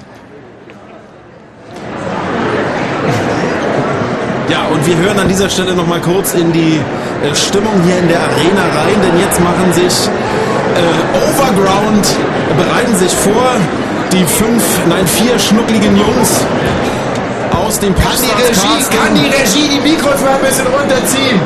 [4.50, 6.80] Ja, und wir hören an dieser Stelle nochmal kurz in die
[7.24, 12.16] äh, Stimmung hier in der Arena rein, denn jetzt machen sich äh, Overground,
[12.56, 13.56] bereiten sich vor,
[14.16, 16.30] die fünf, nein, vier schnuckligen Jungs
[17.66, 21.40] aus dem Kann die Regie, kann die Regie die Mikros mal ein bisschen runterziehen?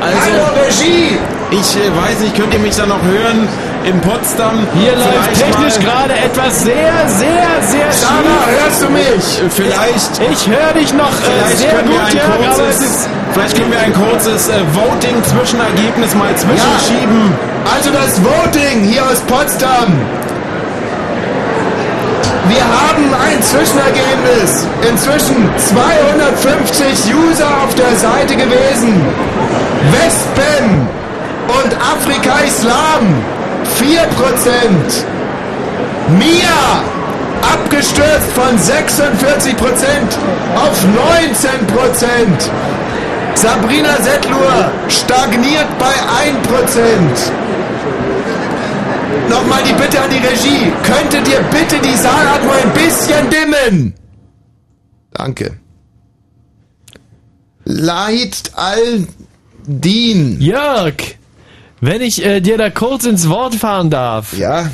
[0.00, 1.18] Also- Hallo Regie!
[1.50, 3.48] Ich äh, weiß nicht, könnt ihr mich da noch hören?
[3.82, 4.66] In Potsdam?
[4.78, 8.62] Hier läuft technisch mal- gerade etwas sehr, sehr, sehr Sarah, schief.
[8.62, 9.02] hörst du mich?
[9.02, 10.10] Äh, Vielleicht.
[10.30, 12.86] Ich höre dich noch äh, Vielleicht sehr können wir gut, ein Jörg, aber es kurzes,
[12.86, 13.08] ist...
[13.34, 17.32] vielleicht können wir ein kurzes äh, Voting-Zwischenergebnis mal zwischenschieben.
[17.74, 19.98] Also das Voting hier aus Potsdam.
[22.50, 24.66] Wir haben ein Zwischenergebnis.
[24.82, 29.00] Inzwischen 250 User auf der Seite gewesen.
[29.92, 30.88] Wespen
[31.46, 33.22] und Afrika Islam
[33.78, 35.04] 4%.
[36.18, 36.82] Mia
[37.54, 38.98] abgestürzt von 46%
[40.56, 40.76] auf
[41.86, 42.50] 19%.
[43.34, 45.94] Sabrina Settlur stagniert bei
[46.26, 47.30] 1%.
[49.28, 50.72] Nochmal die Bitte an die Regie.
[50.82, 53.94] Könntet ihr bitte die Saalatmung ein bisschen dimmen?
[55.12, 55.58] Danke.
[57.64, 60.40] Leid al-Din.
[60.40, 60.94] Jörg,
[61.80, 64.36] wenn ich äh, dir da kurz ins Wort fahren darf.
[64.36, 64.70] Ja.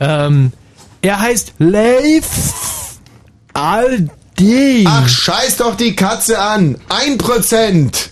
[0.00, 0.52] Ähm,
[1.02, 2.28] er heißt Leif
[3.52, 4.86] Aldin.
[4.86, 6.76] Ach, scheiß doch die Katze an.
[6.88, 8.10] 1%.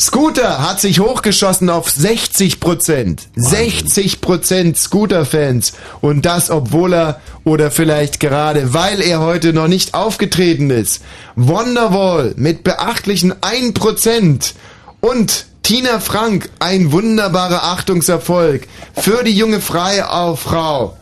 [0.00, 3.18] Scooter hat sich hochgeschossen auf 60%.
[3.36, 5.74] 60% Scooter-Fans.
[6.00, 11.02] Und das, obwohl er oder vielleicht gerade, weil er heute noch nicht aufgetreten ist.
[11.36, 14.54] Wonderwall mit beachtlichen 1%.
[15.00, 20.96] Und Tina Frank, ein wunderbarer Achtungserfolg für die junge Freifrau.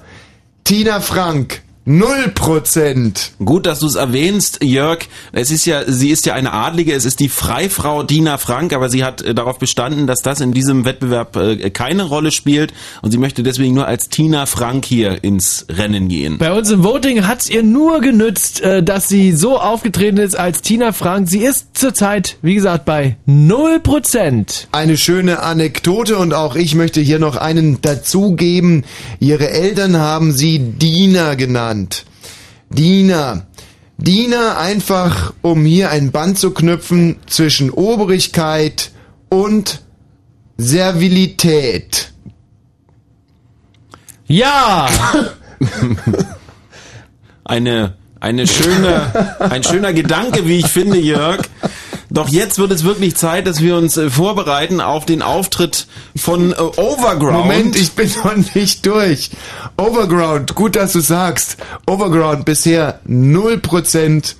[0.64, 3.30] Tina Frank, 0%.
[3.42, 4.98] Gut, dass du es erwähnst, Jörg.
[5.32, 8.90] Es ist ja, sie ist ja eine Adlige, es ist die Freifrau Dina Frank, aber
[8.90, 13.10] sie hat äh, darauf bestanden, dass das in diesem Wettbewerb äh, keine Rolle spielt und
[13.10, 16.36] sie möchte deswegen nur als Tina Frank hier ins Rennen gehen.
[16.36, 20.60] Bei uns im Voting hat's ihr nur genützt, äh, dass sie so aufgetreten ist als
[20.60, 21.28] Tina Frank.
[21.30, 24.66] Sie ist zurzeit, wie gesagt, bei 0%.
[24.72, 28.84] Eine schöne Anekdote und auch ich möchte hier noch einen dazugeben.
[29.20, 31.77] Ihre Eltern haben sie Dina genannt.
[32.70, 33.46] Dina.
[33.96, 38.92] Dina einfach, um hier ein Band zu knüpfen zwischen Obrigkeit
[39.28, 39.82] und
[40.56, 42.12] Servilität.
[44.26, 44.88] Ja!
[47.44, 51.40] Eine, eine schöne, ein schöner Gedanke, wie ich finde, Jörg.
[52.10, 55.86] Doch jetzt wird es wirklich Zeit, dass wir uns äh, vorbereiten auf den Auftritt
[56.16, 57.46] von äh, Overground.
[57.46, 59.30] Moment, ich bin noch nicht durch.
[59.76, 61.58] Overground, gut, dass du sagst.
[61.86, 64.34] Overground bisher 0%.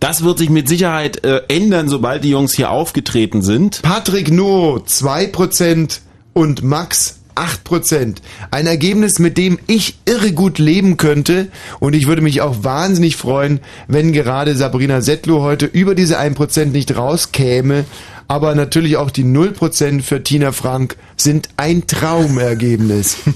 [0.00, 3.82] Das wird sich mit Sicherheit äh, ändern, sobald die Jungs hier aufgetreten sind.
[3.82, 6.00] Patrick Nuo 2%
[6.32, 8.16] und Max 8%.
[8.50, 11.48] Ein Ergebnis, mit dem ich irre gut leben könnte
[11.78, 16.66] und ich würde mich auch wahnsinnig freuen, wenn gerade Sabrina Settler heute über diese 1%
[16.66, 17.84] nicht rauskäme.
[18.28, 23.16] Aber natürlich auch die 0% für Tina Frank sind ein Traumergebnis.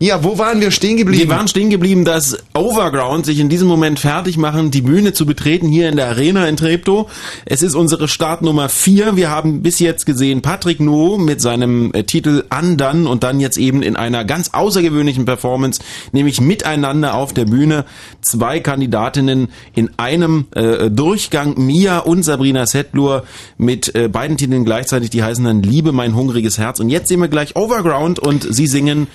[0.00, 1.28] Ja, wo waren wir stehen geblieben?
[1.28, 5.24] Wir waren stehen geblieben, dass Overground sich in diesem Moment fertig machen, die Bühne zu
[5.24, 7.08] betreten hier in der Arena in Treptow.
[7.46, 9.14] Es ist unsere Startnummer 4.
[9.14, 13.56] Wir haben bis jetzt gesehen Patrick No mit seinem äh, Titel Undone und dann jetzt
[13.56, 15.80] eben in einer ganz außergewöhnlichen Performance,
[16.10, 17.84] nämlich miteinander auf der Bühne.
[18.20, 23.22] Zwei Kandidatinnen in einem äh, Durchgang, Mia und Sabrina Settlur
[23.58, 26.80] mit äh, beiden Titeln gleichzeitig, die heißen dann Liebe, mein hungriges Herz.
[26.80, 29.06] Und jetzt sehen wir gleich Overground und sie singen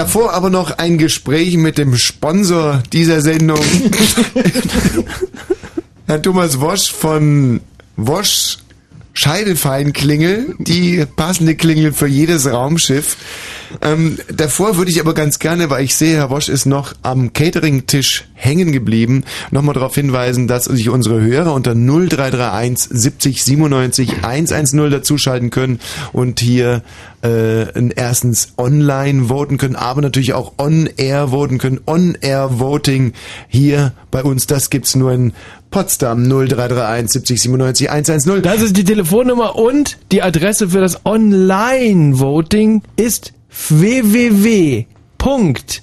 [0.00, 3.60] Davor aber noch ein Gespräch mit dem Sponsor dieser Sendung.
[6.06, 7.60] Herr Thomas Wosch von
[7.96, 8.56] Wosch
[9.12, 13.18] Scheidefeinklingel, die passende Klingel für jedes Raumschiff.
[13.82, 17.32] Ähm, davor würde ich aber ganz gerne, weil ich sehe, Herr Wosch ist noch am
[17.32, 24.90] Catering-Tisch hängen geblieben, nochmal darauf hinweisen, dass sich unsere Hörer unter 0331 70 97 110
[24.90, 25.80] dazuschalten können
[26.12, 26.82] und hier
[27.22, 31.80] äh, erstens online voten können, aber natürlich auch on-air voten können.
[31.86, 33.12] On-air-Voting
[33.48, 35.32] hier bei uns, das gibt's nur in
[35.70, 38.42] Potsdam 0331 70 97 110.
[38.42, 43.32] Das ist die Telefonnummer und die Adresse für das Online-Voting ist
[43.68, 44.86] www.
[45.18, 45.82] Punkt,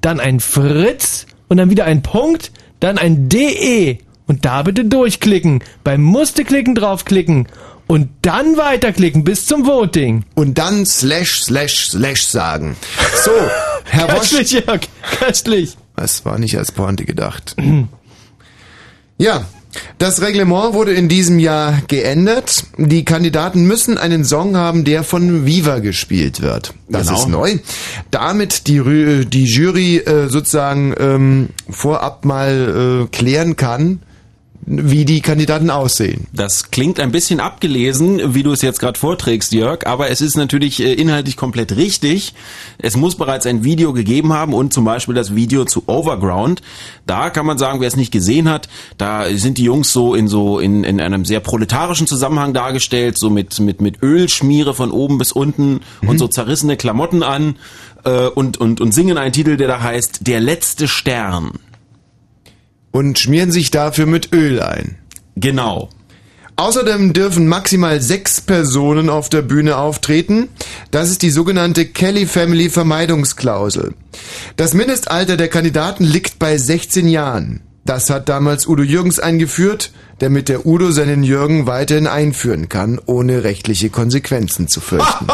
[0.00, 5.62] dann ein Fritz und dann wieder ein Punkt, dann ein DE und da bitte durchklicken.
[5.84, 7.48] Beim Musste klicken draufklicken
[7.86, 10.24] und dann weiterklicken bis zum Voting.
[10.34, 12.76] Und dann slash slash slash sagen.
[13.24, 13.30] So,
[13.84, 14.06] Herr.
[14.08, 14.80] Köstlich, Jörg,
[15.18, 15.76] köstlich.
[15.96, 17.56] Das war nicht als Pointe gedacht.
[19.18, 19.46] Ja,
[19.98, 22.64] das Reglement wurde in diesem Jahr geändert.
[22.78, 26.74] Die Kandidaten müssen einen Song haben, der von Viva gespielt wird.
[26.88, 27.18] Das Genau.
[27.20, 27.54] ist neu.
[28.10, 34.00] Damit die, Rü- die Jury äh, sozusagen ähm, vorab mal äh, klären kann,
[34.66, 36.26] wie die Kandidaten aussehen.
[36.32, 40.36] Das klingt ein bisschen abgelesen, wie du es jetzt gerade vorträgst, Jörg, aber es ist
[40.36, 42.34] natürlich äh, inhaltlich komplett richtig.
[42.78, 46.62] Es muss bereits ein Video gegeben haben und zum Beispiel das Video zu Overground.
[47.06, 48.68] Da kann man sagen, wer es nicht gesehen hat,
[48.98, 53.30] da sind die Jungs so in so in, in einem sehr proletarischen Zusammenhang dargestellt, so
[53.30, 56.08] mit mit mit Ölschmiere von oben bis unten mhm.
[56.08, 57.54] und so zerrissene Klamotten an
[58.04, 61.52] äh, und und und singen einen Titel, der da heißt Der letzte Stern
[62.96, 64.96] und schmieren sich dafür mit Öl ein.
[65.36, 65.90] Genau.
[66.56, 70.48] Außerdem dürfen maximal sechs Personen auf der Bühne auftreten.
[70.90, 73.92] Das ist die sogenannte Kelly Family Vermeidungsklausel.
[74.56, 77.60] Das Mindestalter der Kandidaten liegt bei 16 Jahren.
[77.84, 83.44] Das hat damals Udo Jürgens eingeführt, damit der Udo seinen Jürgen weiterhin einführen kann, ohne
[83.44, 85.26] rechtliche Konsequenzen zu fürchten.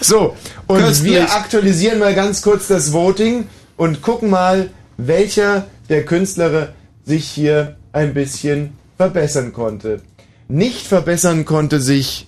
[0.00, 0.34] so,
[0.66, 1.12] und Köstlich.
[1.12, 3.46] wir aktualisieren mal ganz kurz das Voting
[3.76, 10.02] und gucken mal, welcher der Künstler sich hier ein bisschen verbessern konnte.
[10.48, 12.26] Nicht verbessern konnte sich,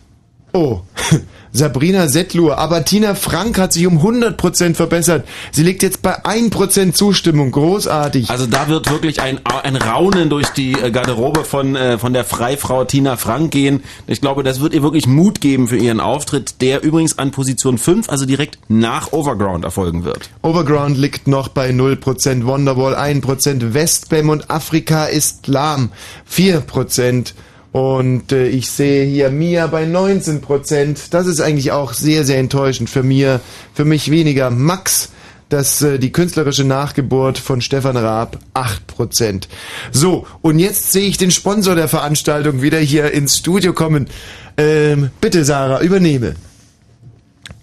[0.54, 0.80] oh,
[1.52, 5.26] Sabrina Settlur, aber Tina Frank hat sich um 100% verbessert.
[5.50, 8.30] Sie liegt jetzt bei 1% Zustimmung, großartig.
[8.30, 12.24] Also da wird wirklich ein, ein Raunen durch die äh, Garderobe von, äh, von der
[12.24, 13.82] Freifrau Tina Frank gehen.
[14.06, 17.78] Ich glaube, das wird ihr wirklich Mut geben für ihren Auftritt, der übrigens an Position
[17.78, 20.30] 5, also direkt nach Overground erfolgen wird.
[20.42, 25.90] Overground liegt noch bei 0%, Wonderwall 1%, Westbam und Afrika ist lahm
[26.30, 27.32] 4%.
[27.72, 31.14] Und äh, ich sehe hier Mia bei 19 Prozent.
[31.14, 33.40] Das ist eigentlich auch sehr, sehr enttäuschend für mir.
[33.74, 34.50] Für mich weniger.
[34.50, 35.10] Max,
[35.48, 39.48] das, äh, die künstlerische Nachgeburt von Stefan Raab, 8 Prozent.
[39.92, 44.08] So, und jetzt sehe ich den Sponsor der Veranstaltung wieder hier ins Studio kommen.
[44.56, 46.34] Ähm, bitte, Sarah, übernehme.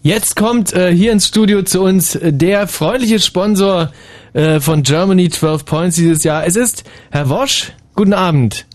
[0.04, 3.92] Jetzt kommt äh, hier ins Studio zu uns der freundliche Sponsor
[4.32, 6.46] äh, von Germany 12 Points dieses Jahr.
[6.46, 7.74] Es ist Herr Wosch.
[7.94, 8.66] Guten Abend.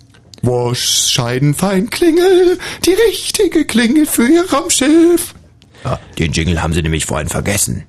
[0.43, 5.35] Wosch, Scheidenfein, Klingel, die richtige Klingel für Ihr Raumschiff.
[5.85, 7.85] Ja, den Jingle haben Sie nämlich vorhin vergessen.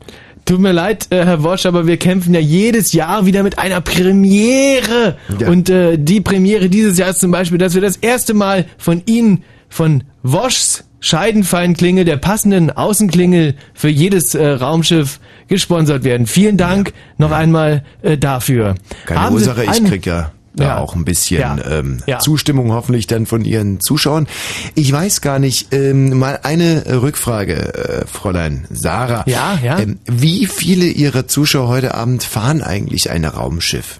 [0.45, 3.81] Tut mir leid, äh, Herr Wosch, aber wir kämpfen ja jedes Jahr wieder mit einer
[3.81, 5.17] Premiere.
[5.39, 5.47] Ja.
[5.47, 9.01] Und äh, die Premiere dieses Jahr ist zum Beispiel, dass wir das erste Mal von
[9.05, 16.27] Ihnen, von Woschs Scheidenfeinklingel, der passenden Außenklingel für jedes äh, Raumschiff gesponsert werden.
[16.27, 16.93] Vielen Dank ja.
[17.17, 18.75] noch einmal äh, dafür.
[19.05, 20.77] Keine Haben Ursache, ich krieg ja da ja.
[20.77, 21.57] auch ein bisschen ja.
[21.69, 22.19] Ähm, ja.
[22.19, 24.27] Zustimmung hoffentlich dann von Ihren Zuschauern.
[24.75, 29.23] Ich weiß gar nicht, ähm, mal eine Rückfrage, äh, Fräulein Sarah.
[29.27, 29.79] Ja, ja.
[29.79, 33.99] Ähm, wie viele Ihrer Zuschauer heute Abend fahren eigentlich ein Raumschiff?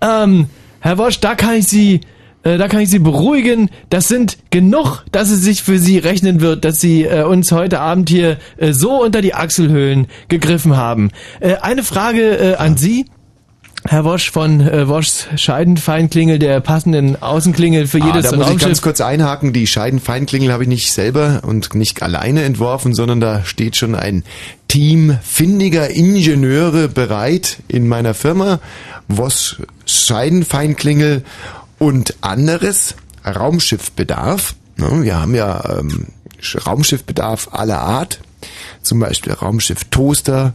[0.00, 0.48] Ähm,
[0.80, 2.00] Herr Wosch, da kann ich Sie
[2.42, 3.70] äh, da kann ich Sie beruhigen.
[3.90, 7.80] Das sind genug, dass es sich für Sie rechnen wird, dass Sie äh, uns heute
[7.80, 11.10] Abend hier äh, so unter die Achselhöhlen gegriffen haben.
[11.40, 13.06] Äh, eine Frage äh, an Sie.
[13.86, 18.56] Herr Wosch von äh, Woschs Scheidenfeinklingel, der passenden Außenklingel für jedes ah, da muss Raumschiff.
[18.56, 19.54] ich ganz kurz einhaken.
[19.54, 24.24] Die Scheidenfeinklingel habe ich nicht selber und nicht alleine entworfen, sondern da steht schon ein
[24.68, 28.60] Team findiger Ingenieure bereit in meiner Firma.
[29.08, 31.24] Wosch Scheidenfeinklingel
[31.78, 34.54] und anderes Raumschiffbedarf.
[34.76, 36.08] Wir haben ja ähm,
[36.66, 38.20] Raumschiffbedarf aller Art.
[38.82, 40.54] Zum Beispiel Raumschiff Toaster,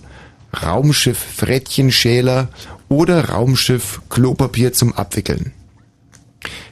[0.64, 2.49] Raumschiff Frettchenschäler
[2.90, 5.52] oder Raumschiff Klopapier zum Abwickeln.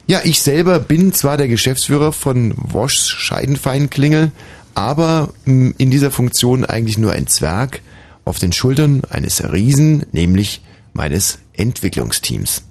[0.05, 4.31] Ja, ich selber bin zwar der Geschäftsführer von Woschs Scheidenfeinklingel,
[4.75, 7.81] aber hm, in dieser Funktion eigentlich nur ein Zwerg
[8.25, 10.61] auf den Schultern eines Riesen, nämlich
[10.93, 12.63] meines Entwicklungsteams.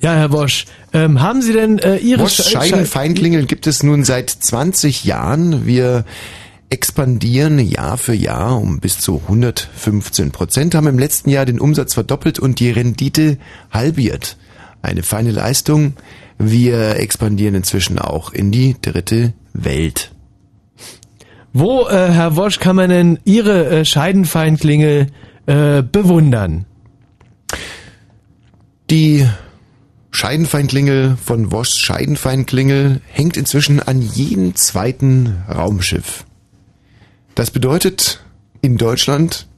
[0.00, 4.28] Ja, Herr Wosch, ähm, haben Sie denn äh, Ihre Wosch Scheidenfeinklingel gibt es nun seit
[4.28, 5.66] 20 Jahren.
[5.66, 6.04] Wir
[6.70, 11.94] expandieren Jahr für Jahr um bis zu 115 Prozent, haben im letzten Jahr den Umsatz
[11.94, 13.38] verdoppelt und die Rendite
[13.70, 14.36] halbiert.
[14.82, 15.94] Eine feine Leistung.
[16.38, 20.10] Wir expandieren inzwischen auch in die dritte Welt.
[21.52, 25.06] Wo, äh, Herr Wosch, kann man denn Ihre äh, Scheidenfeinklingel
[25.46, 26.66] äh, bewundern?
[28.90, 29.26] Die
[30.10, 36.24] Scheidenfeinklingel von Woschs Scheidenfeinklingel hängt inzwischen an jedem zweiten Raumschiff.
[37.34, 38.20] Das bedeutet
[38.60, 39.48] in Deutschland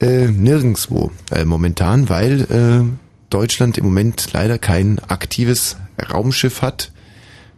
[0.00, 2.84] äh, nirgendswo äh, momentan, weil äh,
[3.30, 5.76] Deutschland im Moment leider kein aktives
[6.12, 6.92] Raumschiff hat.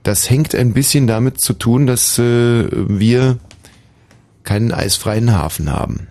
[0.03, 3.39] Das hängt ein bisschen damit zu tun, dass äh, wir
[4.45, 6.09] keinen eisfreien Hafen haben.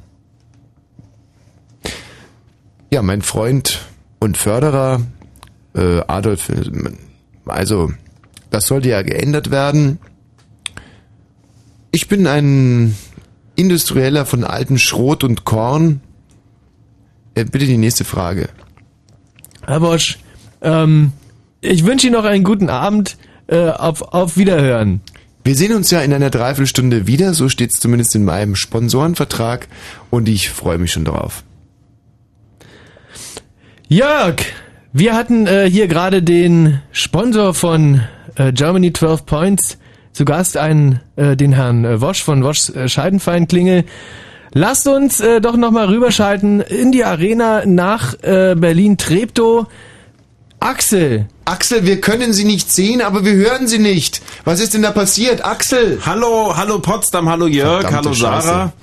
[2.91, 3.85] Ja, mein Freund
[4.19, 5.01] und Förderer
[5.75, 6.51] äh, Adolf,
[7.45, 7.91] also
[8.49, 9.99] das sollte ja geändert werden.
[11.91, 12.95] Ich bin ein
[13.55, 16.01] Industrieller von alten Schrot und Korn.
[17.35, 18.49] Äh, bitte die nächste Frage.
[19.65, 20.19] Herr Bosch,
[20.61, 21.11] ähm,
[21.61, 23.17] ich wünsche Ihnen noch einen guten Abend.
[23.47, 24.99] Äh, auf, auf Wiederhören.
[25.45, 29.69] Wir sehen uns ja in einer Dreiviertelstunde wieder, so steht es zumindest in meinem Sponsorenvertrag
[30.09, 31.43] und ich freue mich schon drauf.
[33.87, 34.35] Jörg,
[34.91, 38.01] wir hatten äh, hier gerade den Sponsor von
[38.35, 39.77] äh, Germany 12 Points
[40.17, 43.85] zu Gast, einen, äh, den Herrn äh, Wosch von Wosch äh, Scheidenfeinklingel.
[44.51, 49.67] Lasst uns äh, doch nochmal rüberschalten in die Arena nach äh, Berlin-Treptow.
[50.59, 51.27] Axel.
[51.45, 54.21] Axel, wir können Sie nicht sehen, aber wir hören Sie nicht.
[54.43, 55.45] Was ist denn da passiert?
[55.45, 55.99] Axel.
[56.03, 58.41] Hallo, hallo Potsdam, hallo Jörg, Verdammte hallo Sarah.
[58.41, 58.73] Scheiße.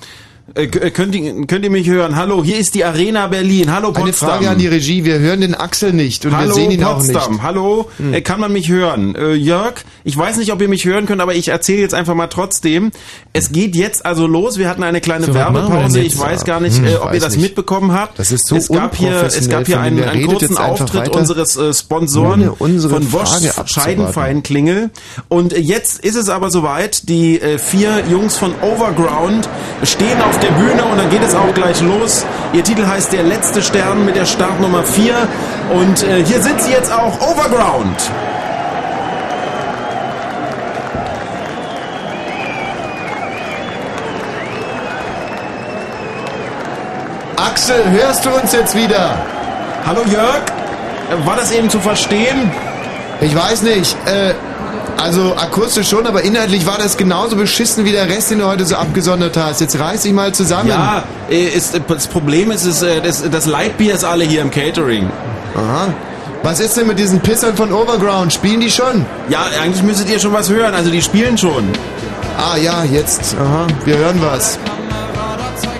[0.53, 2.15] Äh, äh, könnt, ihr, könnt ihr mich hören?
[2.15, 3.73] Hallo, hier ist die Arena Berlin.
[3.73, 4.03] Hallo Potsdam.
[4.03, 6.81] Eine Frage an die Regie, wir hören den Axel nicht und Hallo wir sehen ihn
[6.81, 7.41] Potsdam, auch nicht.
[7.41, 9.15] hallo, äh, kann man mich hören?
[9.15, 9.73] Äh, Jörg,
[10.03, 12.91] ich weiß nicht, ob ihr mich hören könnt, aber ich erzähle jetzt einfach mal trotzdem.
[13.33, 16.77] Es geht jetzt also los, wir hatten eine kleine So, Werbepause, ich weiß gar nicht,
[16.77, 17.41] Hm, ob ihr das nicht.
[17.41, 18.19] mitbekommen habt.
[18.19, 21.57] Das ist so es gab hier, es gab hier einen, einen kurzen Auftritt weiter, unseres
[21.57, 23.67] äh, Sponsoren ohne unsere von abzuwarten.
[23.67, 24.91] Scheidenfeinklingel.
[25.27, 29.49] Und jetzt ist es aber soweit, die äh, vier Jungs von Overground
[29.83, 32.25] stehen auf der Bühne und dann geht es auch gleich los.
[32.53, 35.15] Ihr Titel heißt Der letzte Stern mit der Startnummer 4
[35.73, 37.97] und äh, hier sind sie jetzt auch, Overground.
[47.37, 49.17] Axel, hörst du uns jetzt wieder?
[49.85, 50.41] Hallo Jörg,
[51.11, 52.51] Äh, war das eben zu verstehen?
[53.21, 53.95] Ich weiß nicht.
[54.07, 54.33] Äh,
[54.97, 58.65] also akustisch schon, aber inhaltlich war das genauso beschissen wie der Rest, den du heute
[58.65, 59.61] so abgesondert hast.
[59.61, 60.69] Jetzt reiß dich mal zusammen.
[60.69, 64.41] Ja, äh, ist, äh, das Problem ist, ist äh, das, das Lightbier ist alle hier
[64.41, 65.09] im Catering.
[65.55, 65.93] Aha.
[66.43, 68.31] Was ist denn mit diesen Pissern von Overground?
[68.31, 69.05] Spielen die schon?
[69.29, 71.67] Ja, eigentlich müsstet ihr schon was hören, also die spielen schon.
[72.37, 73.35] Ah ja, jetzt.
[73.39, 74.59] Aha, wir hören was.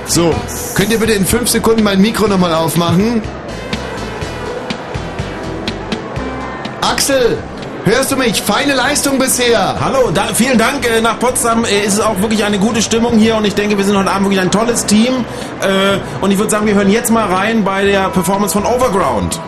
[0.07, 0.33] So,
[0.75, 3.21] könnt ihr bitte in fünf Sekunden mein Mikro nochmal aufmachen?
[6.81, 7.37] Axel,
[7.85, 8.41] hörst du mich?
[8.41, 9.75] Feine Leistung bisher.
[9.79, 11.63] Hallo, da, vielen Dank äh, nach Potsdam.
[11.65, 14.09] Äh, ist es auch wirklich eine gute Stimmung hier und ich denke, wir sind heute
[14.09, 15.25] Abend wirklich ein tolles Team.
[15.61, 19.39] Äh, und ich würde sagen, wir hören jetzt mal rein bei der Performance von Overground.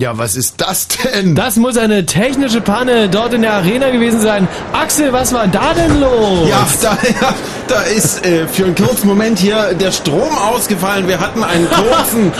[0.00, 1.34] Ja, was ist das denn?
[1.34, 4.48] Das muss eine technische Panne dort in der Arena gewesen sein.
[4.72, 6.48] Axel, was war da denn los?
[6.48, 7.34] Ja, da, ja,
[7.68, 11.06] da ist äh, für einen kurzen Moment hier der Strom ausgefallen.
[11.06, 12.32] Wir hatten einen kurzen.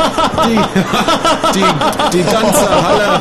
[0.47, 0.59] Die,
[1.55, 3.21] die, die ganze Halle,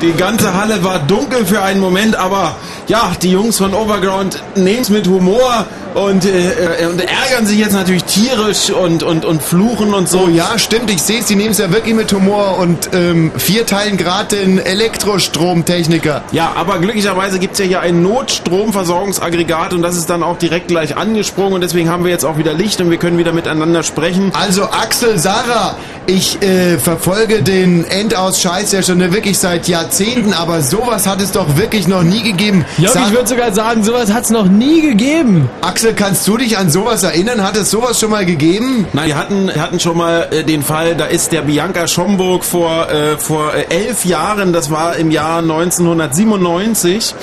[0.00, 2.56] die ganze Halle war dunkel für einen Moment, aber
[2.88, 7.58] ja, die Jungs von Overground nehmen es mit Humor und, äh, äh, und ärgern sich
[7.58, 10.22] jetzt natürlich tierisch und, und, und fluchen und so.
[10.26, 13.30] Oh ja, stimmt, ich sehe es, die nehmen es ja wirklich mit Humor und ähm,
[13.36, 16.22] vier teilen gerade den Elektrostromtechniker.
[16.32, 20.96] Ja, aber glücklicherweise gibt's ja hier ein Notstromversorgungsaggregat und das ist dann auch direkt gleich
[20.96, 24.32] angesprungen und deswegen haben wir jetzt auch wieder Licht und wir können wieder miteinander sprechen.
[24.34, 31.06] Also Axel, Sarah, ich äh, verfolge den Endaus-Scheiß ja schon wirklich seit Jahrzehnten, aber sowas
[31.06, 32.64] hat es doch wirklich noch nie gegeben.
[32.78, 35.50] Jörg, Sag- ich würde sogar sagen, sowas hat's noch nie gegeben.
[35.62, 37.42] Axel, kannst du dich an sowas erinnern?
[37.42, 38.86] Hat es sowas schon mal gegeben?
[38.92, 42.88] Nein, wir hatten, hatten schon mal äh, den Fall, da ist der Bianca Schomburg vor,
[42.88, 47.14] äh, vor äh, elf Jahren, das war im Jahr 1997,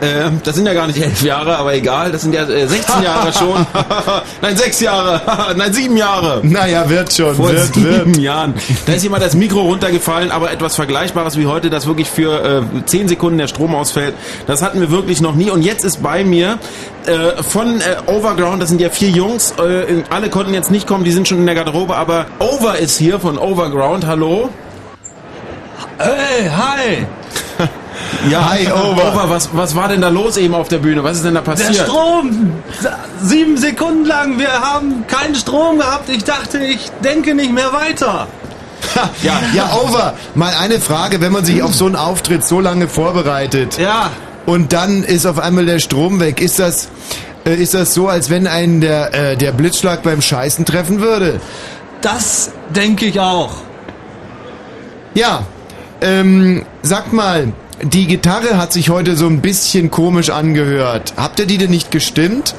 [0.00, 3.02] äh, das sind ja gar nicht elf Jahre, aber egal, das sind ja äh, 16
[3.02, 3.66] Jahre schon.
[4.42, 5.20] Nein, sechs Jahre.
[5.56, 6.40] Nein, sieben Jahre.
[6.42, 8.16] Naja, wird schon, Vor wird, sieben wird.
[8.18, 8.54] Jahren.
[8.86, 12.84] Da ist jemand das Mikro runtergefallen, aber etwas Vergleichbares wie heute, dass wirklich für äh,
[12.86, 14.14] zehn Sekunden der Strom ausfällt.
[14.46, 15.50] Das hatten wir wirklich noch nie.
[15.50, 16.58] Und jetzt ist bei mir
[17.06, 21.04] äh, von äh, Overground, das sind ja vier Jungs, äh, alle konnten jetzt nicht kommen,
[21.04, 24.06] die sind schon in der Garderobe, aber Over ist hier von Overground.
[24.06, 24.50] Hallo?
[25.98, 27.06] Hey, hi!
[28.30, 29.28] Ja, hi, Over.
[29.28, 31.04] was, was war denn da los eben auf der Bühne?
[31.04, 31.70] Was ist denn da passiert?
[31.70, 32.52] Der Strom!
[33.22, 36.08] Sieben Sekunden lang, wir haben keinen Strom gehabt.
[36.08, 38.26] Ich dachte, ich denke nicht mehr weiter.
[39.22, 42.86] Ja, ja, Over, mal eine Frage, wenn man sich auf so einen Auftritt so lange
[42.88, 43.78] vorbereitet.
[43.78, 44.10] Ja.
[44.46, 46.40] Und dann ist auf einmal der Strom weg.
[46.40, 46.88] Ist das,
[47.46, 51.40] äh, ist das so, als wenn einen der, äh, der Blitzschlag beim Scheißen treffen würde?
[52.02, 53.52] Das denke ich auch.
[55.14, 55.46] Ja,
[56.02, 57.52] ähm, sagt mal,
[57.82, 61.14] die Gitarre hat sich heute so ein bisschen komisch angehört.
[61.16, 62.54] Habt ihr die denn nicht gestimmt?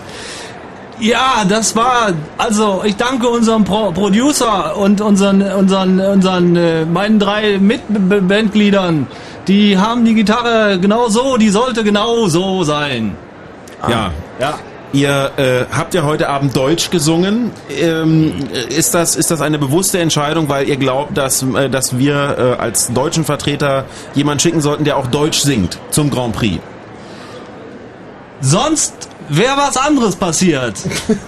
[0.99, 7.19] Ja, das war, also ich danke unserem Pro Producer und unseren, unseren, unseren, äh, meinen
[7.19, 9.07] drei Mitbandgliedern.
[9.47, 13.15] Die haben die Gitarre genau so, die sollte genau so sein.
[13.89, 14.11] Ja.
[14.39, 14.57] Ja.
[14.93, 17.51] Ihr äh, habt ja heute Abend Deutsch gesungen.
[17.69, 18.33] Ähm,
[18.69, 22.61] ist, das, ist das eine bewusste Entscheidung, weil ihr glaubt, dass, äh, dass wir äh,
[22.61, 26.59] als deutschen Vertreter jemanden schicken sollten, der auch Deutsch singt zum Grand Prix?
[28.41, 28.93] Sonst
[29.29, 30.75] wäre was anderes passiert.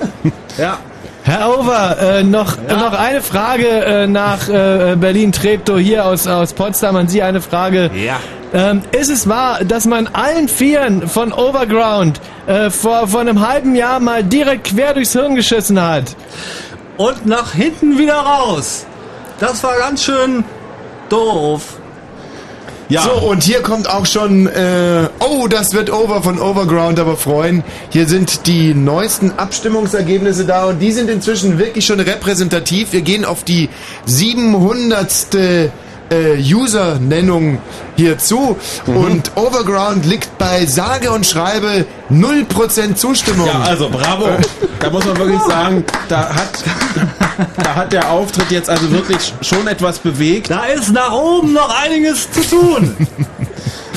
[0.57, 0.77] ja.
[1.23, 6.95] Herr Over, äh, noch, noch eine Frage äh, nach äh, Berlin-Treptow hier aus, aus Potsdam
[6.95, 7.91] an Sie eine Frage.
[7.93, 8.21] Ja.
[8.53, 13.75] Ähm, ist es wahr, dass man allen Vieren von Overground äh, vor, vor einem halben
[13.75, 16.15] Jahr mal direkt quer durchs Hirn geschissen hat?
[16.95, 18.85] Und nach hinten wieder raus.
[19.39, 20.43] Das war ganz schön
[21.09, 21.77] doof.
[22.89, 23.01] Ja.
[23.01, 27.63] So, und hier kommt auch schon, äh, oh, das wird Over von Overground aber freuen.
[27.89, 32.93] Hier sind die neuesten Abstimmungsergebnisse da und die sind inzwischen wirklich schon repräsentativ.
[32.93, 33.67] Wir gehen auf die
[34.05, 35.27] 700.
[36.09, 37.59] Äh, User-Nennung
[37.95, 43.47] hier zu und Overground liegt bei sage und schreibe 0% Zustimmung.
[43.47, 44.29] Ja, also bravo.
[44.79, 46.63] Da muss man wirklich sagen, da hat,
[47.63, 50.51] da hat der Auftritt jetzt also wirklich schon etwas bewegt.
[50.51, 52.95] Da ist nach oben noch einiges zu tun.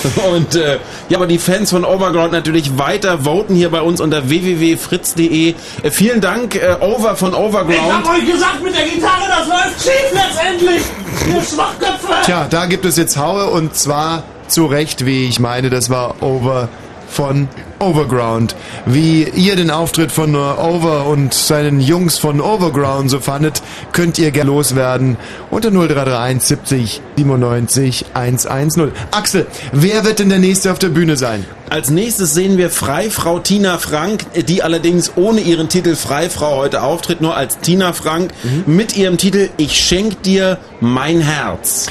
[0.35, 0.79] Und äh,
[1.09, 5.55] ja, aber die Fans von Overground natürlich weiter voten hier bei uns unter www.fritz.de.
[5.83, 7.73] Äh, vielen Dank, äh, Over von Overground.
[7.75, 10.83] Ich hab euch gesagt, mit der Gitarre, das läuft schief letztendlich.
[11.29, 12.13] Ihr Schwachköpfe.
[12.25, 16.23] Tja, da gibt es jetzt Haue und zwar zu Recht, wie ich meine, das war
[16.23, 16.69] Over
[17.11, 18.55] von Overground.
[18.87, 23.63] Wie ihr den Auftritt von Over und seinen Jungs von Overground so fandet,
[23.93, 25.17] könnt ihr gerne loswerden
[25.51, 28.93] unter 0331 70 97 110.
[29.11, 31.45] Axel, wer wird denn der Nächste auf der Bühne sein?
[31.71, 37.21] Als nächstes sehen wir Freifrau Tina Frank, die allerdings ohne ihren Titel Freifrau heute auftritt,
[37.21, 38.33] nur als Tina Frank
[38.67, 41.87] mit ihrem Titel Ich schenk dir mein Herz.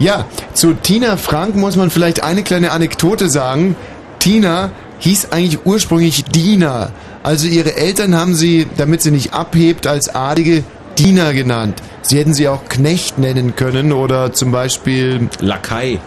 [0.00, 3.76] Ja, zu Tina Frank muss man vielleicht eine kleine Anekdote sagen.
[4.20, 4.70] Tina
[5.00, 6.90] hieß eigentlich ursprünglich Dina.
[7.22, 10.62] Also ihre Eltern haben sie, damit sie nicht abhebt, als Adelige
[10.98, 11.82] Dina genannt.
[12.02, 15.98] Sie hätten sie auch Knecht nennen können oder zum Beispiel Lakai.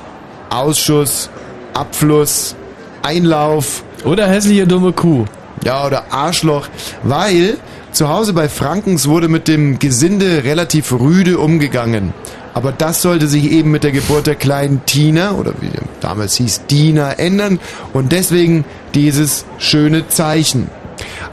[0.50, 1.30] Ausschuss,
[1.74, 2.56] Abfluss,
[3.02, 3.84] Einlauf.
[4.06, 5.26] Oder hässliche dumme Kuh.
[5.64, 6.68] Ja, oder Arschloch.
[7.04, 7.58] Weil
[7.92, 12.14] zu Hause bei Frankens wurde mit dem Gesinde relativ rüde umgegangen.
[12.54, 15.70] Aber das sollte sich eben mit der Geburt der kleinen Tina, oder wie
[16.02, 17.60] damals hieß Dina, ändern.
[17.94, 18.64] Und deswegen
[18.94, 20.70] dieses schöne Zeichen.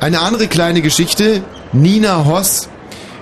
[0.01, 1.43] Eine andere kleine Geschichte,
[1.73, 2.69] Nina Hoss,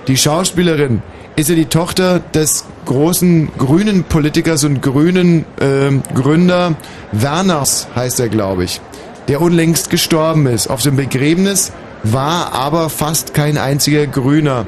[0.07, 1.01] die Schauspielerin,
[1.35, 6.75] ist er die Tochter des großen grünen Politikers und grünen ähm, Gründer
[7.11, 8.81] Werners, heißt er, glaube ich,
[9.27, 10.69] der unlängst gestorben ist.
[10.69, 11.71] Auf dem Begräbnis
[12.03, 14.65] war aber fast kein einziger Grüner.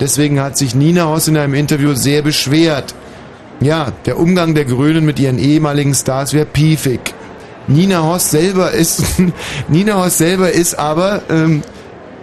[0.00, 2.94] Deswegen hat sich Nina Hoss in einem Interview sehr beschwert.
[3.60, 7.00] Ja, der Umgang der Grünen mit ihren ehemaligen Stars wäre piefig.
[7.66, 9.04] Nina Hoss selber ist,
[9.68, 11.62] Nina Hoss selber ist aber ähm,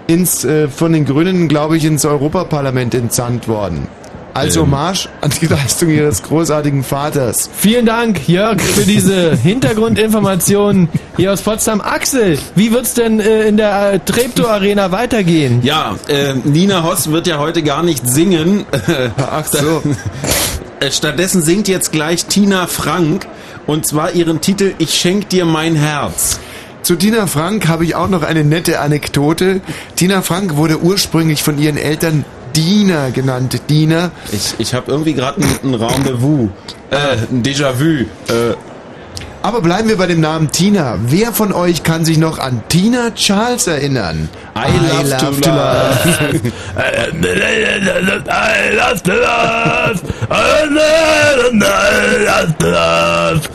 [0.08, 3.88] ins, äh, von den Grünen, glaube ich, ins Europaparlament entsandt worden.
[4.34, 4.64] Als Ähm.
[4.64, 7.50] Hommage an die Leistung ihres großartigen Vaters.
[7.56, 11.82] Vielen Dank, Jörg, für diese Hintergrundinformationen hier aus Potsdam.
[11.82, 15.60] Axel, wie wird's denn äh, in der äh, Treptow Arena weitergehen?
[15.64, 18.66] Ja, äh, Nina Hoss wird ja heute gar nicht singen.
[19.18, 19.82] Ach so.
[20.90, 23.28] Stattdessen singt jetzt gleich Tina Frank
[23.68, 26.40] und zwar ihren Titel Ich schenk dir mein Herz.
[26.82, 29.62] Zu Tina Frank habe ich auch noch eine nette Anekdote.
[29.96, 32.26] Tina Frank wurde ursprünglich von ihren Eltern
[32.56, 33.60] Dina genannt.
[33.70, 34.12] Dina.
[34.32, 36.50] Ich, ich habe irgendwie gerade ein, ein Rendezvous,
[36.90, 38.06] äh, ein Déjà-vu.
[38.34, 38.56] Äh,
[39.44, 41.00] Aber bleiben wir bei dem Namen Tina.
[41.08, 44.30] Wer von euch kann sich noch an Tina Charles erinnern?
[44.56, 46.06] I love to love.
[48.30, 50.02] I love to love.
[50.30, 53.50] I love to love.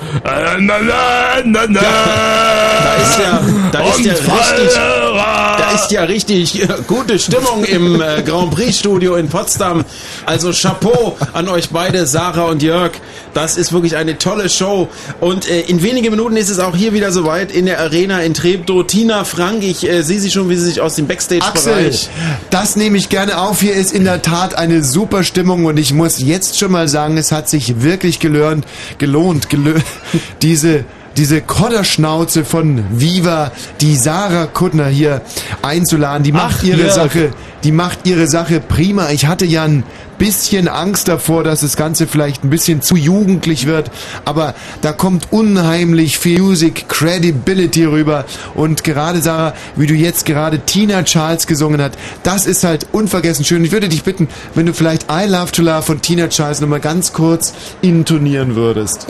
[2.77, 3.41] Da ist ja,
[3.73, 8.79] da ist ja richtig, da ist ja richtig äh, gute Stimmung im äh, Grand Prix
[8.79, 9.85] Studio in Potsdam.
[10.25, 12.93] Also Chapeau an euch beide, Sarah und Jörg.
[13.35, 14.89] Das ist wirklich eine tolle Show.
[15.21, 18.33] Und äh, in wenigen Minuten ist es auch hier wieder soweit in der Arena in
[18.33, 18.87] Treptow.
[18.87, 22.09] Tina Frank, ich äh, sehe sie schon, wie sie sich aus dem Backstage-Bereich
[22.51, 23.61] das nehme ich gerne auf.
[23.61, 27.17] Hier ist in der Tat eine super Stimmung und ich muss jetzt schon mal sagen,
[27.19, 28.65] es hat sich wirklich gelohnt,
[28.99, 29.75] gelohnt, gelö
[30.43, 30.85] diese
[31.17, 33.51] diese Kodderschnauze von Viva,
[33.81, 35.23] die Sarah Kuttner hier
[35.63, 36.25] einzuladen.
[36.25, 36.93] Die macht Ach, ihre Jörg.
[36.93, 37.31] Sache,
[37.65, 39.09] die macht ihre Sache prima.
[39.11, 39.85] Ich hatte ja ein
[40.19, 43.91] bisschen Angst davor, dass das Ganze vielleicht ein bisschen zu jugendlich wird,
[44.25, 48.25] aber da kommt unheimlich viel Music Credibility rüber
[48.55, 53.45] und gerade Sarah, wie du jetzt gerade Tina Charles gesungen hat, das ist halt unvergessen
[53.45, 53.65] schön.
[53.65, 56.81] Ich würde dich bitten, wenn du vielleicht I Love to Love von Tina Charles nochmal
[56.81, 57.53] ganz kurz
[57.83, 59.07] intonieren würdest.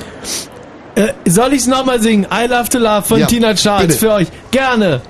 [0.94, 2.26] Äh, soll ich's nochmal singen?
[2.32, 3.98] I Love to Love von Ja, Tina Charles bitte.
[3.98, 4.28] für euch.
[4.50, 5.02] Gerne.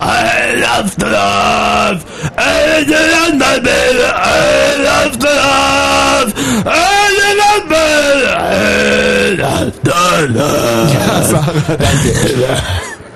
[0.00, 2.04] I love to love.
[2.36, 4.02] I love my baby.
[4.02, 6.32] I love to love.
[6.66, 7.34] I
[9.36, 10.94] love to love.
[10.94, 12.10] Ja, Sarah, danke.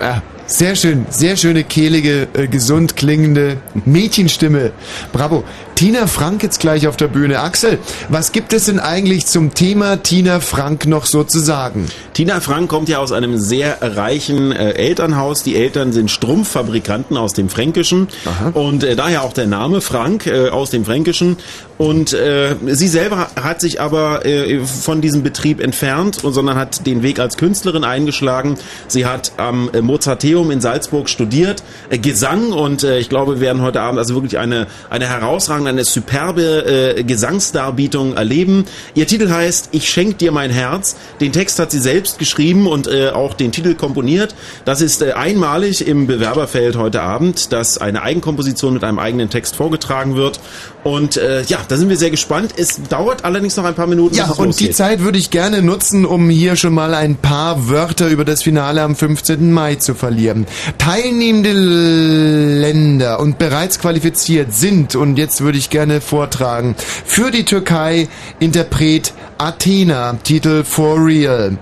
[0.01, 3.57] Ja, sehr schön, sehr schöne, kehlige, äh, gesund klingende
[3.87, 4.73] Mädchenstimme.
[5.13, 5.45] Bravo.
[5.75, 7.41] Tina Frank jetzt gleich auf der Bühne.
[7.41, 7.79] Axel,
[8.09, 11.87] was gibt es denn eigentlich zum Thema Tina Frank noch so zu sagen?
[12.13, 15.43] Tina Frank kommt ja aus einem sehr reichen äh, Elternhaus.
[15.43, 18.07] Die Eltern sind Strumpffabrikanten aus dem Fränkischen
[18.53, 21.39] und äh, daher auch der Name Frank äh, aus dem Fränkischen.
[21.77, 26.87] Und äh, sie selber hat sich aber äh, von diesem Betrieb entfernt, und, sondern hat
[26.87, 28.57] den Weg als Künstlerin eingeschlagen.
[28.87, 33.81] Sie hat am äh, Mozarteum in Salzburg studiert, Gesang und ich glaube, wir werden heute
[33.81, 38.65] Abend also wirklich eine, eine herausragende, eine superbe äh, Gesangsdarbietung erleben.
[38.95, 40.97] Ihr Titel heißt Ich schenk dir mein Herz.
[41.21, 44.35] Den Text hat sie selbst geschrieben und äh, auch den Titel komponiert.
[44.65, 49.57] Das ist äh, einmalig im Bewerberfeld heute Abend, dass eine Eigenkomposition mit einem eigenen Text
[49.57, 50.41] vorgetragen wird.
[50.85, 52.53] Und äh, ja, da sind wir sehr gespannt.
[52.57, 54.15] Es dauert allerdings noch ein paar Minuten.
[54.15, 54.77] Ja, und die losgeht.
[54.77, 58.83] Zeit würde ich gerne nutzen, um hier schon mal ein paar Wörter über das Finale
[58.83, 59.51] am 15.
[59.51, 60.47] Mai zu verlieren.
[60.77, 68.09] Teilnehmende Länder und bereits qualifiziert sind, und jetzt würde ich gerne vortragen, für die Türkei
[68.41, 71.59] Interpret Athena, Titel For Real.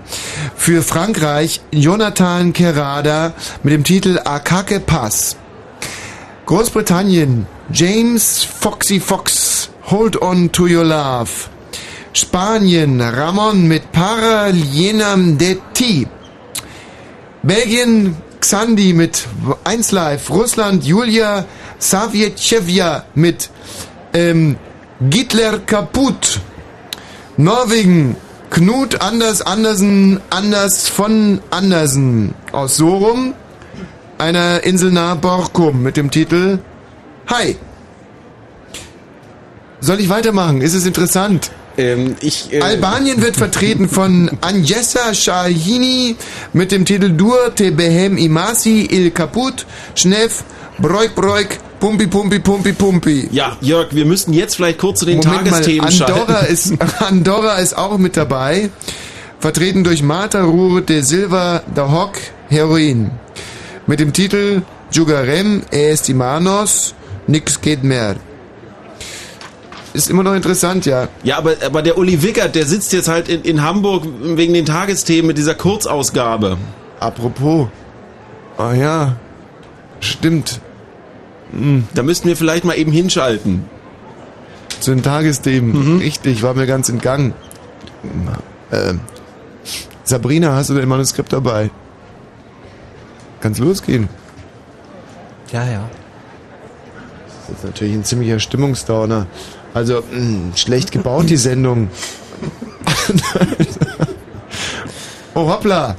[0.55, 3.33] Für Frankreich Jonathan Kerada
[3.63, 5.37] mit dem Titel Akake Pass.
[6.45, 11.31] Großbritannien James Foxy Fox Hold On To Your Love.
[12.13, 16.07] Spanien Ramon mit Para Lienam de Ti.
[17.41, 19.25] Belgien Xandi mit
[19.63, 20.29] 1 Live.
[20.29, 21.45] Russland Julia
[21.79, 23.49] Savietchevia mit
[24.13, 24.57] ähm,
[24.99, 26.41] Gitler Kaput.
[27.37, 28.17] Norwegen
[28.49, 33.33] Knut Anders Andersen Anders von Andersen aus Sorum,
[34.17, 36.59] einer Insel nahe Borkum mit dem Titel
[37.27, 37.55] Hi.
[39.79, 40.59] Soll ich weitermachen?
[40.59, 41.49] Ist es interessant?
[41.77, 46.15] Ähm, ich, äh, Albanien wird vertreten von Anjessa Shahini
[46.53, 50.43] mit dem Titel Dur te behem imasi il kaput schnef
[50.77, 53.27] broik broik pumpi pumpi pumpi pumpi.
[53.31, 56.53] Ja, Jörg, wir müssten jetzt vielleicht kurz zu den Moment mal, Tagesthemen Andorra schalten.
[56.53, 58.69] ist, Andorra ist auch mit dabei,
[59.39, 62.13] vertreten durch Marta Rur de Silva da Hoc
[62.49, 63.09] Heroin
[63.87, 66.93] mit dem Titel Jugarem Estimanos
[67.25, 68.15] Nix geht mehr.
[69.93, 71.07] Ist immer noch interessant, ja.
[71.23, 74.65] Ja, aber, aber der Uli Wickert, der sitzt jetzt halt in, in Hamburg wegen den
[74.65, 76.57] Tagesthemen mit dieser Kurzausgabe.
[76.99, 77.67] Apropos.
[78.57, 79.15] Ah ja.
[79.99, 80.59] Stimmt.
[81.51, 81.87] Hm.
[81.93, 83.65] Da müssten wir vielleicht mal eben hinschalten.
[84.79, 85.99] Zu den Tagesthemen.
[85.99, 87.33] Richtig, war mir ganz entgangen.
[88.71, 88.99] Ähm,
[90.03, 91.69] Sabrina, hast du dein Manuskript dabei?
[93.39, 94.09] Kann's losgehen?
[95.51, 95.89] Ja, ja.
[97.47, 99.27] Das ist natürlich ein ziemlicher Stimmungsdowner.
[99.73, 101.89] Also, mh, schlecht gebaut, die Sendung.
[105.33, 105.95] oh, hoppla.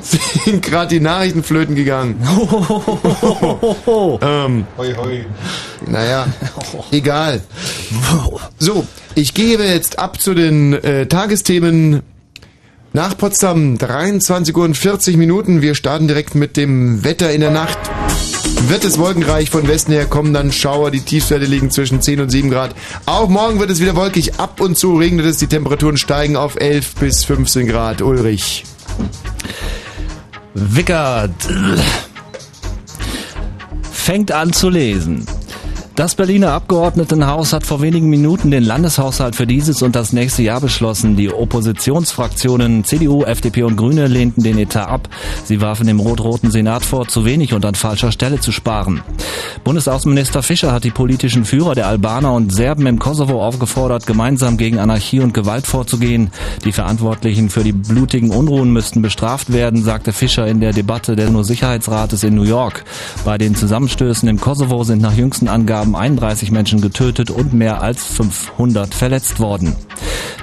[0.00, 2.16] Sind gerade die Nachrichten flöten gegangen.
[4.22, 5.24] ähm, Hoi, hoi.
[5.86, 6.26] naja,
[6.90, 7.40] egal.
[8.58, 12.02] So, ich gebe jetzt ab zu den äh, Tagesthemen
[12.92, 15.60] nach Potsdam, 23 Uhr und 40 Minuten.
[15.62, 17.78] Wir starten direkt mit dem Wetter in der Nacht.
[18.68, 20.90] Wird es wolkenreich von Westen her kommen, dann Schauer.
[20.90, 22.74] Die Tiefstwerte liegen zwischen 10 und 7 Grad.
[23.06, 24.40] Auch morgen wird es wieder wolkig.
[24.40, 25.38] Ab und zu regnet es.
[25.38, 28.00] Die Temperaturen steigen auf 11 bis 15 Grad.
[28.00, 28.64] Ulrich.
[30.54, 31.34] Wickert
[34.04, 35.26] fängt an zu lesen.
[35.96, 40.60] Das Berliner Abgeordnetenhaus hat vor wenigen Minuten den Landeshaushalt für dieses und das nächste Jahr
[40.60, 41.14] beschlossen.
[41.14, 45.08] Die Oppositionsfraktionen CDU, FDP und Grüne lehnten den Etat ab.
[45.44, 49.02] Sie warfen dem rot-roten Senat vor, zu wenig und an falscher Stelle zu sparen.
[49.62, 54.80] Bundesaußenminister Fischer hat die politischen Führer der Albaner und Serben im Kosovo aufgefordert, gemeinsam gegen
[54.80, 56.32] Anarchie und Gewalt vorzugehen.
[56.64, 61.28] Die Verantwortlichen für die blutigen Unruhen müssten bestraft werden, sagte Fischer in der Debatte des
[61.28, 62.84] UNO-Sicherheitsrates in New York.
[63.24, 68.04] Bei den Zusammenstößen im Kosovo sind nach jüngsten Angaben 31 Menschen getötet und mehr als
[68.06, 69.74] 500 verletzt worden.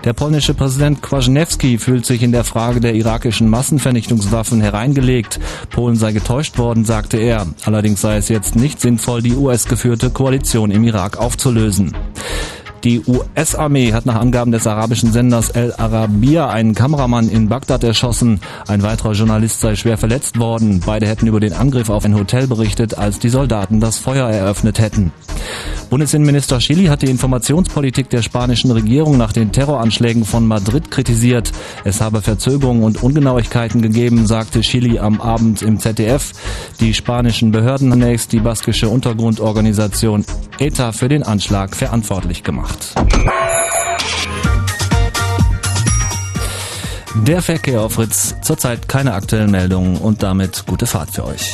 [0.03, 5.39] Der polnische Präsident Kwasniewski fühlt sich in der Frage der irakischen Massenvernichtungswaffen hereingelegt.
[5.69, 7.47] Polen sei getäuscht worden, sagte er.
[7.65, 11.93] Allerdings sei es jetzt nicht sinnvoll, die US-geführte Koalition im Irak aufzulösen.
[12.83, 18.41] Die US-Armee hat nach Angaben des arabischen Senders El Arabiya einen Kameramann in Bagdad erschossen.
[18.67, 20.81] Ein weiterer Journalist sei schwer verletzt worden.
[20.85, 24.79] Beide hätten über den Angriff auf ein Hotel berichtet, als die Soldaten das Feuer eröffnet
[24.79, 25.11] hätten.
[25.89, 31.51] Bundesinnenminister Chili hat die Informationspolitik der spanischen Regierung nach den Terroranschlägen von Madrid kritisiert.
[31.83, 36.31] Es habe Verzögerungen und Ungenauigkeiten gegeben, sagte Chili am Abend im ZDF.
[36.79, 40.25] Die spanischen Behörden haben zunächst die baskische Untergrundorganisation
[40.57, 42.70] ETA für den Anschlag verantwortlich gemacht.
[47.15, 48.35] Der Verkehr auf Fritz.
[48.41, 51.53] Zurzeit keine aktuellen Meldungen und damit gute Fahrt für euch.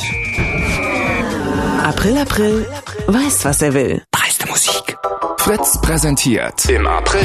[1.84, 2.66] April, April,
[3.06, 4.02] weiß, was er will.
[4.10, 4.96] Dreiste Musik.
[5.38, 7.20] Fritz präsentiert im April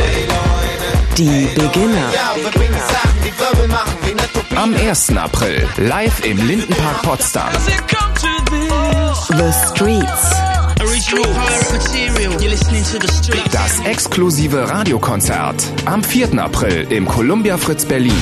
[1.18, 2.10] Die Beginner.
[4.56, 5.18] am 1.
[5.18, 7.50] April live im Lindenpark Potsdam.
[9.30, 10.43] The Streets.
[13.52, 16.38] Das exklusive Radiokonzert am 4.
[16.38, 18.22] April im Columbia Fritz Berlin.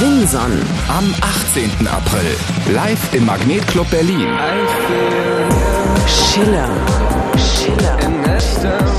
[0.00, 0.52] Winson.
[0.88, 1.14] Am
[1.54, 1.88] 18.
[1.88, 2.36] April
[2.74, 4.26] live im Magnetclub Berlin.
[6.06, 6.68] Schiller.
[7.38, 7.98] Schiller.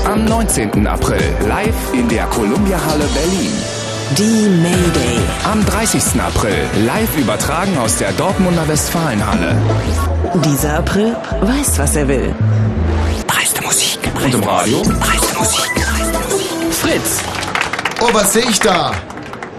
[0.06, 0.86] Am 19.
[0.88, 3.73] April live in der Columbia Halle Berlin.
[4.12, 5.18] Die Mayday.
[5.50, 6.20] Am 30.
[6.20, 6.54] April
[6.86, 9.56] live übertragen aus der Dortmunder Westfalenhalle.
[10.44, 12.32] Dieser April weiß, was er will.
[13.26, 13.98] Dreiste Musik.
[14.22, 14.82] Und im Radio?
[14.82, 15.86] Dreiste Musik.
[16.70, 17.22] Fritz!
[18.00, 18.92] Oh, was sehe ich da?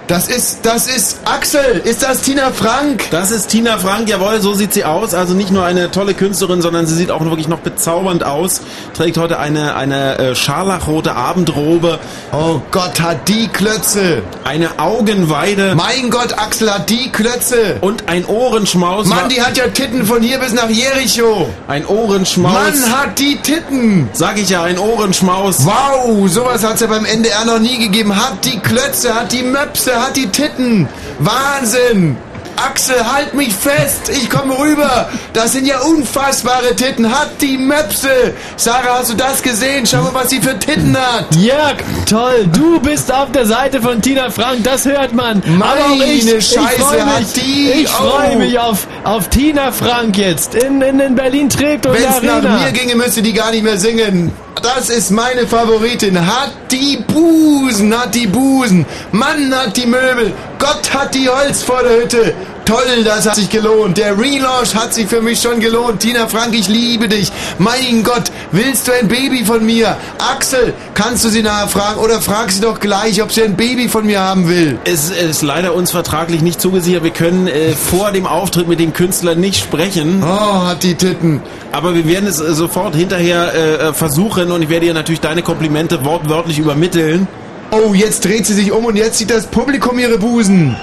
[0.07, 1.82] Das ist, das ist Axel.
[1.84, 3.06] Ist das Tina Frank?
[3.10, 5.15] Das ist Tina Frank, jawohl, so sieht sie aus.
[5.15, 8.61] Also nicht nur eine tolle Künstlerin, sondern sie sieht auch wirklich noch bezaubernd aus.
[8.94, 11.98] Trägt heute eine, eine äh, scharlachrote Abendrobe.
[12.32, 14.22] Oh Gott, hat die Klötze.
[14.44, 15.73] Eine Augenweide.
[15.73, 17.77] Mein Gott, Axel hat die Klötze.
[17.82, 19.07] Und ein Ohrenschmaus.
[19.07, 21.49] Mann, die hat ja Titten von hier bis nach Jericho.
[21.68, 22.53] Ein Ohrenschmaus.
[22.53, 24.07] Mann, hat die Titten.
[24.14, 25.65] Sag ich ja, ein Ohrenschmaus.
[25.65, 28.15] Wow, sowas hat's ja beim NDR noch nie gegeben.
[28.15, 30.88] Hat die Klötze, hat die Möpse, hat die Titten.
[31.19, 32.17] Wahnsinn.
[32.57, 34.09] Axel, halt mich fest.
[34.09, 35.09] Ich komme rüber.
[35.34, 37.11] Das sind ja unfassbare Titten.
[37.11, 38.34] Hat die Möpse.
[38.55, 39.85] Sarah, hast du das gesehen?
[39.85, 41.35] Schau mal, was sie für Titten hat.
[41.35, 41.76] Jörg,
[42.09, 45.43] toll, du bist auf der Seite von Tina Frank, das hört man.
[45.45, 48.39] Meine Aber auch ich, Scheiße, ich freue hat mich, die- ich freue oh.
[48.39, 52.41] mich auf, auf Tina Frank jetzt in, in, in Berlin trägt und Wenn es nach
[52.41, 54.31] mir ginge, müsste die gar nicht mehr singen.
[54.61, 56.19] Das ist meine Favoritin.
[56.26, 58.86] Hat die Busen, hat die Busen.
[59.11, 60.34] Mann hat die Möbel.
[60.60, 62.34] Gott hat die Holz vor der Hütte.
[62.65, 63.99] Toll, das hat sich gelohnt.
[63.99, 65.99] Der Relaunch hat sich für mich schon gelohnt.
[65.99, 67.31] Tina Frank, ich liebe dich.
[67.59, 69.95] Mein Gott, willst du ein Baby von mir?
[70.17, 73.87] Axel, kannst du sie nachher fragen oder frag sie doch gleich, ob sie ein Baby
[73.87, 74.79] von mir haben will.
[74.83, 77.03] Es ist leider uns vertraglich nicht zugesichert.
[77.03, 80.23] Wir können äh, vor dem Auftritt mit dem Künstler nicht sprechen.
[80.23, 81.43] Oh, hat die Titten.
[81.71, 85.43] Aber wir werden es äh, sofort hinterher äh, versuchen und ich werde ihr natürlich deine
[85.43, 87.27] Komplimente wortwörtlich übermitteln.
[87.69, 90.75] Oh, jetzt dreht sie sich um und jetzt sieht das Publikum ihre Busen.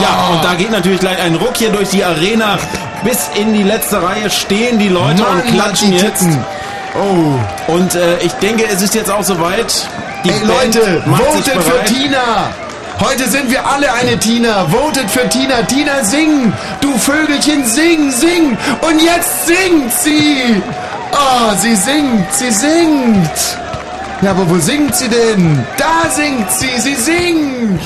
[0.00, 2.58] Ja, und da geht natürlich gleich ein Ruck hier durch die Arena.
[3.04, 6.24] Bis in die letzte Reihe stehen die Leute Mann, und klatschen jetzt.
[6.94, 7.72] Oh.
[7.72, 9.88] Und äh, ich denke, es ist jetzt auch soweit.
[10.24, 11.84] Die Ey Band Leute, votet für.
[11.84, 12.52] Tina!
[13.00, 14.66] Heute sind wir alle eine Tina.
[14.68, 15.62] Votet für Tina.
[15.62, 16.52] Tina, sing!
[16.80, 18.56] Du Vögelchen, sing, sing!
[18.82, 20.62] Und jetzt singt sie!
[21.12, 23.58] Oh, sie singt, sie singt!
[24.20, 25.66] Ja, aber wo singt sie denn?
[25.76, 27.80] Da singt sie, sie singt!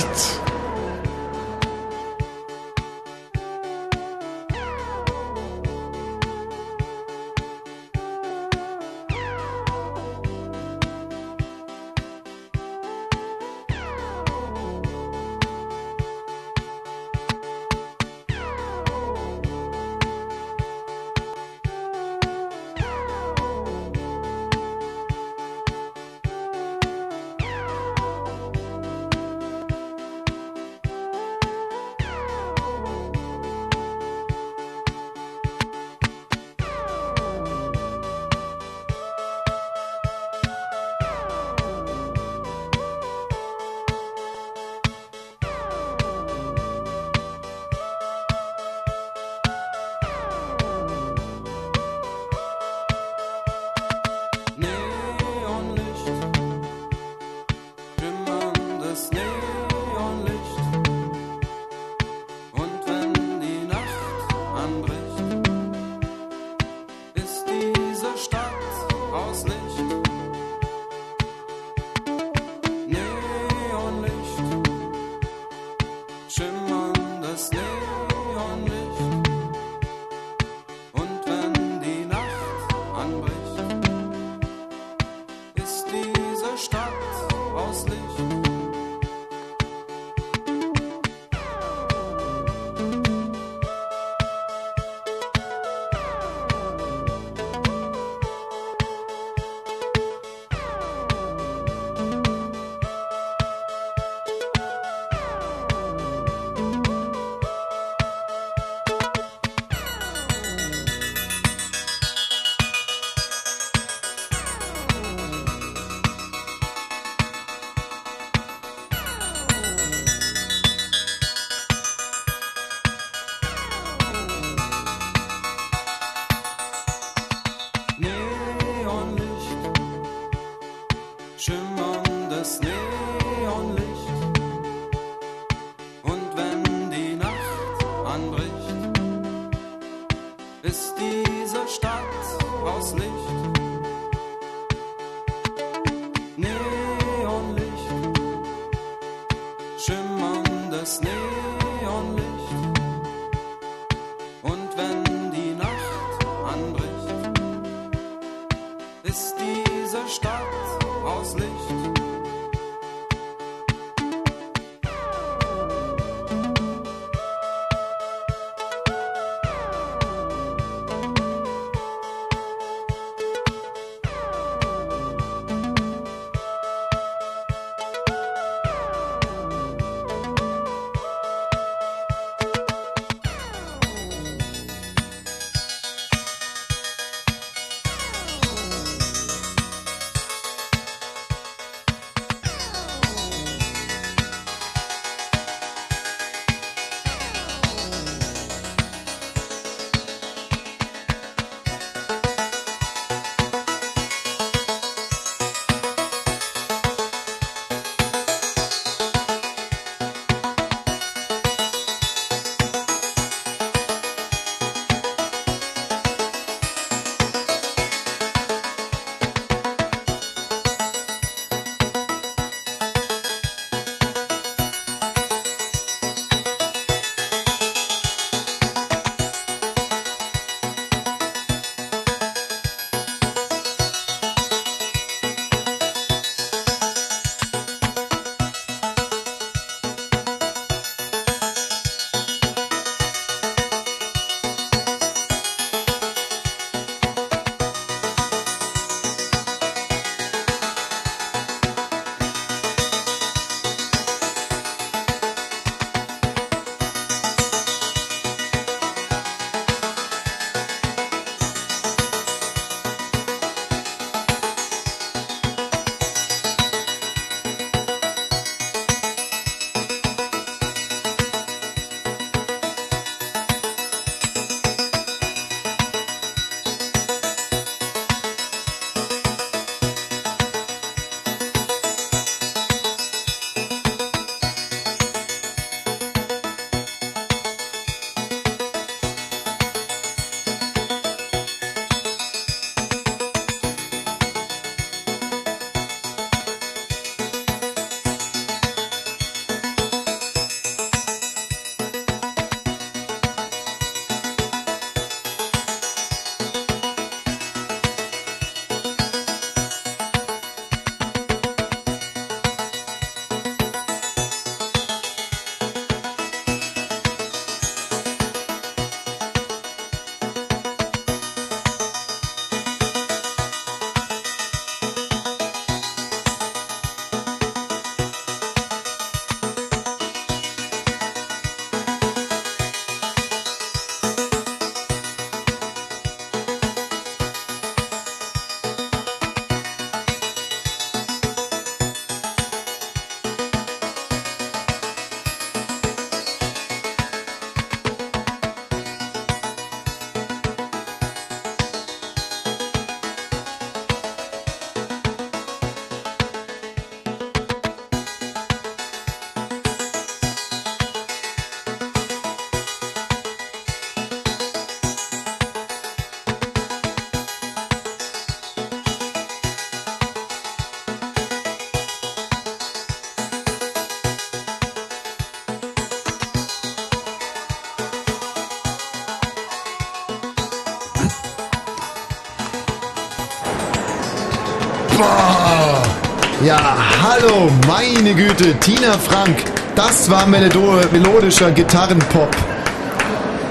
[387.26, 389.36] Hallo, meine Güte, Tina Frank.
[389.74, 392.34] Das war melodischer Gitarrenpop.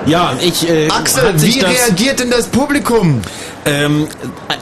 [0.05, 0.69] Ja, ich.
[0.69, 3.21] Äh, Axel, wie das- reagiert denn das Publikum?
[3.67, 4.07] Ähm,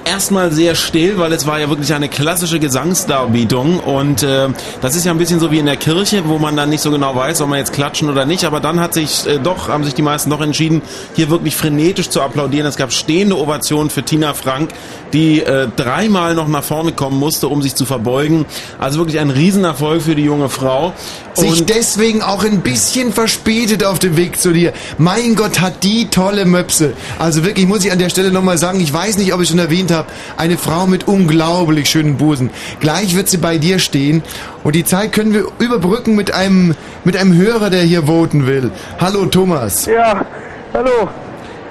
[0.06, 4.48] erstmal sehr still, weil es war ja wirklich eine klassische Gesangsdarbietung und äh,
[4.80, 6.90] das ist ja ein bisschen so wie in der Kirche, wo man dann nicht so
[6.90, 9.84] genau weiß, ob man jetzt klatschen oder nicht, aber dann hat sich äh, doch, haben
[9.84, 10.81] sich die meisten doch entschieden,
[11.15, 12.65] hier wirklich frenetisch zu applaudieren.
[12.65, 14.69] Es gab stehende Ovationen für Tina Frank,
[15.14, 18.45] die äh, dreimal noch nach vorne kommen musste, um sich zu verbeugen.
[18.80, 20.94] Also wirklich ein Riesenerfolg für die junge Frau.
[21.35, 24.73] Sich deswegen auch ein bisschen verspätet auf dem Weg zu dir.
[24.98, 26.94] Mein Gott, hat die tolle Möpse.
[27.19, 29.60] Also wirklich muss ich an der Stelle nochmal sagen, ich weiß nicht, ob ich schon
[29.60, 30.07] erwähnt habe,
[30.38, 32.49] eine Frau mit unglaublich schönen Busen.
[32.80, 34.23] Gleich wird sie bei dir stehen
[34.64, 38.72] und die Zeit können wir überbrücken mit einem, mit einem Hörer, der hier voten will.
[38.99, 39.85] Hallo Thomas.
[39.85, 40.26] Ja,
[40.73, 41.10] hallo.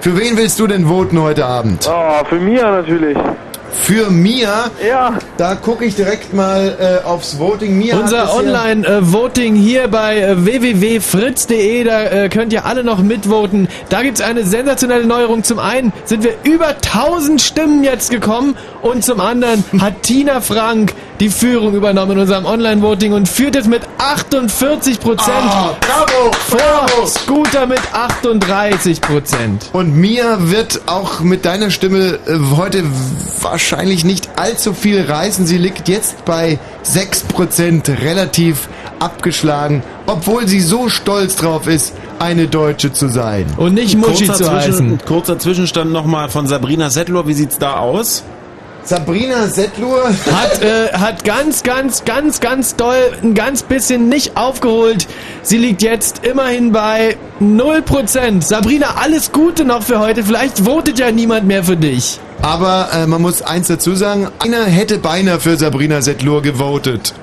[0.03, 1.89] Für wen willst du denn voten heute Abend?
[1.89, 3.17] Oh, für Mia natürlich.
[3.71, 4.69] Für Mia?
[4.85, 5.17] Ja.
[5.37, 7.77] Da gucke ich direkt mal äh, aufs Voting.
[7.77, 13.69] Mia Unser Online-Voting hier bei äh, www.fritz.de, da äh, könnt ihr alle noch mitvoten.
[13.87, 15.45] Da gibt's eine sensationelle Neuerung.
[15.45, 20.93] Zum einen sind wir über 1000 Stimmen jetzt gekommen und zum anderen hat Tina Frank
[21.23, 25.29] die Führung übernommen in unserem Online-Voting und führt jetzt mit 48 Prozent.
[25.29, 29.69] Ah, bravo, vor Scooter mit 38 Prozent.
[29.71, 32.83] Und Mia wird auch mit deiner Stimme äh, heute
[33.41, 35.45] wahrscheinlich nicht allzu viel reißen.
[35.45, 38.67] Sie liegt jetzt bei 6% relativ
[38.99, 43.45] abgeschlagen, obwohl sie so stolz drauf ist, eine Deutsche zu sein.
[43.55, 47.25] Und nicht kurzer Zwischen, kurzer Zwischenstand nochmal von Sabrina Settler.
[47.27, 48.23] Wie sieht's da aus?
[48.85, 55.07] Sabrina Settlur hat, äh, hat ganz, ganz, ganz, ganz doll ein ganz bisschen nicht aufgeholt.
[55.41, 58.41] Sie liegt jetzt immerhin bei 0%.
[58.41, 60.23] Sabrina, alles Gute noch für heute.
[60.23, 62.19] Vielleicht votet ja niemand mehr für dich.
[62.41, 67.13] Aber äh, man muss eins dazu sagen, einer hätte beinahe für Sabrina Settlur gewotet.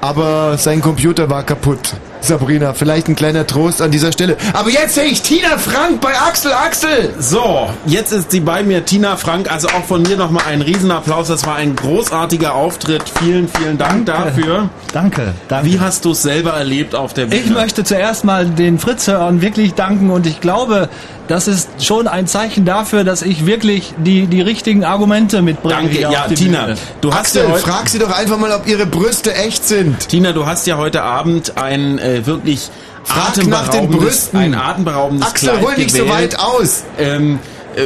[0.00, 1.94] Aber sein Computer war kaputt.
[2.26, 4.36] Sabrina, vielleicht ein kleiner Trost an dieser Stelle.
[4.52, 7.14] Aber jetzt sehe ich Tina Frank bei Axel Axel.
[7.18, 9.50] So, jetzt ist sie bei mir, Tina Frank.
[9.50, 11.28] Also auch von mir nochmal ein Riesenapplaus.
[11.28, 13.04] Das war ein großartiger Auftritt.
[13.20, 14.68] Vielen, vielen Dank dafür.
[14.92, 15.66] Danke, danke.
[15.66, 17.40] Wie hast du es selber erlebt auf der Bühne?
[17.40, 20.88] Ich möchte zuerst mal den Fritz-Hörern wirklich danken und ich glaube,
[21.28, 25.74] das ist schon ein Zeichen dafür, dass ich wirklich die, die richtigen Argumente mitbringe.
[25.74, 26.62] Danke, ja, Tina.
[26.66, 26.76] Bühne.
[27.00, 30.08] Du hast Axel, ja heute, frag sie doch einfach mal, ob ihre Brüste echt sind.
[30.08, 32.68] Tina, du hast ja heute Abend ein äh, wirklich
[33.04, 34.38] Frag nach den atemberaubendes, Brüsten.
[34.40, 36.84] ein atemberaubendes Axel, Kleid hol nicht so weit aus.
[36.98, 37.38] Ähm,
[37.76, 37.82] äh,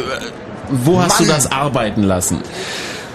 [0.70, 1.28] wo hast Mann.
[1.28, 2.38] du das arbeiten lassen?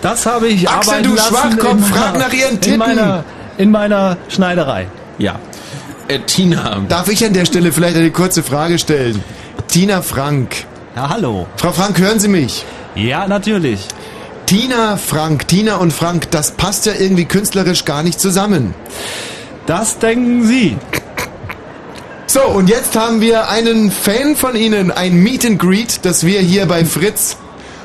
[0.02, 2.74] Das habe ich Axel, arbeiten du lassen Schwachkopf, in frag meiner- nach ihren Titten.
[2.74, 3.24] In meiner,
[3.58, 4.88] in meiner Schneiderei.
[5.18, 5.40] Ja.
[6.08, 6.82] Äh, Tina.
[6.88, 9.24] Darf ich an der Stelle vielleicht eine kurze Frage stellen?
[9.76, 10.64] Tina Frank.
[10.96, 11.48] Ja, hallo.
[11.58, 12.64] Frau Frank, hören Sie mich?
[12.96, 13.82] Ja, natürlich.
[14.46, 18.74] Tina Frank, Tina und Frank, das passt ja irgendwie künstlerisch gar nicht zusammen.
[19.66, 20.78] Das denken Sie.
[22.26, 26.40] So, und jetzt haben wir einen Fan von Ihnen, ein Meet and Greet, das wir
[26.40, 27.36] hier bei Fritz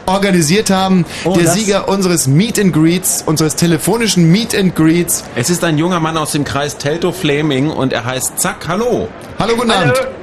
[0.06, 1.04] organisiert haben.
[1.24, 5.24] Oh, der Sieger unseres Meet and Greets, unseres telefonischen Meet and Greets.
[5.34, 8.68] Es ist ein junger Mann aus dem Kreis Teltow-Fleming und er heißt Zack.
[8.68, 9.08] Hallo.
[9.40, 10.19] Hallo, guten Hallo, Abend.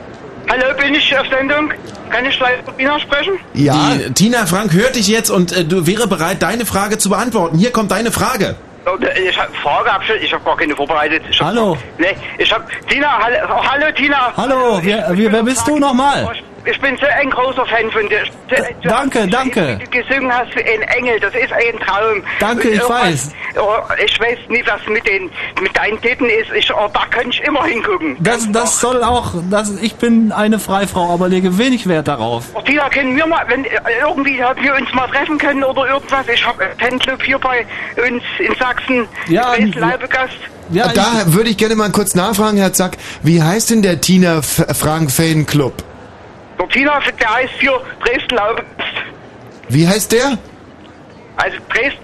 [0.50, 1.72] Hallo, bin ich auf Sendung?
[2.10, 3.34] Kann ich gleich mit Ihnen sprechen?
[3.54, 3.92] Ja.
[3.96, 7.58] Die, Tina Frank hört dich jetzt und äh, du wäre bereit, deine Frage zu beantworten.
[7.58, 8.56] Hier kommt deine Frage.
[8.86, 8.98] Oh,
[9.28, 11.22] Ich habe Frage abgestellt, ich habe gar keine vorbereitet.
[11.30, 11.78] Ich hab, Hallo.
[11.98, 14.32] Nee, ich habe Tina, hallo, oh, hallo Tina.
[14.38, 16.30] Hallo, wer, wer, wer bist du nochmal?
[16.34, 18.24] Ich bin so ein großer Fan von dir.
[18.50, 19.80] Du- danke, hast- danke.
[19.80, 22.24] Wie du gesungen hast wie ein Engel, das ist ein Traum.
[22.40, 23.32] Danke, ich weiß.
[23.60, 25.30] Oh, ich weiß nicht, was mit den
[25.62, 26.52] mit deinen Titten ist.
[26.56, 28.18] Ich, oh, da kann ich immer hingucken.
[28.20, 32.46] Das, das soll auch, das, ich bin eine Freifrau, aber lege wenig Wert darauf.
[32.54, 33.70] Oh, Tina, können wir mal, wenn äh,
[34.02, 36.28] irgendwie ob wir uns mal treffen können oder irgendwas?
[36.28, 37.66] Ich habe einen Fanclub hier bei
[38.08, 39.08] uns in Sachsen.
[39.28, 40.34] Ja, Leibegast.
[40.70, 42.98] Ja, da würde ich gerne mal kurz nachfragen, Herr Zack.
[43.24, 45.74] Wie heißt denn der Tina F Frank Fanclub?
[46.60, 48.68] Der Tina, der heißt hier Dresden-Laubegast.
[49.70, 50.38] Wie heißt der?
[51.38, 52.00] Also Dresden,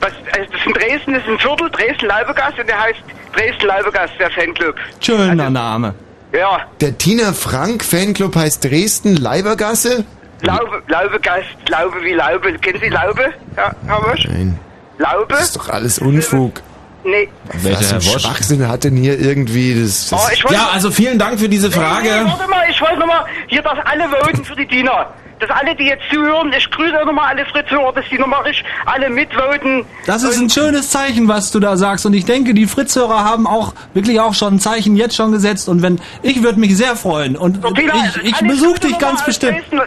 [0.00, 3.00] was, also das in Dresden ist ein Viertel, Dresden-Laubegast und der heißt
[3.34, 4.74] Dresden-Laubegast, der Fanclub.
[5.00, 5.94] Schöner Name.
[6.32, 10.04] Ja, Der Tina Frank Fanclub heißt Dresden Leibergasse?
[10.40, 12.54] Laube, Laubegast, Laube wie Laube.
[12.58, 14.26] Kennen Sie Laube, Herr, Wosch?
[14.26, 14.58] Nein.
[14.98, 15.26] Laube?
[15.28, 16.60] Das ist doch alles Unfug.
[17.04, 17.28] Nee.
[17.62, 20.08] Was für ein Schwachsinn hat denn hier irgendwie das...
[20.10, 22.08] das Oh, ich Ja, also vielen Dank für diese Nee, Frage.
[22.24, 25.06] warte mal, ich wollte nochmal hier, dass alle voten für die Tina.
[25.40, 29.10] Dass alle, die jetzt zuhören, ich grüße nochmal alle Fritz-Hörer, dass die nochmal richtig alle
[29.10, 29.84] mitvoten.
[30.06, 32.06] Das ist ein schönes Zeichen, was du da sagst.
[32.06, 35.68] Und ich denke, die Fritzhörer haben auch wirklich auch schon ein Zeichen jetzt schon gesetzt.
[35.68, 37.36] Und wenn, ich würde mich sehr freuen.
[37.36, 39.58] Und So, Tina, ich, ich besuche dich ganz bestimmt.
[39.58, 39.80] Dresden,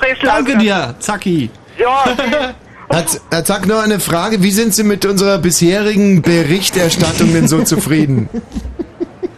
[0.00, 1.50] Dresden Danke dir, Zacki.
[1.78, 2.54] Ja, Z-
[2.90, 4.42] Herr Zack, noch eine Frage.
[4.42, 8.28] Wie sind Sie mit unserer bisherigen Berichterstattung denn so zufrieden?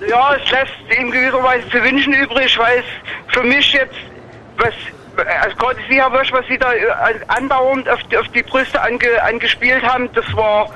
[0.09, 3.95] Ja, es lässt in gewisser Weise zu wünschen übrig, weil es für mich jetzt,
[4.57, 4.73] was,
[5.43, 6.85] also gerade Sie, Herr Wosch, was Sie da äh,
[7.29, 10.71] andauernd auf die, auf die Brüste ange, angespielt haben, das war,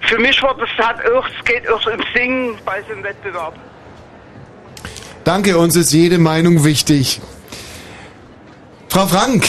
[0.00, 3.54] für mich war das hat auch, es geht auch um Singen bei so einem Wettbewerb.
[5.24, 7.20] Danke, uns ist jede Meinung wichtig.
[8.88, 9.44] Frau Frank,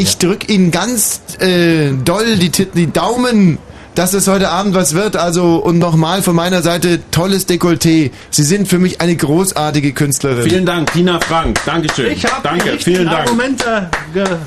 [0.00, 3.58] ich drück Ihnen ganz äh, doll die, Tit- die Daumen,
[3.94, 5.16] dass es heute Abend was wird.
[5.16, 8.10] Also und nochmal von meiner Seite tolles Dekolleté.
[8.30, 10.48] Sie sind für mich eine großartige Künstlerin.
[10.48, 11.58] Vielen Dank, Tina Frank.
[11.66, 12.12] Dankeschön.
[12.12, 13.28] Ich habe Danke, vielen Dank.
[13.28, 13.90] Argumente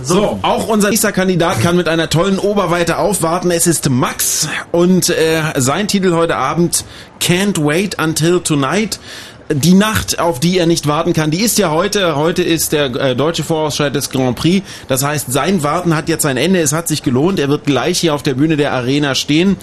[0.01, 3.51] So, auch unser nächster Kandidat kann mit einer tollen Oberweite aufwarten.
[3.51, 6.83] Es ist Max und äh, sein Titel heute Abend
[7.21, 8.99] Can't Wait Until Tonight.
[9.49, 12.15] Die Nacht, auf die er nicht warten kann, die ist ja heute.
[12.15, 14.65] Heute ist der äh, deutsche Vorausscheid des Grand Prix.
[14.87, 16.61] Das heißt, sein Warten hat jetzt ein Ende.
[16.61, 17.39] Es hat sich gelohnt.
[17.39, 19.57] Er wird gleich hier auf der Bühne der Arena stehen.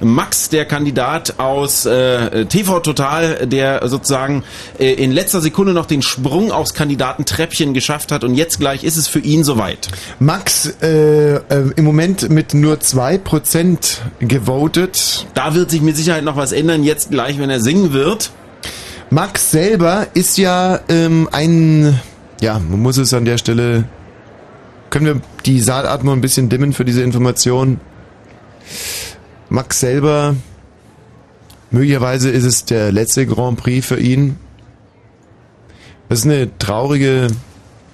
[0.00, 4.44] Max, der Kandidat aus äh, TV Total, der sozusagen
[4.78, 8.22] äh, in letzter Sekunde noch den Sprung aufs Kandidatentreppchen geschafft hat.
[8.22, 9.88] Und jetzt gleich ist es für ihn soweit.
[10.20, 11.40] Max äh, äh,
[11.74, 15.26] im Moment mit nur 2% gewotet.
[15.34, 18.30] Da wird sich mit Sicherheit noch was ändern, jetzt gleich, wenn er singen wird.
[19.14, 22.00] Max selber ist ja ähm, ein,
[22.40, 23.84] ja, man muss es an der Stelle,
[24.90, 27.78] können wir die Saatatmung ein bisschen dimmen für diese Information.
[29.48, 30.34] Max selber,
[31.70, 34.34] möglicherweise ist es der letzte Grand Prix für ihn.
[36.08, 37.28] Das ist eine traurige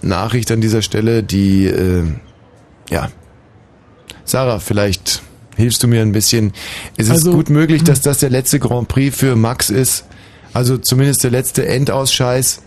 [0.01, 2.05] Nachricht an dieser Stelle, die, äh,
[2.89, 3.11] ja,
[4.25, 5.21] Sarah, vielleicht
[5.55, 6.55] hilfst du mir ein bisschen.
[6.97, 10.07] Es ist Also- gut möglich, dass das der letzte Grand Prix für Max ist.
[10.53, 12.63] Also zumindest der letzte Endausscheiß.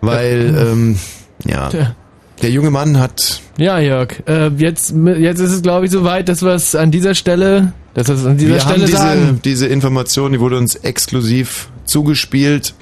[0.00, 0.98] Weil, ähm,
[1.44, 1.94] ja, Tja.
[2.42, 6.42] der junge Mann hat Ja, Jörg, äh, jetzt, jetzt ist es, glaube ich, soweit, dass
[6.42, 9.40] wir es an dieser Stelle, dass wir es an dieser wir Stelle haben diese, sagen.
[9.44, 12.74] diese Information, die wurde uns exklusiv zugespielt.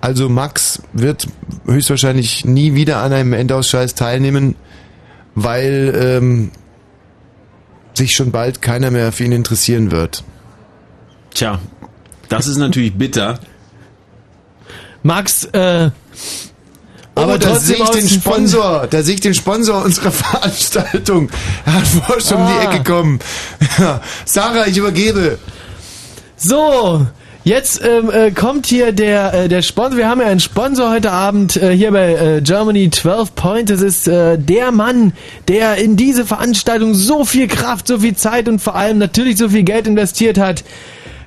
[0.00, 1.26] Also Max wird
[1.66, 4.54] höchstwahrscheinlich nie wieder an einem Endausscheiß teilnehmen,
[5.34, 6.50] weil ähm,
[7.94, 10.24] sich schon bald keiner mehr für ihn interessieren wird.
[11.32, 11.58] Tja,
[12.28, 13.38] das ist natürlich bitter.
[15.04, 15.90] Max, äh,
[17.14, 21.28] Aber da sehe ich den Sponsor, da sehe ich den Sponsor unserer Veranstaltung.
[21.66, 22.62] Er hat vorher schon um die Ah.
[22.72, 23.18] Ecke gekommen.
[24.24, 25.38] Sarah, ich übergebe.
[26.36, 27.06] So,
[27.44, 29.98] jetzt ähm, äh, kommt hier der, äh, der Sponsor.
[29.98, 33.68] Wir haben ja einen Sponsor heute Abend äh, hier bei äh, Germany 12 Point.
[33.70, 35.12] Das ist äh, der Mann,
[35.48, 39.50] der in diese Veranstaltung so viel Kraft, so viel Zeit und vor allem natürlich so
[39.50, 40.64] viel Geld investiert hat.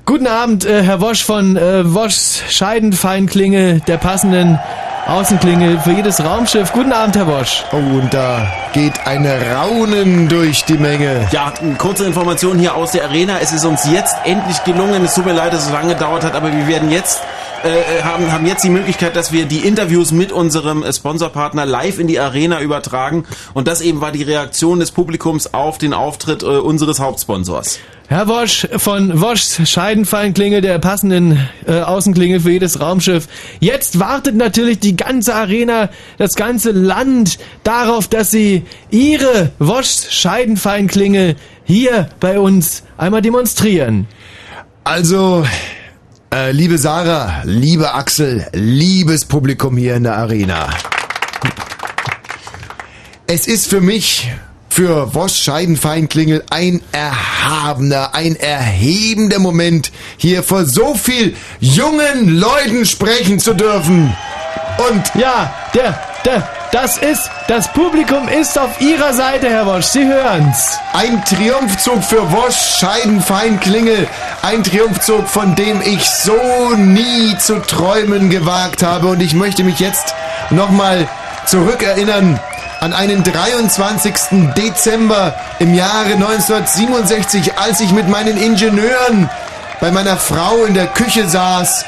[0.07, 4.57] Guten Abend, äh, Herr Wosch von äh, Woschs Scheidenfeinklinge, der passenden
[5.05, 6.71] Außenklinge für jedes Raumschiff.
[6.71, 7.65] Guten Abend, Herr Wosch.
[7.73, 11.27] Oh, und da geht ein Raunen durch die Menge.
[11.33, 13.39] Ja, kurze Information hier aus der Arena.
[13.41, 15.03] Es ist uns jetzt endlich gelungen.
[15.03, 17.21] Es tut mir leid, dass es so lange gedauert hat, aber wir werden jetzt
[17.65, 21.99] äh, haben, haben jetzt die Möglichkeit, dass wir die Interviews mit unserem äh, Sponsorpartner live
[21.99, 23.25] in die Arena übertragen.
[23.53, 27.79] Und das eben war die Reaktion des Publikums auf den Auftritt äh, unseres Hauptsponsors.
[28.09, 33.27] Herr Wosch von Woschs Scheidenfeinklinge, der passenden äh, Außenklinge für jedes Raumschiff.
[33.59, 41.35] Jetzt wartet natürlich die ganze Arena, das ganze Land darauf, dass sie ihre Woschs Scheidenfeinklinge
[41.65, 44.07] hier bei uns einmal demonstrieren.
[44.85, 45.45] Also,
[46.33, 50.69] äh, liebe Sarah, liebe Axel, liebes Publikum hier in der Arena.
[53.27, 54.29] Es ist für mich,
[54.77, 63.39] für Wosch Scheidenfeinklingel, ein erhabener, ein erhebender Moment, hier vor so viel jungen Leuten sprechen
[63.39, 64.15] zu dürfen.
[64.87, 69.85] Und ja, der, der, das ist, das Publikum ist auf Ihrer Seite, Herr Wosch.
[69.85, 70.77] Sie hören's.
[70.93, 74.07] Ein Triumphzug für Wosch Scheidenfeinklingel.
[74.43, 76.37] Ein Triumphzug, von dem ich so
[76.75, 79.07] nie zu träumen gewagt habe.
[79.07, 80.13] Und ich möchte mich jetzt
[80.51, 81.07] nochmal
[81.47, 82.39] zurückerinnern
[82.87, 84.53] an einen 23.
[84.55, 89.29] Dezember im Jahre 1967, als ich mit meinen Ingenieuren
[89.81, 91.83] bei meiner Frau in der Küche saß.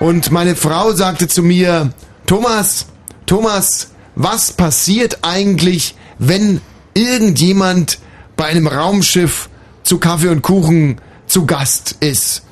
[0.00, 1.92] Und meine Frau sagte zu mir,
[2.26, 2.86] Thomas,
[3.26, 6.60] Thomas, was passiert eigentlich, wenn
[6.94, 8.00] irgendjemand
[8.36, 9.48] bei einem Raumschiff
[9.84, 12.42] zu Kaffee und Kuchen zu Gast ist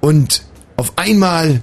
[0.00, 0.42] und
[0.76, 1.62] auf einmal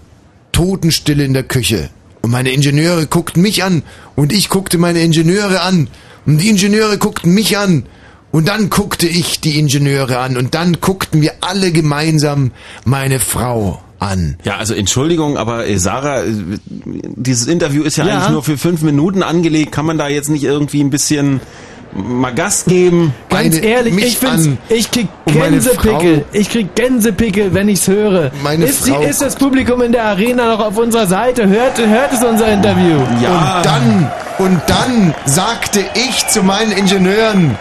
[0.54, 1.92] Totenstille in der Küche.
[2.22, 3.84] Und meine Ingenieure guckten mich an
[4.16, 5.88] und ich guckte meine Ingenieure an
[6.26, 7.86] und die Ingenieure guckten mich an
[8.32, 12.52] und dann guckte ich die Ingenieure an und dann guckten wir alle gemeinsam
[12.86, 14.38] meine Frau an.
[14.44, 16.32] Ja, also Entschuldigung, aber äh, Sarah, äh,
[16.66, 18.16] dieses Interview ist ja, Ja.
[18.18, 19.72] eigentlich nur für fünf Minuten angelegt.
[19.72, 21.40] Kann man da jetzt nicht irgendwie ein bisschen
[21.98, 23.14] mal Gas geben.
[23.30, 24.58] Ganz Meine- ehrlich, ich find's, an.
[24.70, 26.16] ich krieg Gänsepickel.
[26.22, 28.32] Frau- Ich krieg Gänsepickel, wenn ich's höre.
[28.44, 31.48] Meine ist, die, Frau- ist das Publikum in der Arena noch auf unserer Seite?
[31.48, 32.98] Hört, hört es unser Interview?
[33.00, 37.58] Und dann, und dann sagte ich zu meinen Ingenieuren,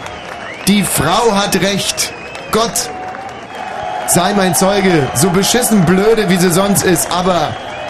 [0.67, 2.13] die Frau hat recht.
[2.51, 2.89] Gott
[4.07, 7.49] sei mein Zeuge, so beschissen blöde, wie sie sonst ist, aber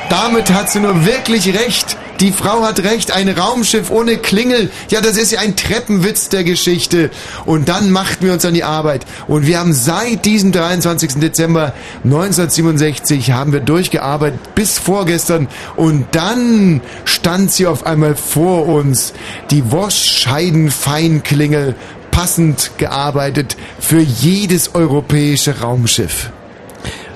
[0.10, 1.96] damit hat sie nur wirklich recht.
[2.20, 6.44] Die Frau hat recht, ein Raumschiff ohne Klingel, ja, das ist ja ein Treppenwitz der
[6.44, 7.12] Geschichte.
[7.46, 9.06] Und dann machten wir uns an die Arbeit.
[9.28, 11.14] Und wir haben seit diesem 23.
[11.16, 11.74] Dezember
[12.04, 15.48] 1967 haben wir durchgearbeitet bis vorgestern.
[15.76, 19.14] Und dann stand sie auf einmal vor uns.
[19.52, 21.76] Die Wosch-Scheiden-Feinklingel,
[22.10, 26.32] passend gearbeitet für jedes europäische Raumschiff.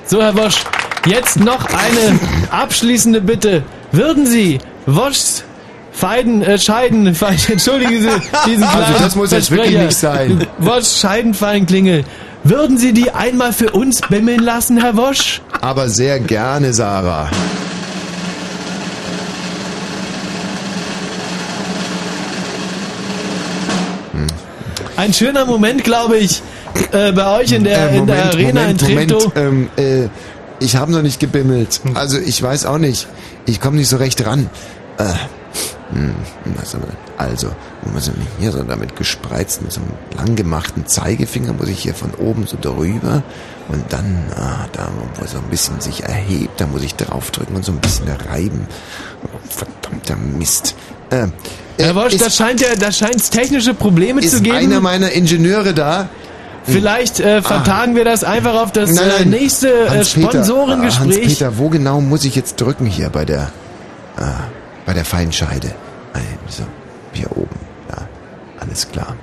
[0.06, 0.62] So, Herr Wosch,
[1.06, 2.20] jetzt noch eine
[2.50, 3.64] abschließende Bitte.
[3.90, 5.44] Würden Sie Woschs
[5.92, 8.08] Feiden, äh, Scheiden, Fein, entschuldigen Sie
[8.46, 10.46] diesen Also das muss jetzt wirklich nicht sein.
[10.58, 12.04] Wosch Scheidenfeinklingel.
[12.44, 15.40] Würden Sie die einmal für uns bimmeln lassen, Herr Wosch?
[15.60, 17.30] Aber sehr gerne, Sarah.
[24.96, 26.42] Ein schöner Moment, glaube ich,
[26.92, 29.34] äh, bei euch in der, Äh, in der Arena in Treptow.
[29.34, 30.08] Moment, ähm, äh,
[30.60, 31.80] ich habe noch nicht gebimmelt.
[31.94, 33.08] Also ich weiß auch nicht.
[33.46, 34.48] Ich komme nicht so recht ran.
[34.98, 35.04] Äh,
[35.92, 36.14] hm,
[36.56, 36.96] was haben wir?
[37.18, 37.48] Also,
[37.86, 42.12] ich denn hier so damit gespreizt, mit so einem langgemachten Zeigefinger muss ich hier von
[42.14, 43.22] oben so drüber
[43.68, 44.88] und dann, ah, da
[45.18, 48.66] wo so ein bisschen sich erhebt, da muss ich draufdrücken und so ein bisschen reiben.
[49.24, 50.74] Oh, verdammter Mist.
[51.10, 51.26] Äh,
[51.78, 54.56] Herr Wosch, ist- da scheint ja, da scheint es technische Probleme zu ist geben.
[54.56, 56.08] einer meiner Ingenieure da?
[56.64, 59.30] Vielleicht äh, vertagen wir das einfach auf das Nein, äh, nein.
[59.30, 61.18] nächste äh, Sponsorengespräch.
[61.18, 63.50] Hans-Peter, wo genau muss ich jetzt drücken hier bei der,
[64.16, 64.22] äh,
[64.86, 65.72] bei der Feinscheide?
[66.14, 66.62] Nein, so,
[67.12, 67.58] hier oben.
[67.90, 68.06] Ja,
[68.60, 69.16] alles klar.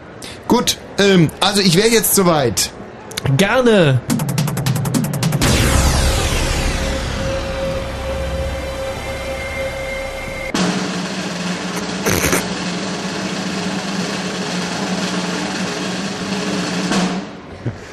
[0.48, 2.72] Gut, ähm, also ich wäre jetzt soweit.
[3.38, 4.02] Gerne.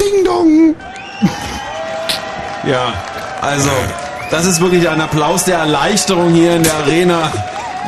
[0.07, 0.75] Ding dong.
[2.67, 2.95] Ja,
[3.43, 3.71] also,
[4.33, 7.31] das ist wirklich ein Applaus der Erleichterung hier in der Arena.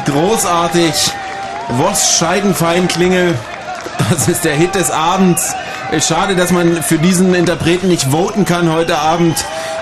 [0.07, 0.93] Großartig.
[1.71, 3.35] Woss Scheidenfeinklingel.
[4.09, 5.53] Das ist der Hit des Abends.
[6.01, 9.37] Schade, dass man für diesen Interpreten nicht voten kann heute Abend.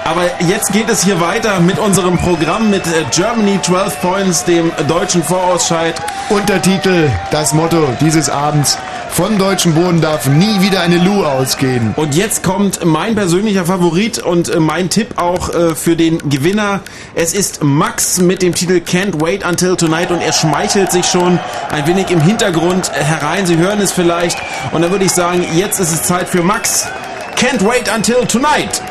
[0.04, 4.72] Aber jetzt geht es hier weiter mit unserem Programm mit äh, Germany 12 Points, dem
[4.88, 5.94] deutschen Vorausscheid.
[6.30, 8.78] Untertitel, das Motto dieses Abends.
[9.16, 11.94] Von deutschem Boden darf nie wieder eine Lu ausgehen.
[11.96, 16.80] Und jetzt kommt mein persönlicher Favorit und äh, mein Tipp auch äh, für den Gewinner.
[17.14, 21.38] Es ist Max mit dem Titel Can't Wait Until Tonight und er schmeichelt sich schon
[21.70, 23.46] ein wenig im Hintergrund herein.
[23.46, 24.36] Sie hören es vielleicht.
[24.72, 26.86] Und dann würde ich sagen, jetzt ist es Zeit für Max.
[27.36, 28.82] Can't Wait Until Tonight.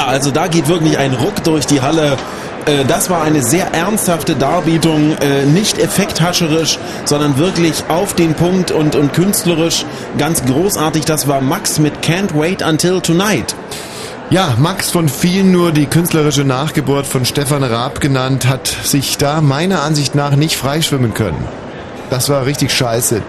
[0.00, 2.16] Ja, also da geht wirklich ein Ruck durch die Halle.
[2.64, 8.70] Äh, Das war eine sehr ernsthafte Darbietung, äh, nicht effekthascherisch, sondern wirklich auf den Punkt
[8.70, 9.84] und, und künstlerisch
[10.16, 11.04] ganz großartig.
[11.04, 13.54] Das war Max mit Can't Wait Until Tonight.
[14.30, 19.42] Ja, Max von vielen nur die künstlerische Nachgeburt von Stefan Raab genannt, hat sich da
[19.42, 21.46] meiner Ansicht nach nicht freischwimmen können.
[22.08, 23.20] Das war richtig scheiße.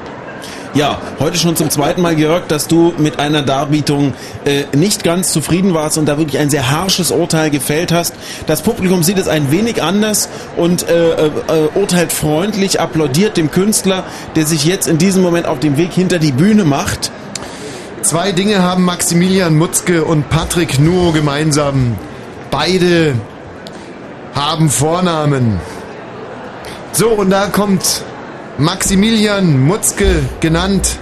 [0.74, 4.14] Ja, heute schon zum zweiten Mal, Jörg, dass du mit einer Darbietung
[4.46, 8.14] äh, nicht ganz zufrieden warst und da wirklich ein sehr harsches Urteil gefällt hast.
[8.48, 13.52] Das Publikum sieht es ein wenig anders und äh, äh, äh, urteilt freundlich, applaudiert dem
[13.52, 14.06] Künstler,
[14.38, 17.12] der sich jetzt in diesem Moment auf dem Weg hinter die Bühne macht.
[18.02, 21.98] Zwei Dinge haben Maximilian Mutzke und Patrick Nuo gemeinsam.
[22.50, 23.16] Beide
[24.34, 25.60] haben Vornamen.
[26.94, 28.04] So, und da kommt
[28.62, 31.00] Maximilian Mutzke genannt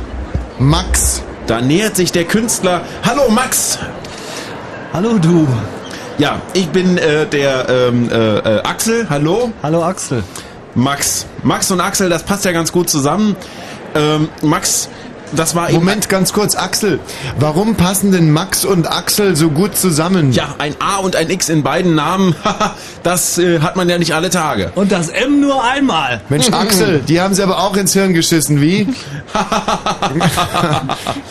[0.60, 1.22] Max.
[1.46, 2.84] Da nähert sich der Künstler.
[3.04, 3.78] Hallo Max!
[4.94, 5.46] Hallo du.
[6.18, 9.08] Ja, ich bin äh, der ähm, äh, äh, Axel.
[9.10, 9.52] Hallo.
[9.62, 10.24] Hallo Axel.
[10.74, 11.26] Max.
[11.44, 13.36] Max und Axel, das passt ja ganz gut zusammen.
[13.94, 14.88] Ähm, Max,
[15.36, 17.00] das war eben Moment, ganz kurz, Axel.
[17.40, 20.32] Warum passen denn Max und Axel so gut zusammen?
[20.32, 22.36] Ja, ein A und ein X in beiden Namen,
[23.04, 24.72] das äh, hat man ja nicht alle Tage.
[24.76, 26.22] Und das M nur einmal.
[26.30, 28.88] Mensch, Axel, die haben sie aber auch ins Hirn geschissen, wie?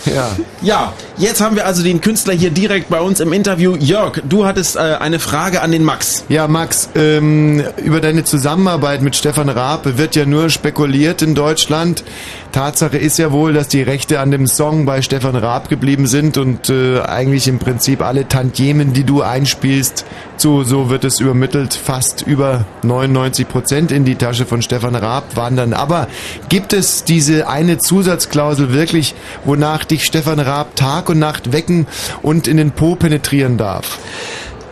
[0.04, 0.36] ja.
[0.62, 3.76] Ja, jetzt haben wir also den Künstler hier direkt bei uns im Interview.
[3.76, 6.24] Jörg, du hattest äh, eine Frage an den Max.
[6.28, 12.04] Ja, Max, ähm, über deine Zusammenarbeit mit Stefan Raab wird ja nur spekuliert in Deutschland.
[12.52, 16.36] Tatsache ist ja wohl, dass die Rechte an dem Song bei Stefan Raab geblieben sind
[16.36, 20.04] und äh, eigentlich im Prinzip alle Tantiemen, die du einspielst,
[20.36, 25.36] so, so wird es übermittelt, fast über 99 Prozent in die Tasche von Stefan Raab
[25.36, 25.72] wandern.
[25.72, 26.06] Aber
[26.50, 29.14] gibt es diese eine Zusatzklausel wirklich,
[29.46, 31.86] wonach dich Stefan Raab Tag und Nacht wecken
[32.20, 33.98] und in den Po penetrieren darf?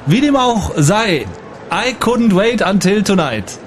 [0.04, 1.24] Wie dem auch sei,
[1.72, 3.58] I couldn't wait until tonight.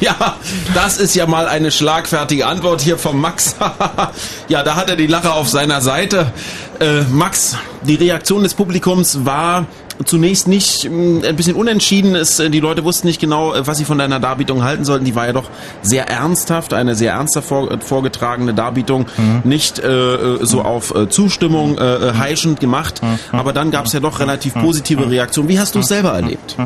[0.10, 0.36] Ja,
[0.74, 3.56] das ist ja mal eine schlagfertige Antwort hier vom Max.
[4.48, 6.32] ja, da hat er die Lache auf seiner Seite.
[6.80, 9.66] Äh, Max, die Reaktion des Publikums war
[10.06, 12.14] zunächst nicht mh, ein bisschen unentschieden.
[12.16, 15.04] Es, äh, die Leute wussten nicht genau, äh, was sie von deiner Darbietung halten sollten.
[15.04, 15.50] Die war ja doch
[15.82, 19.42] sehr ernsthaft, eine sehr ernster vor, äh, vorgetragene Darbietung, Mhm.
[19.44, 23.02] nicht äh, so auf äh, Zustimmung äh, äh, heischend gemacht.
[23.02, 23.18] Mhm.
[23.38, 25.50] Aber dann gab es ja doch relativ positive Reaktionen.
[25.50, 26.56] Wie hast du es selber erlebt?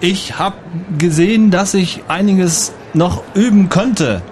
[0.00, 0.56] Ich habe
[0.98, 4.22] gesehen, dass ich einiges noch üben könnte.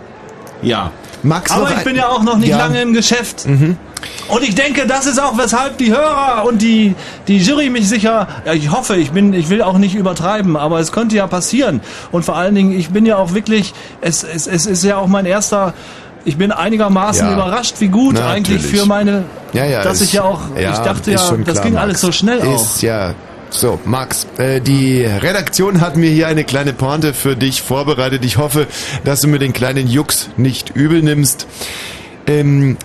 [0.63, 0.91] Ja.
[1.23, 2.59] Max, Aber ich bin ja auch noch nicht Ja.
[2.59, 3.47] lange im Geschäft.
[3.47, 3.79] Mhm.
[4.29, 6.95] Und ich denke, das ist auch, weshalb die Hörer und die,
[7.29, 10.81] die Jury mich sicher, ja, ich hoffe, ich bin, ich will auch nicht übertreiben, aber
[10.81, 11.81] es könnte ja passieren.
[12.13, 13.73] Und vor allen Dingen, ich bin ja auch wirklich,
[14.03, 15.73] es, es, es ist ja auch mein erster,
[16.27, 17.33] ich bin einigermaßen Ja.
[17.35, 18.81] überrascht, wie gut Na, eigentlich natürlich.
[18.83, 19.25] für meine,
[19.55, 21.83] Ja, ja, dass ist- ich ja auch, ich dachte ja, das klar, ging Max.
[21.85, 22.55] alles so schnell auch.
[22.63, 23.15] Ist ja
[23.57, 28.25] so, Max, äh, die Redaktion hat mir hier eine kleine Pointe für dich vorbereitet.
[28.25, 28.67] Ich hoffe,
[29.05, 31.47] dass du mir den kleinen Jux nicht übel nimmst.
[32.27, 32.77] Ähm,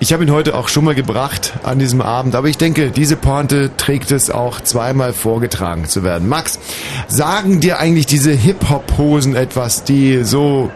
[0.00, 3.16] ich habe ihn heute auch schon mal gebracht an diesem Abend, aber ich denke, diese
[3.16, 6.26] Pointe trägt es auch zweimal vorgetragen zu werden.
[6.26, 6.58] Max,
[7.06, 10.70] sagen dir eigentlich diese Hip-Hop-Hosen etwas, die so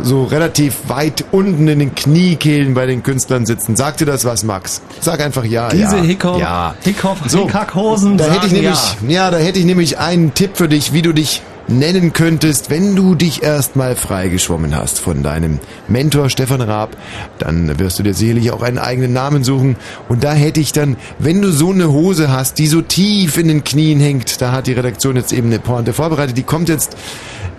[0.00, 3.76] so relativ weit unten in den Kniekehlen bei den Künstlern sitzen.
[3.76, 4.82] Sagt dir das was, Max?
[5.00, 5.68] Sag einfach ja.
[5.68, 6.74] Diese ja, Hickhoff, ja.
[6.82, 8.78] Hickhoff, So, Hickhackhosen Da hätte ich nämlich,
[9.08, 9.30] ja.
[9.30, 13.14] da hätte ich nämlich einen Tipp für dich, wie du dich nennen könntest, wenn du
[13.14, 15.58] dich erstmal freigeschwommen hast von deinem
[15.88, 16.96] Mentor Stefan Raab,
[17.38, 19.76] dann wirst du dir sicherlich auch einen eigenen Namen suchen.
[20.08, 23.48] Und da hätte ich dann, wenn du so eine Hose hast, die so tief in
[23.48, 26.96] den Knien hängt, da hat die Redaktion jetzt eben eine Pointe vorbereitet, die kommt jetzt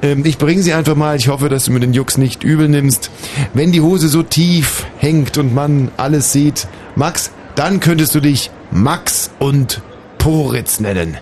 [0.03, 1.15] ähm, ich bringe sie einfach mal.
[1.15, 3.09] Ich hoffe, dass du mir den Jux nicht übel nimmst.
[3.55, 8.51] Wenn die Hose so tief hängt und man alles sieht, Max, dann könntest du dich
[8.71, 9.81] Max und
[10.19, 11.17] Poritz nennen.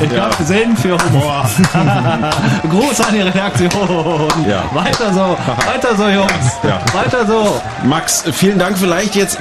[0.00, 0.30] Ich Ja.
[0.30, 1.44] habe Sinn für Humor.
[2.70, 3.70] Gruß an die Reaktion.
[4.48, 4.64] Ja.
[4.72, 5.36] Weiter so,
[5.66, 6.30] weiter so, Jungs.
[6.62, 6.80] Ja.
[6.92, 7.60] Weiter so.
[7.84, 8.78] Max, vielen Dank.
[8.78, 9.38] Vielleicht jetzt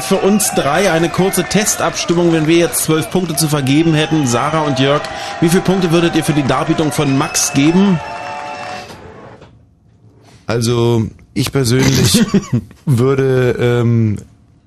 [0.00, 4.26] für uns drei eine kurze Testabstimmung, wenn wir jetzt zwölf Punkte zu vergeben hätten.
[4.26, 5.02] Sarah und Jörg,
[5.40, 7.98] wie viele Punkte würdet ihr für die Darbietung von Max geben?
[10.46, 12.24] Also, ich persönlich
[12.86, 14.18] würde, ähm,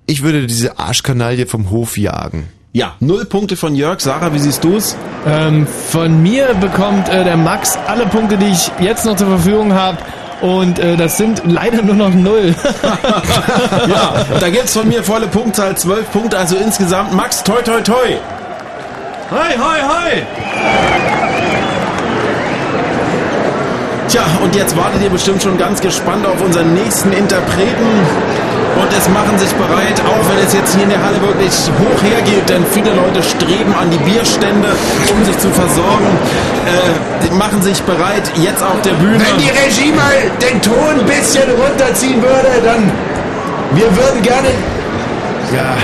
[0.08, 2.48] ich würde diese Arschkanaille vom Hof jagen.
[2.72, 4.00] Ja, null Punkte von Jörg.
[4.00, 4.96] Sarah, wie siehst du es?
[5.26, 9.74] Ähm, von mir bekommt äh, der Max alle Punkte, die ich jetzt noch zur Verfügung
[9.74, 9.98] habe.
[10.42, 12.56] Und äh, das sind leider nur noch null.
[13.88, 17.14] ja, da gibt's von mir volle Punktzahl, zwölf Punkte, also insgesamt.
[17.14, 18.18] Max, toi toi toi.
[19.32, 20.22] Hi, hi, hi.
[24.08, 28.37] Tja, und jetzt wartet ihr bestimmt schon ganz gespannt auf unseren nächsten Interpreten.
[28.78, 32.00] Und es machen sich bereit, auch wenn es jetzt hier in der Halle wirklich hoch
[32.04, 34.70] hergeht, denn viele Leute streben an die Bierstände,
[35.12, 36.10] um sich zu versorgen.
[36.66, 39.20] Äh, die machen sich bereit, jetzt auf der Bühne.
[39.20, 42.92] Wenn die Regie mal den Ton ein bisschen runterziehen würde, dann
[43.72, 44.50] wir würden gerne.
[45.54, 45.76] Ja,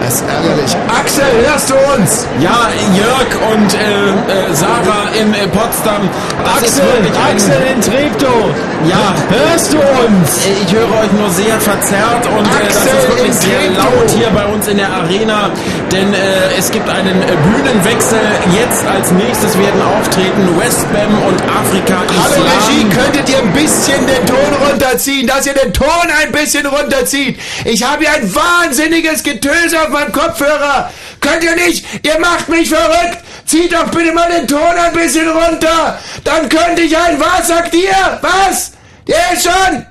[0.00, 0.76] das ist ärgerlich.
[0.88, 2.26] Axel, hörst du uns?
[2.40, 6.08] Ja, Jörg und äh, äh, Sarah in äh, Potsdam.
[6.44, 6.84] Das Axel,
[7.30, 8.54] Axel in Treptow.
[8.88, 9.14] Ja.
[9.28, 10.46] Hörst du uns?
[10.46, 14.46] Ich höre euch nur sehr verzerrt und äh, das ist wirklich sehr laut hier bei
[14.46, 15.50] uns in der Arena,
[15.90, 16.16] denn äh,
[16.56, 18.20] es gibt einen äh, Bühnenwechsel.
[18.54, 22.46] Jetzt als nächstes werden auftreten Westbam und Afrika Hallo Islam.
[22.46, 25.86] Regie, könntet ihr ein bisschen den Ton runterziehen, dass ihr den Ton
[26.22, 27.38] ein bisschen runterzieht?
[27.64, 30.90] Ich habe hier ein wahnsinniges Getöse auf meinem Kopfhörer.
[31.20, 31.84] Könnt ihr nicht?
[32.04, 33.18] Ihr macht mich verrückt.
[33.46, 35.98] Zieht doch bitte mal den Ton ein bisschen runter.
[36.24, 37.18] Dann könnte ich ein...
[37.18, 38.18] Was sagt ihr?
[38.20, 38.72] Was?
[39.06, 39.86] Der ist schon...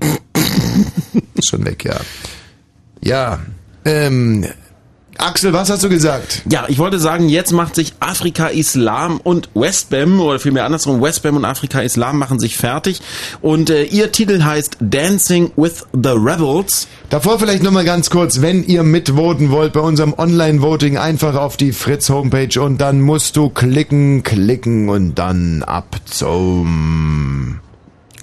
[1.48, 1.96] schon weg, ja.
[3.00, 3.38] Ja,
[3.84, 4.46] ähm...
[5.18, 6.42] Axel, was hast du gesagt?
[6.50, 11.36] Ja, ich wollte sagen, jetzt macht sich Afrika Islam und Westbam, oder vielmehr andersrum, Westbam
[11.36, 13.00] und Afrika Islam machen sich fertig.
[13.40, 16.86] Und äh, ihr Titel heißt Dancing with the Rebels.
[17.08, 21.72] Davor vielleicht nochmal ganz kurz, wenn ihr mitvoten wollt bei unserem Online-Voting, einfach auf die
[21.72, 27.60] Fritz-Homepage und dann musst du klicken, klicken und dann ab zum...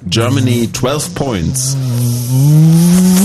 [0.08, 1.78] Germany 12 Points.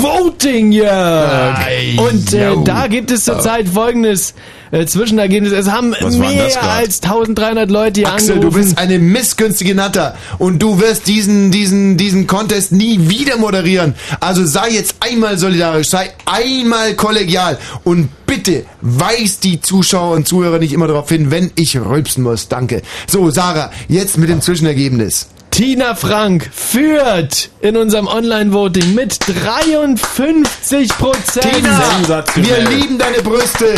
[0.00, 1.58] Voting, Jörg.
[1.98, 4.32] Und äh, da gibt es zurzeit folgendes
[4.70, 5.52] äh, Zwischenergebnis.
[5.52, 6.78] Es haben Was war denn das mehr grad?
[6.78, 8.54] als 1300 Leute hier Axel, angerufen.
[8.60, 13.94] du bist eine missgünstige Natter und du wirst diesen, diesen, diesen Contest nie wieder moderieren.
[14.20, 20.58] Also sei jetzt einmal solidarisch, sei einmal kollegial und bitte weis die Zuschauer und Zuhörer
[20.60, 22.46] nicht immer darauf hin, wenn ich rülpsen muss.
[22.48, 22.82] Danke.
[23.08, 25.28] So, Sarah, jetzt mit dem Zwischenergebnis.
[25.58, 31.52] Tina Frank führt in unserem Online-Voting mit 53 Prozent.
[31.52, 33.74] Tina, wir lieben deine Brüste.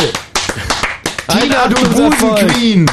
[1.27, 1.81] Tina, du.
[1.89, 2.85] Busenqueen.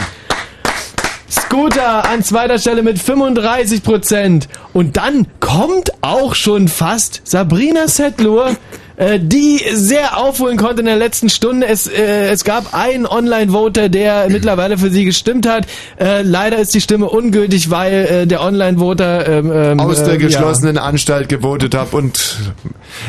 [1.31, 4.49] Scooter an zweiter Stelle mit 35 Prozent.
[4.73, 8.57] Und dann kommt auch schon fast Sabrina Settler,
[8.99, 11.67] äh, die sehr aufholen konnte in der letzten Stunde.
[11.69, 15.67] Es, äh, es gab einen Online-Voter, der mittlerweile für sie gestimmt hat.
[16.01, 20.21] Äh, leider ist die Stimme ungültig, weil äh, der Online-Voter ähm, ähm, aus der ähm,
[20.21, 22.39] geschlossenen Anstalt gewotet habe und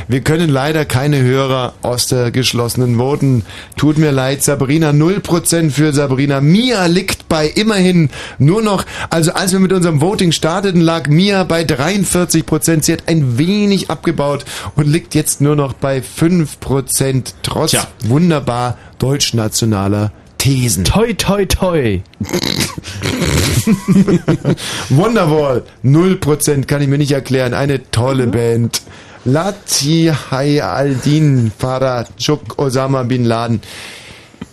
[0.08, 3.44] wir können leider keine Hörer aus der geschlossenen voten.
[3.76, 6.40] Tut mir leid, Sabrina, 0% für Sabrina.
[6.42, 11.44] Mia liegt bei immerhin nur noch, also als wir mit unserem Voting starteten, lag Mia
[11.46, 12.84] bei 43%.
[12.84, 14.46] Sie hat ein wenig abgebaut
[14.76, 17.76] und liegt jetzt nur noch bei 5%, trotz
[18.06, 20.86] wunderbar deutschnationaler Thesen.
[20.86, 22.02] Toi, toi, toi.
[24.90, 27.54] Wonderwall, 0% kann ich mir nicht erklären.
[27.54, 28.82] Eine tolle Band.
[29.26, 33.60] Lati Hai Aldin Farah Chuk Osama Bin Laden.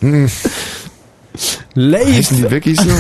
[0.01, 0.29] Hm.
[1.77, 2.91] Heißen die wirklich so?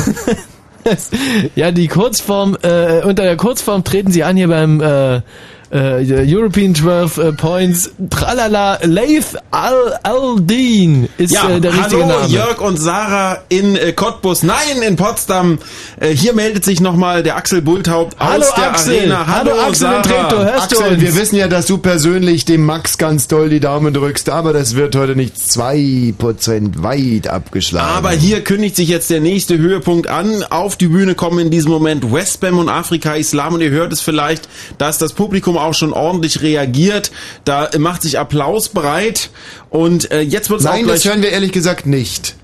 [1.56, 5.22] ja, die Kurzform, äh, unter der Kurzform treten sie an hier beim äh,
[5.70, 7.90] äh, European 12 äh, Points.
[8.10, 12.32] Tralala, Laith Al-Aldin ist ja, äh, der richtige hallo Name.
[12.32, 15.58] Jörg und Sarah in äh, Cottbus, nein, in Potsdam.
[15.98, 18.98] Äh, hier meldet sich nochmal der Axel Bulthaupt Hallo, aus der Axel.
[18.98, 19.26] Arena.
[19.26, 20.02] Hallo, Axel Sarah.
[20.02, 24.30] Treptow, Axel, wir wissen ja, dass du persönlich dem Max ganz doll die Daumen drückst,
[24.30, 27.96] aber das wird heute nicht 2% weit abgeschlagen.
[27.96, 30.44] Aber hier kündigt sich jetzt der nächste Höhepunkt an.
[30.44, 34.00] Auf die Bühne kommen in diesem Moment Westbam und Afrika Islam und ihr hört es
[34.00, 37.10] vielleicht, dass das Publikum auch schon ordentlich reagiert.
[37.44, 39.30] Da macht sich Applaus breit
[39.70, 42.36] und äh, jetzt wird es auch Nein, das hören wir ehrlich gesagt nicht.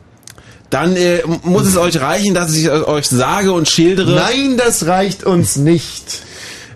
[0.70, 4.12] Dann äh, muss es euch reichen, dass ich euch sage und schildere.
[4.12, 6.22] Nein, das reicht uns nicht.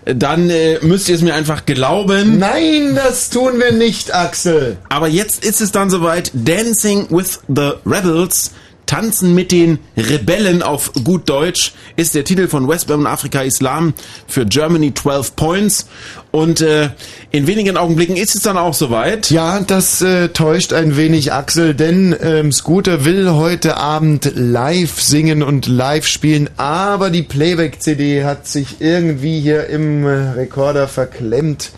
[0.05, 2.37] Dann äh, müsst ihr es mir einfach glauben.
[2.37, 4.77] Nein, das tun wir nicht, Axel.
[4.87, 6.31] Aber jetzt ist es dann soweit.
[6.33, 8.51] Dancing with the Rebels.
[8.87, 13.93] Tanzen mit den Rebellen auf gut Deutsch ist der Titel von Westbam und Afrika Islam
[14.27, 15.87] für Germany 12 Points.
[16.31, 16.89] Und äh,
[17.31, 19.29] in wenigen Augenblicken ist es dann auch soweit.
[19.29, 25.43] Ja, das äh, täuscht ein wenig Axel, denn ähm, Scooter will heute Abend live singen
[25.43, 31.71] und live spielen, aber die Playback-CD hat sich irgendwie hier im äh, Rekorder verklemmt.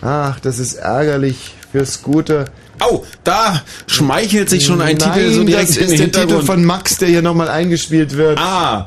[0.00, 2.46] Ach, das ist ärgerlich für Scooter.
[2.80, 6.64] Au, da schmeichelt sich schon ein Nein, Titel so direkt das ist der Titel von
[6.64, 8.38] Max, der hier nochmal eingespielt wird.
[8.38, 8.86] Ah.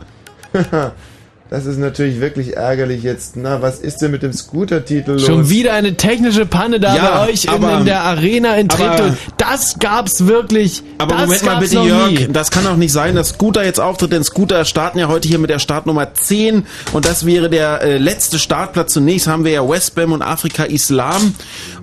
[1.51, 3.35] Das ist natürlich wirklich ärgerlich jetzt.
[3.35, 5.25] Na, was ist denn mit dem Scooter-Titel los?
[5.25, 8.69] Schon wieder eine technische Panne da Ja, bei euch in, aber- in der Arena in
[8.69, 9.11] Treptow.
[9.35, 10.81] Das gab's wirklich.
[10.97, 12.27] Aber das Moment mal bitte, Jörg, nie.
[12.31, 15.39] das kann doch nicht sein, dass Scooter jetzt auftritt, denn Scooter starten ja heute hier
[15.39, 18.93] mit der Startnummer 10 und das wäre der äh, letzte Startplatz.
[18.93, 21.35] Zunächst haben wir ja Westbam und Afrika Islam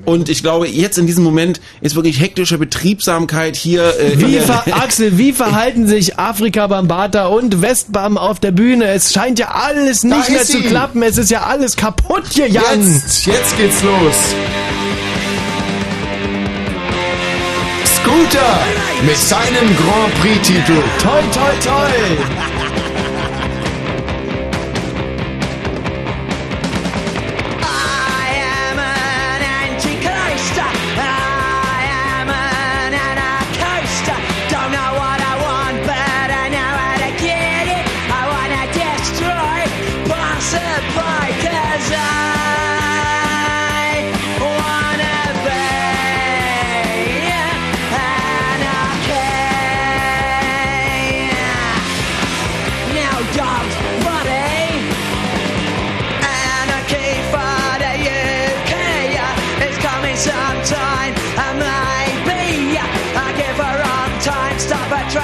[0.06, 3.82] und ich glaube, jetzt in diesem Moment ist wirklich hektische Betriebsamkeit hier.
[4.00, 4.38] Äh, in Wie
[4.72, 8.86] Axel, wie verhalten sich Afrika Bambata und Westbam auf der Bühne?
[8.86, 10.68] Es scheint ja alles Da nicht mehr ist zu sie.
[10.68, 11.02] klappen.
[11.02, 12.80] Es ist ja alles kaputt hier, Jan.
[13.04, 14.14] Jetzt, jetzt geht's los.
[17.84, 18.60] Scooter
[19.04, 20.82] mit seinem Grand Prix-Titel.
[21.02, 22.57] Toi, toi, toi.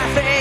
[0.04, 0.33] hace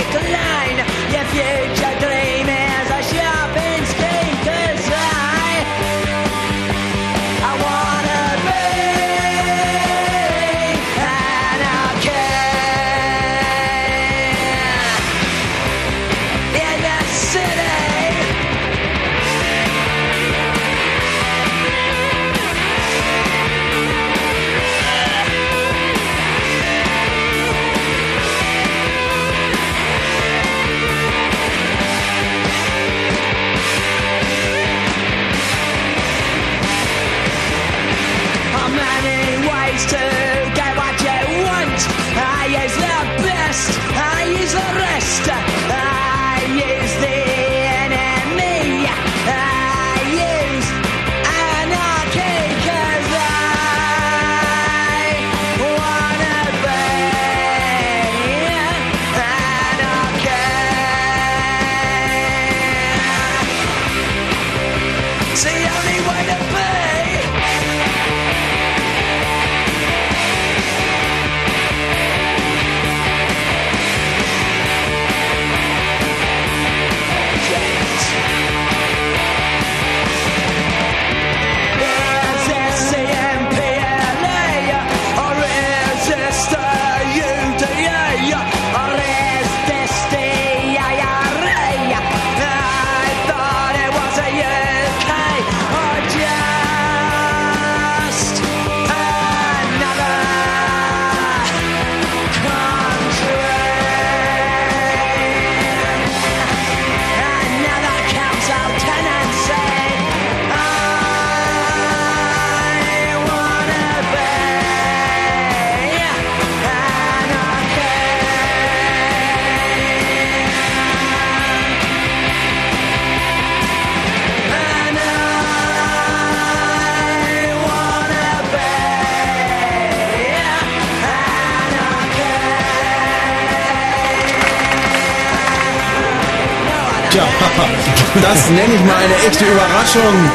[138.22, 140.32] das nenne ich mal eine echte Überraschung.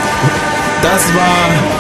[0.83, 1.79] Das war.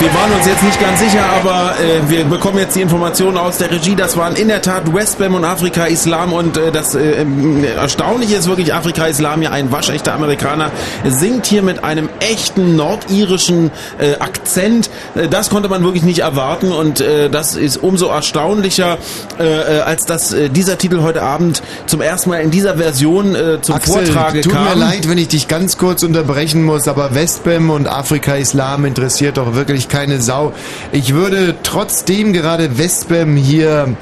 [0.00, 3.58] Wir waren uns jetzt nicht ganz sicher, aber äh, wir bekommen jetzt die Informationen aus
[3.58, 3.94] der Regie.
[3.94, 8.34] Das waren in der Tat Westbam und Afrika Islam und äh, das äh, ähm, Erstaunliche
[8.36, 10.72] ist wirklich Afrika Islam ja ein waschechter Amerikaner
[11.04, 14.90] singt hier mit einem echten nordirischen äh, Akzent.
[15.14, 18.98] Äh, das konnte man wirklich nicht erwarten und äh, das ist umso erstaunlicher,
[19.38, 23.34] äh, äh, als dass äh, dieser Titel heute Abend zum ersten Mal in dieser Version
[23.34, 24.64] äh, zum Axel, Vortrage tut kam.
[24.64, 29.36] mir leid, wenn ich dich ganz kurz unterbrechen muss, aber Westbam und Afrika Islam interessiert
[29.36, 30.52] doch wirklich keine Sau.
[30.92, 33.96] Ich würde trotzdem gerade Westbam hier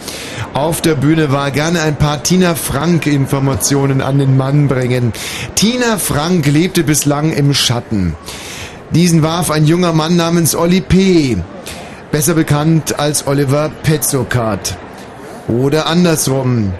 [0.54, 5.12] auf der Bühne war, gerne ein paar Tina Frank Informationen an den Mann bringen.
[5.54, 8.11] Tina Frank lebte bislang im Schatten.
[8.90, 11.38] Diesen warf ein junger Mann namens Olli P.,
[12.10, 14.76] besser bekannt als Oliver Petzokat.
[15.48, 16.72] Oder andersrum.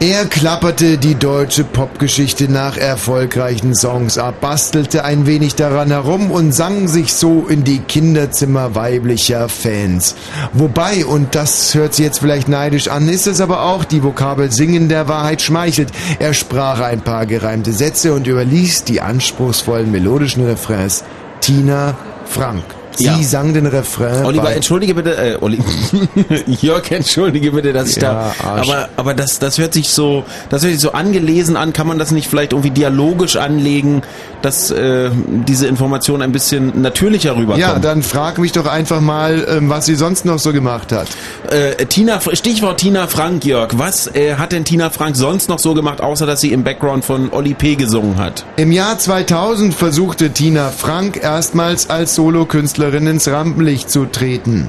[0.00, 6.52] Er klapperte die deutsche Popgeschichte nach erfolgreichen Songs ab, bastelte ein wenig daran herum und
[6.52, 10.14] sang sich so in die Kinderzimmer weiblicher Fans.
[10.52, 14.52] Wobei, und das hört sich jetzt vielleicht neidisch an, ist es aber auch, die Vokabel
[14.52, 15.90] Singen der Wahrheit schmeichelt.
[16.20, 21.02] Er sprach ein paar gereimte Sätze und überließ die anspruchsvollen melodischen Refrains
[21.40, 22.77] Tina Frank.
[22.98, 23.22] Sie Ja.
[23.22, 24.24] sang den Refrain.
[24.26, 25.58] Oliver, entschuldige bitte, äh, Olli,
[26.60, 28.68] Jörg, entschuldige bitte, dass ich Ja, da, Arsch.
[28.68, 31.98] aber, aber das, das hört sich so, das hört sich so angelesen an, kann man
[31.98, 34.02] das nicht vielleicht irgendwie dialogisch anlegen,
[34.42, 35.10] dass äh,
[35.46, 37.58] diese Information ein bisschen natürlicher rüberkommt?
[37.60, 41.06] Ja, dann frag mich doch einfach mal, ähm, was sie sonst noch so gemacht hat.
[41.50, 43.70] Äh, Tina, Stichwort Tina Frank, Jörg.
[43.76, 47.04] Was äh, hat denn Tina Frank sonst noch so gemacht, außer dass sie im Background
[47.04, 47.74] von Olli P.
[47.76, 48.44] gesungen hat?
[48.56, 54.68] Im Jahr 2000 versuchte Tina Frank erstmals als Solokünstlerin ins Rampenlicht zu treten.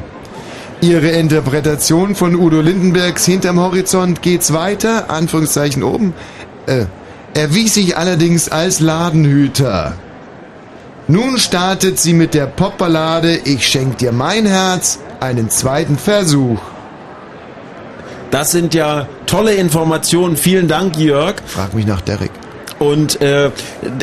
[0.82, 6.14] Ihre Interpretation von Udo Lindenbergs Hinterm Horizont geht's weiter, Anführungszeichen oben,
[6.68, 6.86] äh,
[7.34, 9.94] erwies sich allerdings als Ladenhüter.
[11.08, 16.60] Nun startet sie mit der Popballade Ich schenk dir mein Herz einen zweiten Versuch.
[18.32, 20.38] Das sind ja tolle Informationen.
[20.38, 21.36] Vielen Dank, Jörg.
[21.46, 22.32] Frag mich nach Derek.
[22.80, 23.52] Und äh,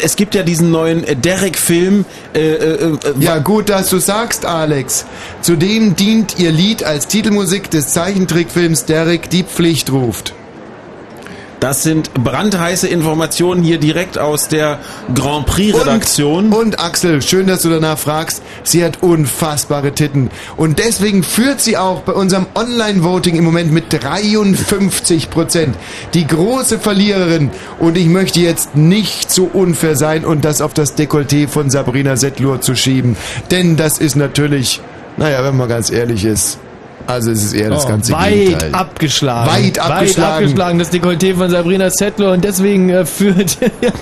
[0.03, 2.05] es gibt ja diesen neuen äh, Derek-Film.
[2.35, 5.07] Äh, äh, ja, gut, dass du sagst, Alex.
[5.41, 10.35] Zudem dient ihr Lied als Titelmusik des Zeichentrickfilms Derek die Pflicht ruft.
[11.61, 14.79] Das sind brandheiße Informationen hier direkt aus der
[15.15, 16.47] Grand Prix-Redaktion.
[16.47, 18.43] Und, und Axel, schön, dass du danach fragst.
[18.63, 20.31] Sie hat unfassbare Titten.
[20.57, 25.77] Und deswegen führt sie auch bei unserem Online-Voting im Moment mit 53 Prozent.
[26.13, 27.51] Die große Verliererin.
[27.79, 32.17] Und ich möchte jetzt nicht so unfair sein und das auf das Dekolleté von Sabrina
[32.17, 33.17] Settlur zu schieben.
[33.51, 34.81] Denn das ist natürlich,
[35.17, 36.59] naja, wenn man ganz ehrlich ist,
[37.07, 38.75] also es ist eher das Oh, ganze weit Gegenteil.
[38.75, 39.51] abgeschlagen.
[39.51, 40.27] Weit abgeschlagen.
[40.27, 43.59] Weit abgeschlagen, das Dekolleté von Sabrina Settler und deswegen äh, führt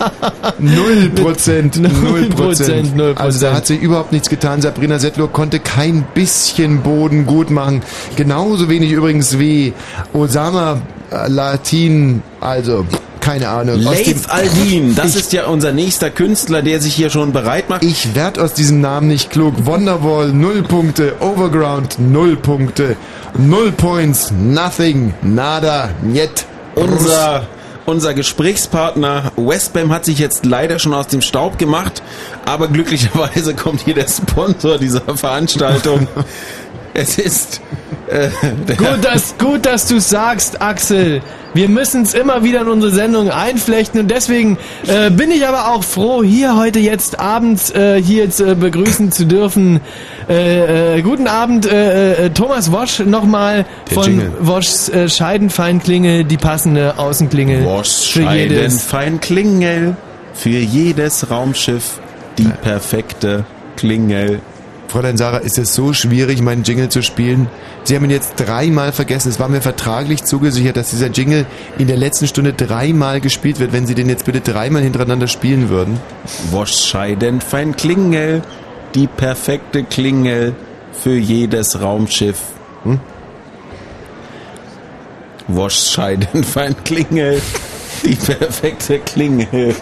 [0.58, 4.60] Null Prozent, Null null Prozent, Also da hat sie überhaupt nichts getan.
[4.62, 7.82] Sabrina Settler konnte kein bisschen Boden gut machen.
[8.16, 9.72] Genauso wenig übrigens wie
[10.12, 10.80] Osama
[11.28, 12.86] Latin, also
[13.24, 13.80] keine Ahnung.
[13.80, 17.82] Leif Aldin, das Ich- ist ja unser nächster Künstler, der sich hier schon bereit macht.
[17.82, 19.54] Ich werd aus diesem Namen nicht klug.
[19.66, 21.14] Wonderwall, null Punkte.
[21.20, 22.96] Overground, null Punkte.
[23.38, 26.44] Null Points, nothing, nada, niet.
[26.74, 27.46] Unser,
[27.86, 32.02] unser Gesprächspartner Westbam hat sich jetzt leider schon aus dem Staub gemacht,
[32.44, 36.06] aber glücklicherweise kommt hier der Sponsor dieser Veranstaltung.
[36.94, 37.60] es ist
[38.08, 38.28] äh,
[38.76, 41.22] Gut, dass, gut, dass du sagst, Axel.
[41.54, 44.58] Wir müssen es immer wieder in unsere Sendung einflechten und deswegen
[44.88, 49.12] äh, bin ich aber auch froh, hier heute jetzt abends äh, hier jetzt, äh, begrüßen
[49.12, 49.80] zu dürfen.
[50.28, 54.32] Äh, äh, guten Abend, äh, äh, Thomas Wosch nochmal von Jingle.
[54.40, 58.82] Woschs äh, Scheidenfeinklinge, die passende Außenklinge Wosch für jedes.
[58.82, 59.96] fein Klingel
[60.32, 62.00] für jedes Raumschiff
[62.36, 63.44] die perfekte
[63.76, 64.40] Klingel.
[64.94, 67.48] Fräulein Sarah, ist es so schwierig, meinen Jingle zu spielen?
[67.82, 69.28] Sie haben ihn jetzt dreimal vergessen.
[69.28, 71.46] Es war mir vertraglich zugesichert, dass dieser Jingle
[71.78, 73.72] in der letzten Stunde dreimal gespielt wird.
[73.72, 75.98] Wenn Sie den jetzt bitte dreimal hintereinander spielen würden.
[76.52, 78.42] Wosch fein Klingel,
[78.94, 80.54] die perfekte Klingel
[80.92, 82.38] für jedes Raumschiff.
[82.84, 83.00] Hm?
[85.48, 87.42] Wosch fein Klingel,
[88.04, 89.74] die perfekte Klingel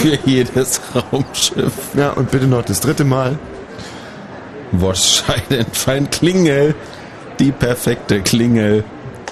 [0.00, 1.72] für jedes Raumschiff.
[1.96, 3.36] Ja, und bitte noch das dritte Mal.
[5.72, 6.74] Fein Klingel,
[7.38, 8.84] die perfekte Klingel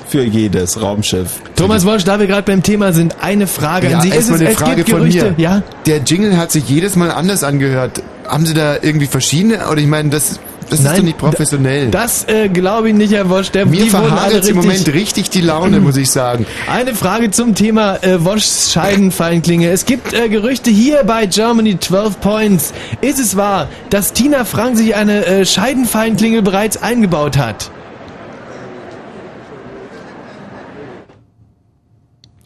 [0.06, 1.40] für jedes Raumschiff.
[1.56, 4.10] Thomas Wosch, da wir gerade beim Thema sind, eine Frage Ja, an Sie.
[4.10, 5.42] Ist es, eine es Frage gibt von Gerüchte, mir.
[5.42, 5.62] ja?
[5.86, 8.02] Der Jingle hat sich jedes Mal anders angehört.
[8.28, 9.66] Haben Sie da irgendwie verschiedene?
[9.68, 10.40] Oder ich meine, das,
[10.70, 11.90] das ist doch nicht professionell.
[11.90, 13.50] Das äh, glaube ich nicht, Herr Wosch.
[13.50, 16.46] Der, Mir verhagelt im Moment richtig die Laune, muss ich sagen.
[16.68, 19.70] Eine Frage zum Thema äh, Woschs Scheidenfeinklinge.
[19.70, 22.72] Es gibt äh, Gerüchte hier bei Germany 12 Points.
[23.00, 27.70] Ist es wahr, dass Tina Frank sich eine äh, Scheidenfeinklingel bereits eingebaut hat?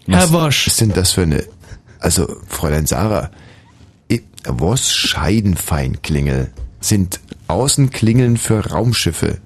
[0.08, 0.66] Herr Wosch.
[0.66, 1.44] Was ist denn das für eine...
[2.00, 3.30] Also, Fräulein Sarah,
[4.44, 9.38] was Scheidenfeinklingel sind Außenklingeln für Raumschiffe.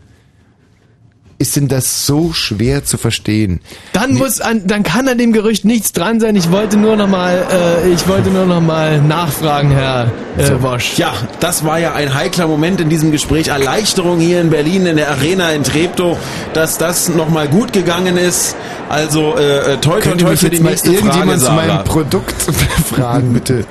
[1.43, 3.61] Ist denn das so schwer zu verstehen?
[3.93, 6.37] Dann muss an, dann kann an dem Gerücht nichts dran sein.
[6.37, 7.45] Ich wollte nur noch mal,
[7.85, 10.99] äh, ich wollte nur noch mal nachfragen, Herr äh, Wosch.
[10.99, 13.49] Ja, das war ja ein heikler Moment in diesem Gespräch.
[13.49, 16.17] Erleichterung hier in Berlin in der Arena in Treptow,
[16.55, 18.55] dass das nochmal gut gegangen ist.
[18.89, 21.83] Also äh, äh, Könnte toi mich für die jetzt mal nächste Frage, irgendjemand zu meinem
[21.83, 22.41] Produkt
[22.89, 23.65] fragen, bitte?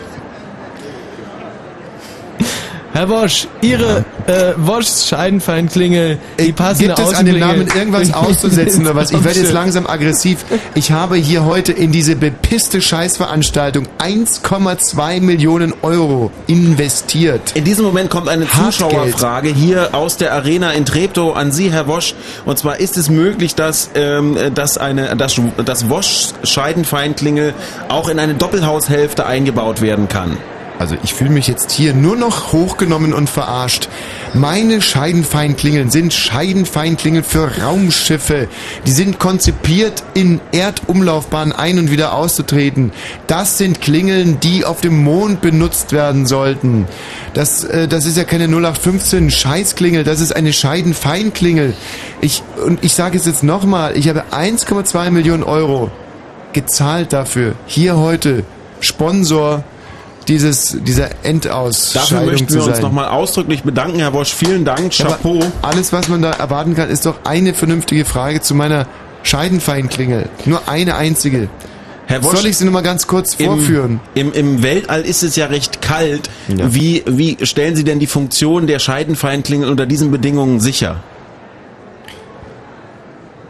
[2.93, 8.81] Herr Wosch, Ihre äh, Woschs Scheidenfeinklingel, die passende Gibt es an dem Namen irgendwas auszusetzen
[8.81, 9.11] oder was?
[9.11, 10.43] Ich werde jetzt langsam aggressiv.
[10.75, 17.53] Ich habe hier heute in diese bepisste Scheißveranstaltung 1,2 Millionen Euro investiert.
[17.55, 18.45] In diesem Moment kommt eine.
[18.47, 22.13] Zuschauerfrage hier aus der Arena in Treptow an Sie, Herr Wosch.
[22.45, 27.53] Und zwar ist es möglich, dass, ähm, dass, eine, dass, dass Wosch Scheidenfeinklingel
[27.87, 30.37] auch in eine Doppelhaushälfte eingebaut werden kann.
[30.81, 33.87] Also ich fühle mich jetzt hier nur noch hochgenommen und verarscht.
[34.33, 38.47] Meine Scheidenfeinklingeln sind Scheidenfeinklingeln für Raumschiffe.
[38.87, 42.93] Die sind konzipiert, in Erdumlaufbahnen ein- und wieder auszutreten.
[43.27, 46.87] Das sind Klingeln, die auf dem Mond benutzt werden sollten.
[47.35, 51.75] Das, äh, das ist ja keine 0815 Scheißklingel, das ist eine Scheidenfeinklingel.
[52.21, 55.91] Ich, und ich sage es jetzt nochmal, ich habe 1,2 Millionen Euro
[56.53, 57.53] gezahlt dafür.
[57.67, 58.45] Hier heute
[58.79, 59.63] Sponsor
[60.27, 64.33] dieses, dieser Endausscheidung Dafür möchten wir uns nochmal ausdrücklich bedanken, Herr Wosch.
[64.33, 65.39] Vielen Dank, Chapeau.
[65.61, 68.87] alles, was man da erwarten kann, ist doch eine vernünftige Frage zu meiner
[69.23, 70.29] Scheidenfeinklingel.
[70.45, 71.49] Nur eine einzige.
[72.07, 74.01] Herr Wosch, Soll ich sie nur mal ganz kurz vorführen?
[74.15, 76.29] Im, im, Im Weltall ist es ja recht kalt.
[76.49, 76.73] Ja.
[76.73, 81.01] Wie, wie stellen Sie denn die Funktion der Scheidenfeinklingel unter diesen Bedingungen sicher?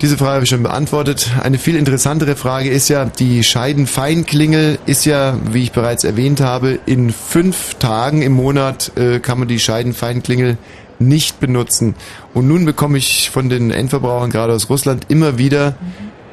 [0.01, 1.29] Diese Frage habe ich schon beantwortet.
[1.43, 6.79] Eine viel interessantere Frage ist ja, die Scheidenfeinklingel ist ja, wie ich bereits erwähnt habe,
[6.87, 10.57] in fünf Tagen im Monat äh, kann man die Scheidenfeinklingel
[10.97, 11.93] nicht benutzen.
[12.33, 15.75] Und nun bekomme ich von den Endverbrauchern gerade aus Russland immer wieder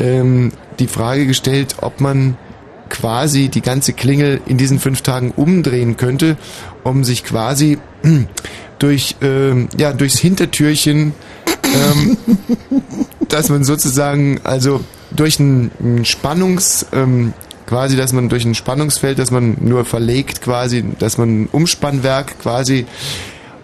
[0.01, 2.39] ähm, die Frage gestellt, ob man
[2.89, 6.39] quasi die ganze Klingel in diesen fünf Tagen umdrehen könnte,
[6.85, 7.77] um sich quasi
[8.79, 11.13] durch ähm, ja durchs Hintertürchen
[11.75, 12.17] ähm,
[13.29, 14.81] dass man sozusagen also
[15.11, 17.33] durch ein, ein Spannungs ähm,
[17.67, 22.39] quasi, dass man durch ein Spannungsfeld, dass man nur verlegt quasi, dass man ein Umspannwerk
[22.41, 22.87] quasi.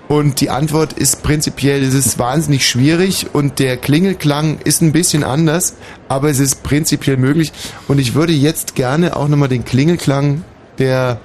[0.06, 5.24] Und die Antwort ist prinzipiell, es ist wahnsinnig schwierig und der Klingelklang ist ein bisschen
[5.24, 5.76] anders,
[6.08, 7.52] aber es ist prinzipiell möglich.
[7.88, 10.44] Und ich würde jetzt gerne auch nochmal den Klingelklang,
[10.78, 11.20] der,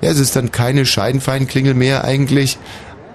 [0.00, 2.58] ja, es ist dann keine Scheidenfeinklingel mehr eigentlich,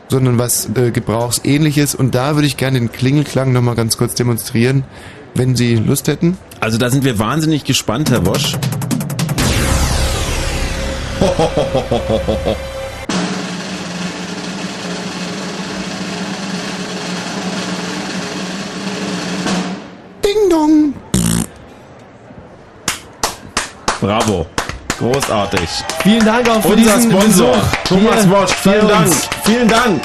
[0.10, 4.84] sondern was äh, Gebrauchsähnliches und da würde ich gerne den Klingelklang nochmal ganz kurz demonstrieren,
[5.34, 6.38] wenn Sie Lust hätten.
[6.60, 8.56] Also da sind wir wahnsinnig gespannt, Herr Wosch.
[20.24, 20.94] Ding dong.
[24.02, 24.46] Bravo.
[25.00, 25.70] Großartig.
[26.04, 27.68] Vielen Dank auch für Unser diesen Sponsor, Besuch.
[27.84, 29.14] Thomas bei vielen Dank.
[29.44, 30.02] Vielen Dank.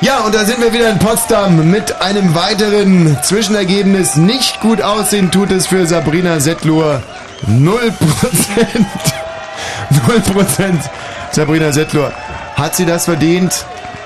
[0.00, 4.14] Ja, und da sind wir wieder in Potsdam mit einem weiteren Zwischenergebnis.
[4.14, 6.38] Nicht gut aussehen tut es für Sabrina
[7.90, 8.86] Prozent.
[10.06, 10.80] Null Prozent.
[11.32, 12.12] Sabrina Settler.
[12.54, 13.64] Hat sie das verdient?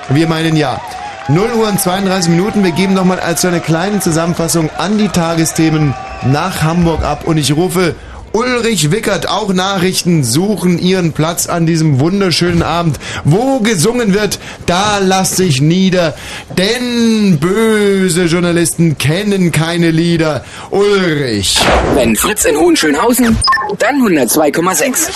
[0.09, 0.81] Wir meinen ja.
[1.29, 2.65] 0 Uhr und 32 Minuten.
[2.65, 5.95] Wir geben nochmal als so eine kleine Zusammenfassung an die Tagesthemen
[6.25, 7.25] nach Hamburg ab.
[7.27, 7.95] Und ich rufe
[8.33, 12.99] Ulrich Wickert, auch Nachrichten suchen ihren Platz an diesem wunderschönen Abend.
[13.25, 16.15] Wo gesungen wird, da lass dich nieder,
[16.57, 20.45] denn böse Journalisten kennen keine Lieder.
[20.71, 21.59] Ulrich.
[21.95, 23.37] Wenn Fritz in Hohenschönhausen,
[23.79, 25.09] dann 102,6.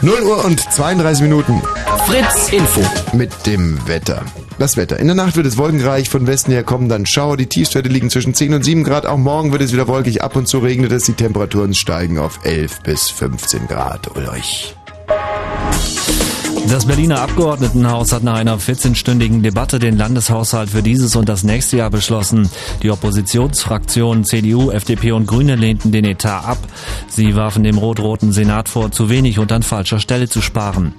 [0.00, 1.62] 0 Uhr und 32 Minuten.
[2.06, 2.80] Fritz Info.
[3.12, 4.22] Mit dem Wetter.
[4.58, 4.98] Das Wetter.
[4.98, 7.36] In der Nacht wird es wolkenreich, von Westen her kommen dann Schauer.
[7.36, 9.04] Die Tiefstwerte liegen zwischen 10 und 7 Grad.
[9.04, 10.22] Auch morgen wird es wieder wolkig.
[10.22, 11.04] Ab und zu regnet es.
[11.04, 14.16] Die Temperaturen steigen auf 11 bis 15 Grad.
[14.16, 14.74] Ulrich.
[16.68, 21.76] Das Berliner Abgeordnetenhaus hat nach einer 14-stündigen Debatte den Landeshaushalt für dieses und das nächste
[21.76, 22.48] Jahr beschlossen.
[22.82, 26.58] Die Oppositionsfraktionen CDU, FDP und Grüne lehnten den Etat ab.
[27.06, 30.94] Sie warfen dem rot-roten Senat vor, zu wenig und an falscher Stelle zu sparen.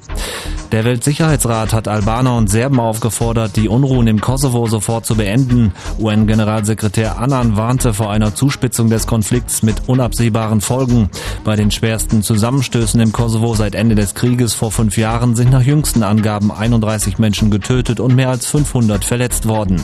[0.72, 5.74] Der Weltsicherheitsrat hat Albaner und Serben aufgefordert, die Unruhen im Kosovo sofort zu beenden.
[6.00, 11.10] UN-Generalsekretär Annan warnte vor einer Zuspitzung des Konflikts mit unabsehbaren Folgen.
[11.44, 15.62] Bei den schwersten Zusammenstößen im Kosovo seit Ende des Krieges vor fünf Jahren sind nach
[15.62, 19.82] jüngsten Angaben 31 Menschen getötet und mehr als 500 verletzt worden.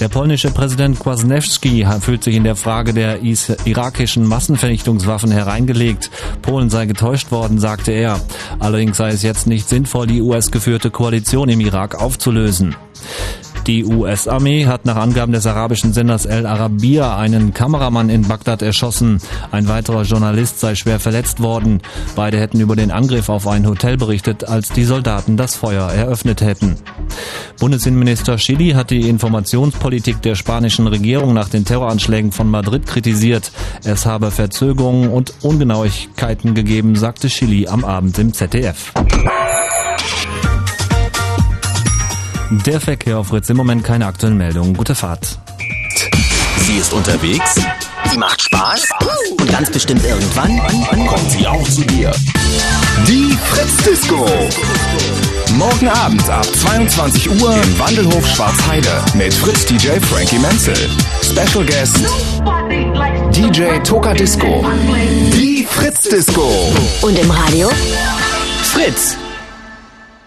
[0.00, 6.10] Der polnische Präsident Kwasniewski fühlt sich in der Frage der is irakischen Massenvernichtungswaffen hereingelegt.
[6.40, 8.18] Polen sei getäuscht worden, sagte er.
[8.58, 12.74] Allerdings sei es jetzt nicht sinnvoll, die US-geführte Koalition im Irak aufzulösen.
[13.66, 19.20] Die US-Armee hat nach Angaben des arabischen Senders El Arabiya einen Kameramann in Bagdad erschossen.
[19.50, 21.80] Ein weiterer Journalist sei schwer verletzt worden.
[22.16, 26.40] Beide hätten über den Angriff auf ein Hotel berichtet, als die Soldaten das Feuer eröffnet
[26.40, 26.76] hätten.
[27.58, 33.52] Bundesinnenminister Chili hat die Informationspolitik der spanischen Regierung nach den Terroranschlägen von Madrid kritisiert.
[33.84, 38.92] Es habe Verzögerungen und Ungenauigkeiten gegeben, sagte Chili am Abend im ZDF.
[42.50, 44.74] Der Verkehr auf Fritz im Moment keine aktuellen Meldungen.
[44.74, 45.38] Gute Fahrt.
[46.58, 47.54] Sie ist unterwegs.
[48.10, 48.88] Sie macht Spaß.
[49.38, 50.58] Und ganz bestimmt irgendwann
[51.06, 52.10] Kommt sie auch zu dir.
[53.06, 54.26] Die Fritz-Disco.
[55.54, 60.90] Morgen Abend ab 22 Uhr im Wandelhof Schwarzheide mit Fritz DJ Frankie Menzel.
[61.22, 62.00] Special Guest
[63.32, 64.64] DJ Toka Disco.
[65.34, 66.50] Die Fritz Disco.
[67.02, 67.70] Und im Radio?
[68.64, 69.16] Fritz.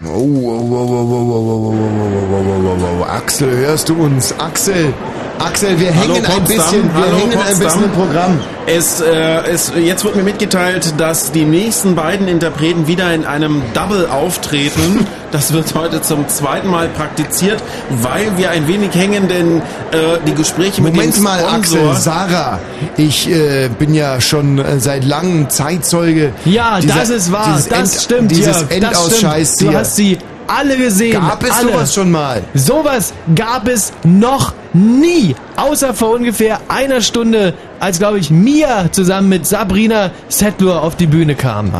[0.06, 1.88] Oh, oh, oh, oh, oh, oh, oh, oh, oh,
[2.32, 3.04] oh, oh, oh, oh.
[3.04, 4.34] Axel, hörst du uns?
[4.38, 4.92] Axel,
[5.38, 8.40] Axel, wir Hallo hängen ein Potsdam, bisschen, wir hallo hängen ein bisschen im Programm.
[8.66, 13.62] Es, äh, es, jetzt wird mir mitgeteilt, dass die nächsten beiden Interpreten wieder in einem
[13.74, 15.06] Double auftreten.
[15.34, 19.58] Das wird heute zum zweiten Mal praktiziert, weil wir ein wenig hängen, denn
[19.90, 21.90] äh, die Gespräche mit Moment dem mal, Sponsor...
[21.90, 22.60] Axel, Sarah,
[22.96, 26.32] ich äh, bin ja schon äh, seit langem Zeitzeuge.
[26.44, 27.60] Ja, dieser- das ist wahr.
[27.68, 28.30] Das End- stimmt.
[28.30, 29.72] Dieses Jörg, Endausscheiß das stimmt.
[29.72, 31.20] Du hast sie alle gesehen.
[31.20, 31.72] Gab es alle.
[31.72, 32.42] sowas schon mal?
[32.54, 35.34] Sowas gab es noch nie.
[35.56, 41.06] Außer vor ungefähr einer Stunde, als, glaube ich, Mia zusammen mit Sabrina Settler auf die
[41.06, 41.72] Bühne kam.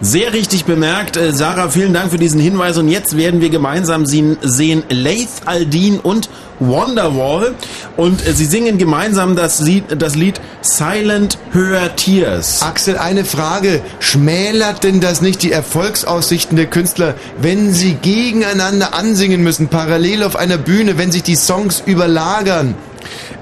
[0.00, 1.16] Sehr richtig bemerkt.
[1.16, 2.76] Äh, Sarah, vielen Dank für diesen Hinweis.
[2.78, 7.54] Und jetzt werden wir gemeinsam sie- sehen Laith Aldin und Wonderwall.
[7.96, 12.62] Und äh, sie singen gemeinsam das Lied, das Lied Silent Her Tears.
[12.62, 13.80] Axel, eine Frage.
[14.00, 20.36] Schmälert denn das nicht die Erfolgsaussichten der Künstler, wenn sie gegeneinander ansingen müssen, parallel auf
[20.36, 22.41] einer Bühne, wenn sich die Songs überlagern?
[22.46, 22.74] sagen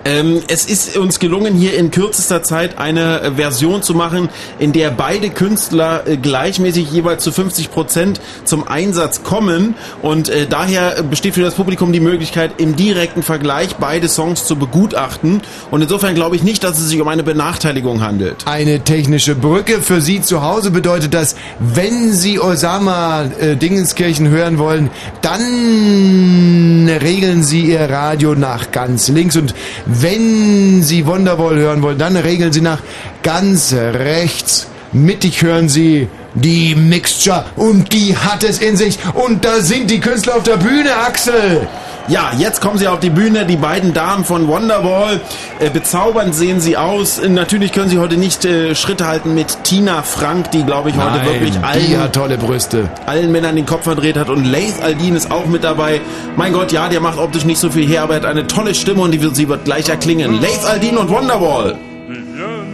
[0.04, 4.72] Ähm, es ist uns gelungen, hier in kürzester Zeit eine äh, Version zu machen, in
[4.72, 9.74] der beide Künstler äh, gleichmäßig jeweils zu 50 Prozent zum Einsatz kommen.
[10.00, 14.56] Und äh, daher besteht für das Publikum die Möglichkeit, im direkten Vergleich beide Songs zu
[14.56, 15.42] begutachten.
[15.70, 18.46] Und insofern glaube ich nicht, dass es sich um eine Benachteiligung handelt.
[18.46, 24.58] Eine technische Brücke für Sie zu Hause bedeutet das, wenn Sie Osama äh, Dingenskirchen hören
[24.58, 24.88] wollen,
[25.20, 29.54] dann regeln Sie Ihr Radio nach ganz links und
[29.92, 32.80] wenn Sie Wonderwall hören wollen, dann regeln Sie nach
[33.22, 34.68] ganz rechts.
[34.92, 40.00] Mittig hören Sie die Mixture und die hat es in sich und da sind die
[40.00, 41.66] Künstler auf der Bühne, Axel.
[42.08, 45.20] Ja, jetzt kommen sie auf die Bühne, die beiden Damen von Wonderwall.
[45.60, 47.18] Äh, bezaubernd sehen sie aus.
[47.20, 50.96] Äh, natürlich können sie heute nicht äh, Schritt halten mit Tina Frank, die, glaube ich,
[50.96, 52.88] heute Nein, wirklich die allen, hat tolle Brüste.
[53.06, 54.28] allen Männern den Kopf verdreht hat.
[54.28, 56.00] Und Laith Aldin ist auch mit dabei.
[56.36, 58.74] Mein Gott, ja, der macht optisch nicht so viel her, aber er hat eine tolle
[58.74, 60.40] Stimme und die wird, sie wird gleich erklingen.
[60.40, 61.78] Laith Aldin und Wonderwall.
[62.10, 62.69] And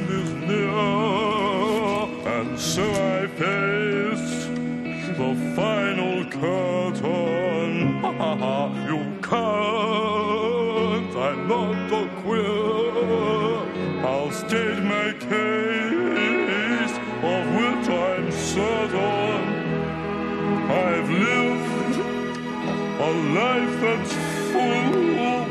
[23.36, 24.12] life that's
[24.52, 25.44] full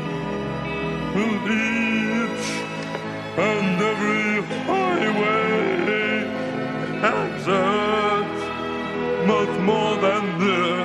[1.16, 2.46] with each
[3.50, 4.30] and every
[4.66, 5.46] highway
[7.18, 8.32] exit.
[9.32, 10.75] Much more than this,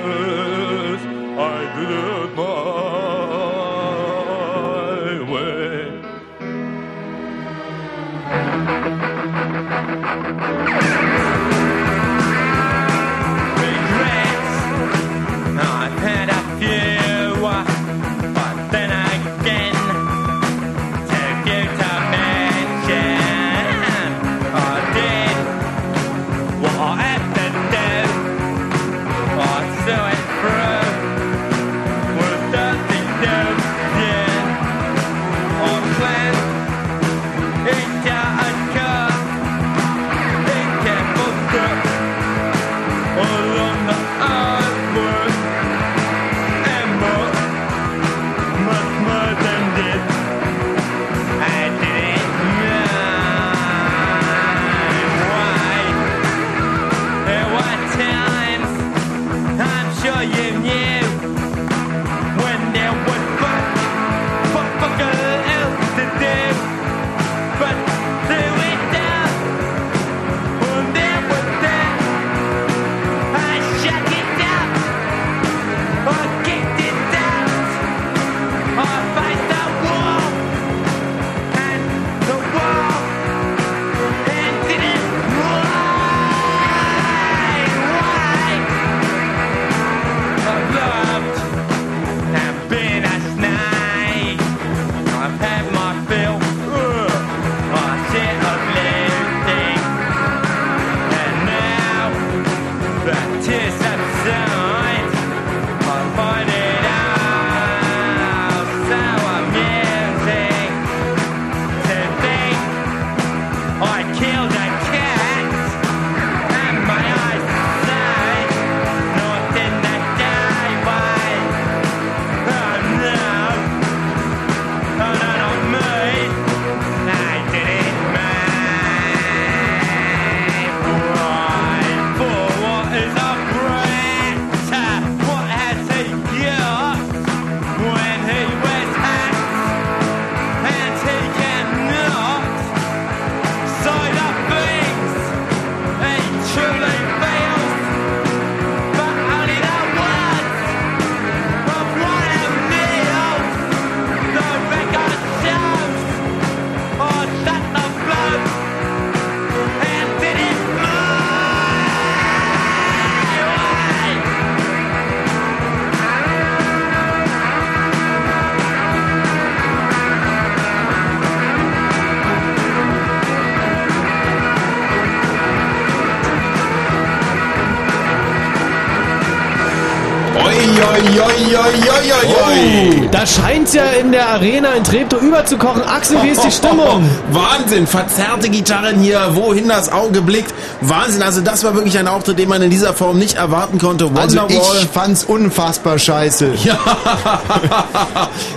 [181.72, 183.04] oi, oi, oi, oi.
[183.04, 185.82] Oh, da scheint's ja in der Arena in Treptow überzukochen.
[185.82, 187.08] Axel, wie ist die Stimmung?
[187.30, 190.52] Wahnsinn, verzerrte Gitarren hier, wohin das Auge blickt.
[190.80, 194.10] Wahnsinn, also das war wirklich ein Auftritt, den man in dieser Form nicht erwarten konnte.
[194.14, 194.78] Also Wonderwall.
[194.82, 196.52] ich fand's unfassbar scheiße.
[196.62, 196.78] Ja,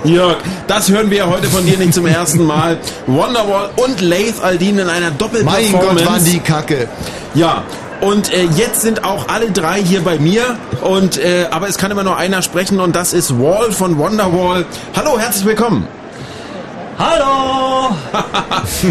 [0.03, 0.37] Jörg,
[0.67, 2.77] das hören wir ja heute von dir nicht zum ersten Mal.
[3.07, 6.03] Wonderwall und Laith Aldin in einer Mein Doppelperformance.
[6.03, 6.87] Gott, waren die Kacke.
[7.33, 7.63] Ja,
[8.01, 10.57] und äh, jetzt sind auch alle drei hier bei mir.
[10.85, 14.67] Und äh, aber es kann immer nur einer sprechen und das ist Wall von Wonderwall.
[14.95, 15.87] Hallo, herzlich willkommen.
[16.99, 17.95] Hallo!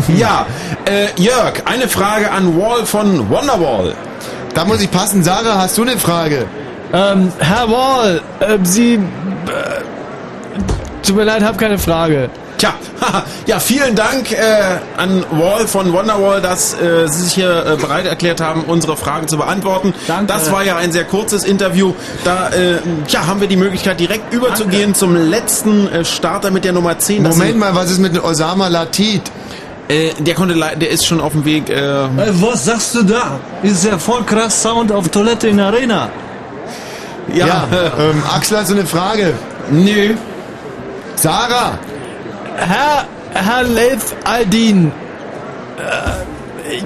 [0.18, 0.44] ja,
[0.86, 3.94] äh, Jörg, eine Frage an Wall von Wonderwall.
[4.55, 5.23] Da muss ich passen.
[5.23, 6.47] Sarah, hast du eine Frage?
[6.92, 8.94] Ähm, Herr Wall, äh, Sie...
[8.94, 8.98] Äh,
[11.06, 12.28] tut mir leid, hab keine Frage.
[12.58, 12.74] Tja,
[13.47, 14.36] ja, vielen Dank äh,
[14.97, 19.28] an Wall von Wonderwall, dass äh, Sie sich hier äh, bereit erklärt haben, unsere Fragen
[19.28, 19.94] zu beantworten.
[20.06, 20.26] Danke.
[20.26, 21.94] Das war ja ein sehr kurzes Interview.
[22.24, 26.73] Da äh, tja, haben wir die Möglichkeit, direkt überzugehen zum letzten äh, Starter mit der
[26.73, 27.24] Nummer 10.
[27.24, 29.23] Das Moment mal, was ist mit Osama Latit?
[29.89, 31.68] Äh, der konnte, der ist schon auf dem Weg.
[31.68, 32.08] Äh, Ey,
[32.40, 33.39] was sagst du da?
[33.62, 36.08] Ist ja voll krass Sound auf Toilette in Arena.
[37.34, 37.66] Ja,
[37.98, 39.34] ähm, Axel hat so eine Frage.
[39.70, 40.14] Nö.
[41.16, 41.78] Sarah,
[42.56, 44.92] Herr, Herr Leif Aldin,
[45.78, 46.84] äh, ich-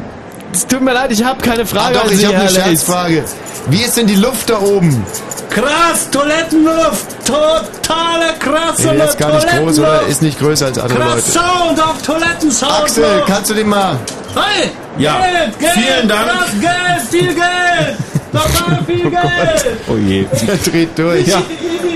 [0.52, 2.48] es tut mir leid, ich habe keine ah, Frage doch, an ich habe eine.
[2.48, 3.24] Scherzfrage.
[3.68, 5.04] Wie ist denn die Luft da oben?
[5.50, 7.06] Krass, Toilettenluft!
[7.26, 11.30] Totale krasse Der ist gar nicht groß oder ist nicht größer als andere Krass Leute.
[11.30, 12.72] Sound auf Toilettensound!
[12.82, 13.98] Axel, kannst du den mal?
[14.34, 14.70] Hey!
[14.98, 15.72] Ja, Geld, Geld!
[15.72, 16.28] vielen Dank.
[16.28, 17.96] Krass Geld, viel Geld!
[18.32, 19.66] Total viel Geld!
[19.88, 20.26] oh je.
[20.46, 21.26] Der dreht durch.
[21.26, 21.42] Ja,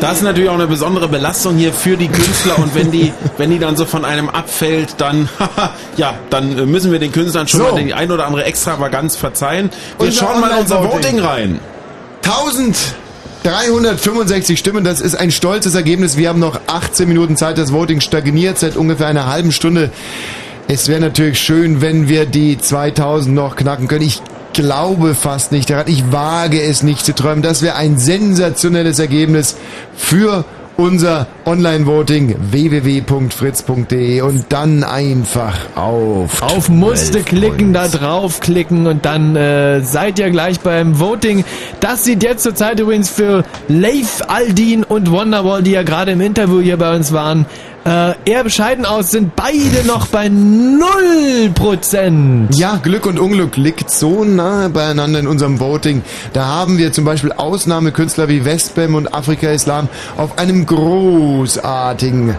[0.03, 3.51] das ist natürlich auch eine besondere Belastung hier für die Künstler und wenn die, wenn
[3.51, 5.29] die dann so von einem abfällt, dann,
[5.97, 7.73] ja, dann müssen wir den Künstlern schon So.
[7.73, 9.71] mal die ein oder andere Extravaganz verzeihen.
[9.99, 10.83] Wir Unser schauen mal in unser.
[10.83, 11.61] Voting rein.
[12.25, 16.17] 1365 Stimmen, das ist ein stolzes Ergebnis.
[16.17, 17.59] Wir haben noch 18 Minuten Zeit.
[17.59, 19.91] Das Voting stagniert seit ungefähr einer halben Stunde.
[20.69, 24.03] Es wäre natürlich schön, wenn wir die 2000 noch knacken können.
[24.03, 24.23] Ich
[24.53, 25.87] glaube fast nicht daran.
[25.89, 27.43] Ich wage es nicht zu träumen.
[27.43, 29.57] Das wäre ein sensationelles Ergebnis
[29.97, 30.45] für
[30.77, 39.37] unser Online-Voting www.fritz.de und dann einfach auf Auf Muste 12 klicken, da draufklicken und dann
[39.37, 41.45] äh, seid ihr gleich beim Voting.
[41.81, 46.61] Das sieht jetzt zurzeit übrigens für Leif Aldin und Wonderwall, die ja gerade im Interview
[46.61, 47.47] hier bei uns waren,
[47.85, 52.57] äh, eher bescheiden aus, sind beide noch bei 0%.
[52.57, 56.03] Ja, Glück und Unglück liegt so nahe beieinander in unserem Voting.
[56.33, 62.37] Da haben wir zum Beispiel Ausnahmekünstler wie Westbam und Afrika Islam auf einem großartigen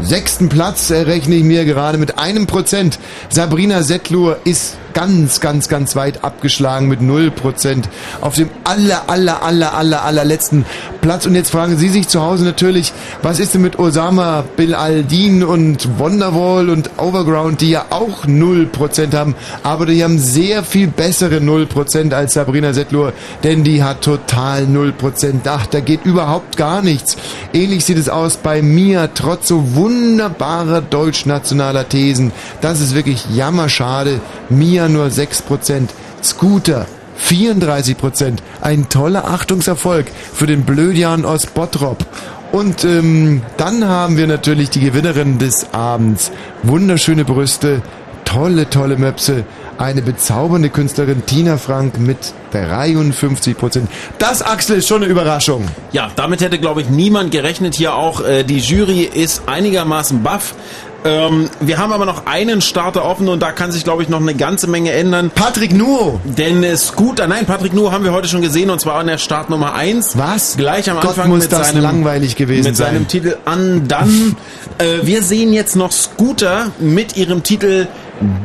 [0.00, 2.98] sechsten Platz errechne ich mir gerade mit einem Prozent.
[3.28, 7.88] Sabrina Settlur ist ganz, ganz, ganz weit abgeschlagen mit null Prozent
[8.20, 10.64] auf dem aller, aller, aller, aller, allerletzten
[11.00, 11.24] Platz.
[11.24, 15.44] Und jetzt fragen Sie sich zu Hause natürlich, was ist denn mit Osama Bill Aldin
[15.44, 20.88] und Wonderwall und Overground, die ja auch null Prozent haben, aber die haben sehr viel
[20.88, 23.12] bessere null Prozent als Sabrina Settlur,
[23.44, 25.46] denn die hat total null Prozent.
[25.46, 27.16] Ach, da geht überhaupt gar nichts.
[27.52, 32.32] Ähnlich sieht es aus bei mir, trotz so wunderbarer deutschnationaler Thesen.
[32.60, 34.20] Das ist wirklich jammerschade.
[34.48, 35.88] Mia nur 6%.
[36.22, 36.86] Scooter
[37.18, 38.38] 34%.
[38.60, 42.06] Ein toller Achtungserfolg für den Blödjan aus Bottrop.
[42.52, 46.32] Und ähm, dann haben wir natürlich die Gewinnerin des Abends.
[46.62, 47.82] Wunderschöne Brüste,
[48.24, 49.44] tolle, tolle Möpse.
[49.76, 52.18] Eine bezaubernde Künstlerin Tina Frank mit
[52.52, 53.82] 53%.
[54.18, 55.68] Das, Axel, ist schon eine Überraschung.
[55.92, 57.74] Ja, damit hätte, glaube ich, niemand gerechnet.
[57.74, 60.54] Hier auch äh, die Jury ist einigermaßen baff.
[61.04, 64.20] Ähm, wir haben aber noch einen Starter offen und da kann sich, glaube ich, noch
[64.20, 65.30] eine ganze Menge ändern.
[65.32, 66.20] Patrick Nuo.
[66.24, 69.74] Denn Scooter, nein, Patrick Nuo haben wir heute schon gesehen und zwar an der Startnummer
[69.74, 70.18] 1.
[70.18, 70.56] Was?
[70.56, 73.08] Gleich am Gott, Anfang muss mit das seinem, langweilig gewesen mit seinem sein.
[73.08, 74.36] Titel Undone.
[74.78, 77.86] äh, wir sehen jetzt noch Scooter mit ihrem Titel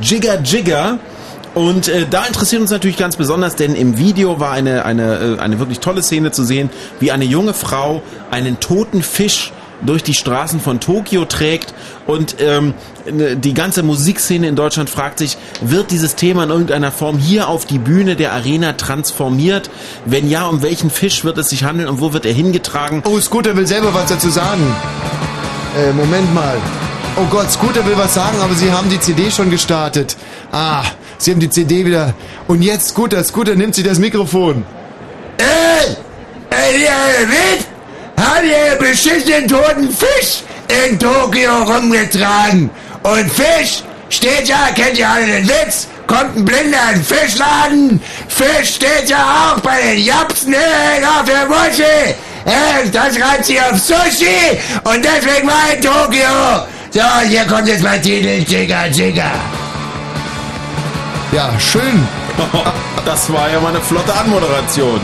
[0.02, 1.00] Jigger Jigger.
[1.56, 5.40] Und äh, da interessiert uns natürlich ganz besonders, denn im Video war eine, eine, äh,
[5.40, 8.02] eine wirklich tolle Szene zu sehen, wie eine junge Frau
[8.32, 9.52] einen toten Fisch
[9.86, 11.74] durch die Straßen von Tokio trägt
[12.06, 12.74] und ähm,
[13.06, 17.66] die ganze Musikszene in Deutschland fragt sich, wird dieses Thema in irgendeiner Form hier auf
[17.66, 19.70] die Bühne der Arena transformiert?
[20.06, 23.04] Wenn ja, um welchen Fisch wird es sich handeln und wo wird er hingetragen?
[23.06, 24.64] Oh, Scooter will selber was dazu sagen.
[25.78, 26.58] Äh, Moment mal.
[27.16, 30.18] Oh Gott, Scooter will was sagen, aber Sie haben die CD schon gestartet.
[30.52, 30.84] Ah,
[31.18, 32.14] Sie haben die CD wieder.
[32.48, 34.66] Und jetzt, Scooter, Scooter nimmt sich das Mikrofon.
[35.38, 35.96] Ey!
[36.50, 37.73] Ey, mit?
[38.34, 42.68] Hat ihr beschissenen toten Fisch in Tokio rumgetragen?
[43.04, 45.88] Und Fisch steht ja, kennt ihr alle den Witz?
[46.08, 48.02] Kommt ein Blinder in den Fischladen?
[48.28, 52.16] Fisch steht ja auch bei den Japsen auf der Muschel.
[52.92, 56.66] Das reizt sie auf Sushi und deswegen war in Tokio.
[56.90, 59.32] So, hier kommt jetzt mein Titel, Jigger Jigger.
[61.32, 62.08] Ja, schön.
[63.06, 65.02] Das war ja mal eine flotte Anmoderation.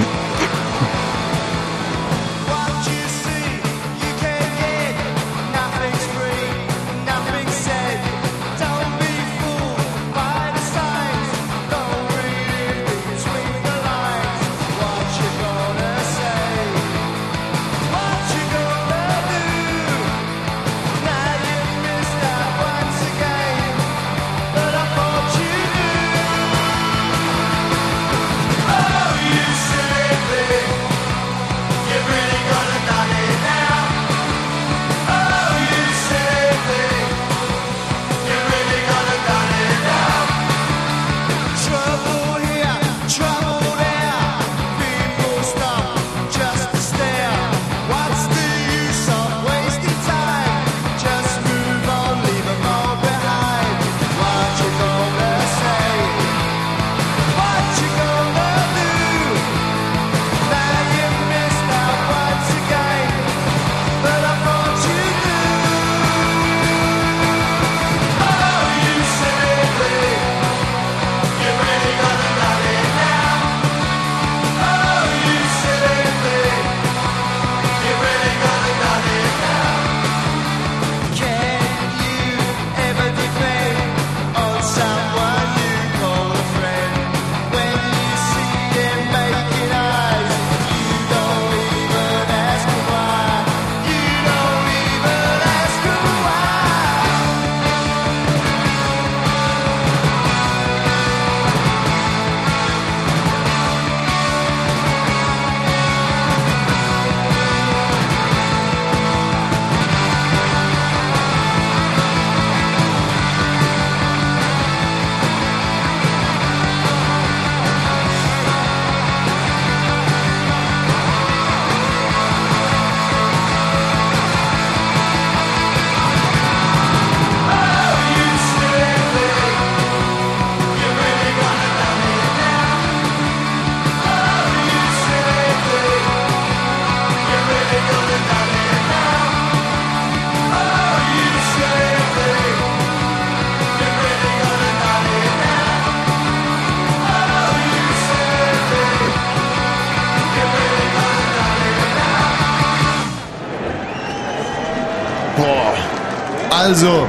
[156.70, 157.08] Also,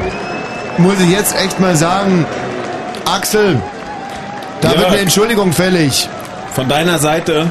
[0.78, 2.24] muss ich jetzt echt mal sagen,
[3.04, 3.60] Axel,
[4.62, 4.78] da Ja.
[4.78, 6.08] wird eine Entschuldigung fällig.
[6.54, 7.50] Von deiner Seite?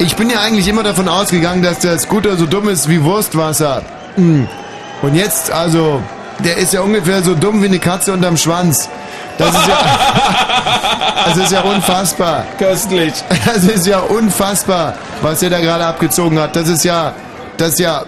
[0.00, 3.82] Ich bin ja eigentlich immer davon ausgegangen, dass der Scooter so dumm ist wie Wurstwasser.
[4.16, 4.48] Hm.
[5.02, 6.02] Und jetzt, also,
[6.40, 8.88] der ist ja ungefähr so dumm wie eine Katze unterm Schwanz.
[9.38, 9.78] Das ist ja,
[11.26, 12.44] das ist ja unfassbar.
[12.58, 13.14] Köstlich.
[13.46, 16.56] Das ist ja unfassbar, was er da gerade abgezogen hat.
[16.56, 17.12] Das ist ja,
[17.56, 18.02] das ist ja,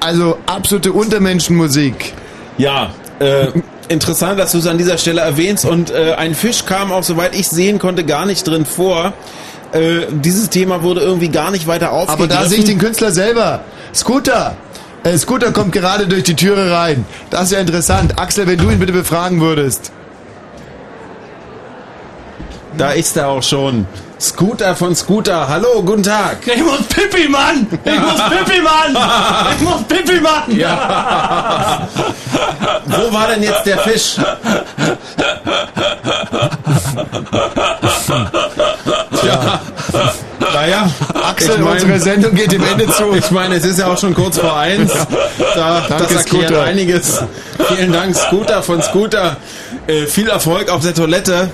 [0.00, 2.14] also absolute Untermenschenmusik.
[2.58, 3.48] Ja, äh,
[3.88, 5.64] interessant, dass du es an dieser Stelle erwähnst.
[5.64, 9.12] Und äh, ein Fisch kam auch, soweit ich sehen konnte, gar nicht drin vor.
[9.72, 12.42] Äh, dieses Thema wurde irgendwie gar nicht weiter Aber aufgegriffen.
[12.42, 13.60] da sehe ich den Künstler selber.
[13.94, 14.56] Scooter.
[15.04, 17.04] Äh, Scooter kommt gerade durch die Türe rein.
[17.30, 18.18] Das ist ja interessant.
[18.18, 19.92] Axel, wenn du ihn bitte befragen würdest.
[22.76, 23.86] Da ist er auch schon.
[24.20, 25.48] Scooter von Scooter.
[25.48, 26.38] Hallo, guten Tag.
[26.46, 27.66] Ich muss Pippi, Mann!
[27.84, 28.96] Ich muss Pippi, Mann!
[29.56, 30.42] Ich muss Pippi, Mann!
[30.56, 31.88] Ja.
[32.86, 34.16] Wo war denn jetzt der Fisch?
[39.20, 39.60] Tja.
[40.52, 40.90] Naja,
[41.28, 43.12] Axel, ich mein- unsere Sendung geht dem Ende zu.
[43.14, 44.92] Ich meine, es ist ja auch schon kurz vor eins.
[45.54, 46.62] Da, Danke, das erklärt Scooter.
[46.64, 47.22] einiges.
[47.68, 49.36] Vielen Dank, Scooter von Scooter.
[49.86, 51.50] Äh, viel Erfolg auf der Toilette.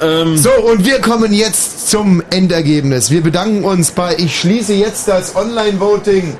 [0.00, 3.10] Ähm, So, und wir kommen jetzt zum Endergebnis.
[3.10, 6.36] Wir bedanken uns bei, ich schließe jetzt das Online-Voting.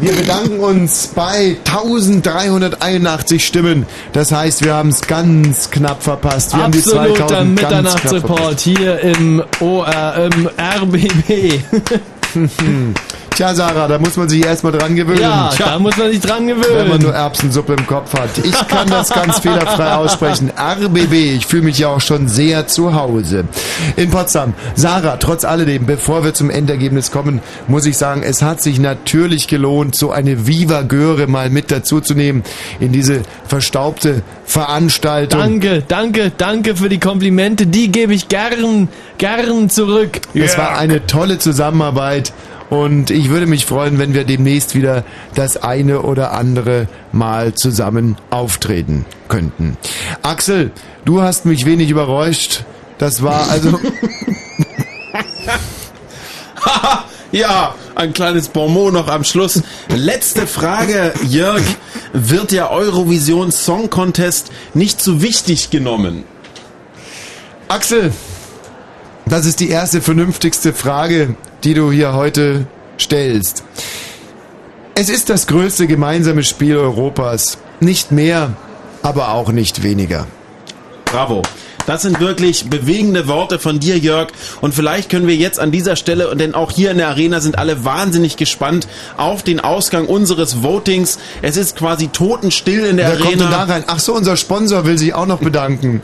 [0.00, 3.86] Wir bedanken uns bei 1381 Stimmen.
[4.12, 6.52] Das heißt, wir haben es ganz knapp verpasst.
[6.54, 11.60] Wir haben die Absoluter 2000 ganz knapp Mitternachtsreport hier im OR, im RBB.
[13.34, 15.20] Tja, Sarah, da muss man sich erstmal dran gewöhnen.
[15.20, 16.76] Ja, da muss man sich dran gewöhnen.
[16.76, 18.30] Wenn man nur Erbsensuppe im Kopf hat.
[18.44, 20.52] Ich kann das ganz fehlerfrei aussprechen.
[20.56, 23.44] RBB, ich fühle mich ja auch schon sehr zu Hause.
[23.96, 24.54] In Potsdam.
[24.76, 29.48] Sarah, trotz alledem, bevor wir zum Endergebnis kommen, muss ich sagen, es hat sich natürlich
[29.48, 32.44] gelohnt, so eine Viva Göre mal mit dazuzunehmen
[32.78, 35.40] in diese verstaubte Veranstaltung.
[35.40, 37.66] Danke, danke, danke für die Komplimente.
[37.66, 38.88] Die gebe ich gern,
[39.18, 40.20] gern zurück.
[40.34, 42.32] Es war eine tolle Zusammenarbeit
[42.70, 48.16] und ich würde mich freuen, wenn wir demnächst wieder das eine oder andere Mal zusammen
[48.30, 49.76] auftreten könnten.
[50.22, 50.72] Axel,
[51.04, 52.64] du hast mich wenig überrascht.
[52.98, 53.78] Das war also
[57.32, 59.62] ja, ein kleines Bonmot noch am Schluss.
[59.88, 61.62] Letzte Frage, Jörg.
[62.12, 66.22] Wird der Eurovision Song Contest nicht zu wichtig genommen?
[67.66, 68.12] Axel,
[69.26, 71.34] das ist die erste vernünftigste Frage,
[71.64, 72.66] die du hier heute
[72.98, 73.64] stellst.
[74.94, 77.58] Es ist das größte gemeinsame Spiel Europas.
[77.80, 78.52] Nicht mehr,
[79.02, 80.26] aber auch nicht weniger.
[81.06, 81.42] Bravo.
[81.86, 84.28] Das sind wirklich bewegende Worte von dir, Jörg.
[84.62, 87.58] Und vielleicht können wir jetzt an dieser Stelle, denn auch hier in der Arena sind
[87.58, 91.18] alle wahnsinnig gespannt auf den Ausgang unseres Votings.
[91.42, 93.74] Es ist quasi totenstill in der Wer kommt denn da Arena.
[93.74, 93.84] rein?
[93.86, 96.00] Ach so, unser Sponsor will sich auch noch bedanken.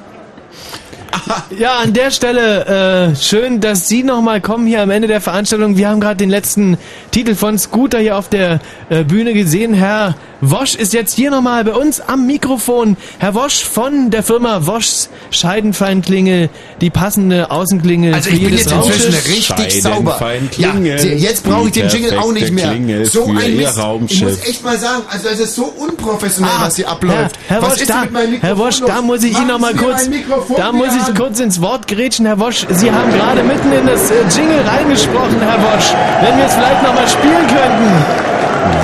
[1.59, 5.77] Ja, an der Stelle äh, schön, dass Sie nochmal kommen hier am Ende der Veranstaltung.
[5.77, 6.79] Wir haben gerade den letzten
[7.11, 9.75] Titel von Scooter hier auf der äh, Bühne gesehen.
[9.75, 12.97] Herr Wosch ist jetzt hier nochmal bei uns am Mikrofon.
[13.19, 16.49] Herr Wosch von der Firma Woschs Scheidenfeinklingel,
[16.81, 20.19] die passende Außenklingel Also für ich bin jetzt inzwischen richtig sauber.
[20.57, 23.07] Ja, jetzt brauche ich den Jingle auch nicht mehr.
[23.07, 23.79] So ein Mist.
[24.09, 27.37] Ich muss echt mal sagen, also das ist so unprofessionell, was hier abläuft.
[27.49, 28.05] Herr, Herr was Wosch, ist da,
[28.41, 31.00] Herr Wosch, da muss ich Ihnen noch mal Machen Sie mir kurz, da muss wieder
[31.09, 32.67] ich kurz ins Wort grätschen, Herr Wosch.
[32.71, 35.93] Sie haben gerade mitten in das äh, Jingle reingesprochen, Herr Wosch.
[36.23, 37.91] Wenn wir es vielleicht noch mal spielen könnten.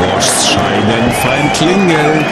[0.01, 2.25] Woschs Scheidenfein-Klingel.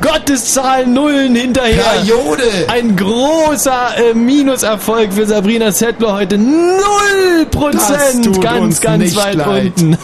[0.00, 1.82] Gotteszahl Nullen hinterher.
[1.82, 2.42] Periode.
[2.68, 6.38] Ein großer äh, Minuserfolg für Sabrina Settler heute.
[6.38, 9.72] Null Das Prozent, tut ganz, uns ganz weit leid.
[9.76, 9.98] unten.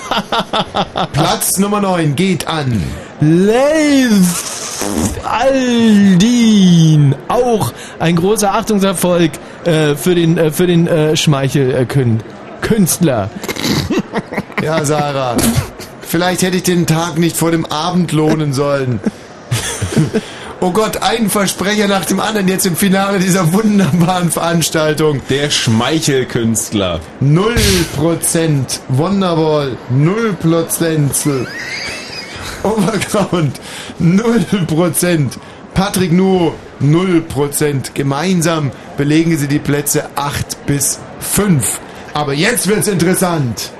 [1.12, 2.82] Platz Nummer 9 geht an.
[3.20, 4.80] Leif
[5.24, 7.14] Aldin.
[7.28, 9.32] Auch ein großer Achtungserfolg
[9.64, 13.30] äh, für den, äh, für den äh, Schmeichel-Künstler.
[14.62, 15.38] Ja, Sarah.
[16.02, 19.00] Vielleicht hätte ich den Tag nicht vor dem Abend lohnen sollen.
[20.62, 25.22] Oh Gott, ein Versprecher nach dem anderen jetzt im Finale dieser wunderbaren Veranstaltung.
[25.30, 27.00] Der Schmeichelkünstler.
[27.20, 27.56] Null
[27.96, 31.12] Prozent Wonderwall, null Prozent
[32.62, 33.58] Overground,
[33.98, 35.38] null Prozent
[35.72, 37.94] Patrick Nuo, null Prozent.
[37.94, 41.80] Gemeinsam belegen sie die Plätze 8 bis 5.
[42.12, 43.70] Aber jetzt wird's interessant.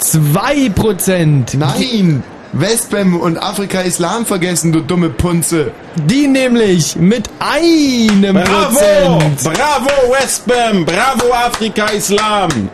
[0.00, 1.56] 2%.
[1.56, 2.22] Nein!
[2.58, 5.72] Westbam und Afrika Islam vergessen, du dumme Punze.
[6.06, 9.18] Die nämlich mit einem Bravo!
[9.18, 9.44] Prozent.
[9.44, 10.86] Bravo Westbam!
[10.86, 12.70] Bravo Afrika Islam!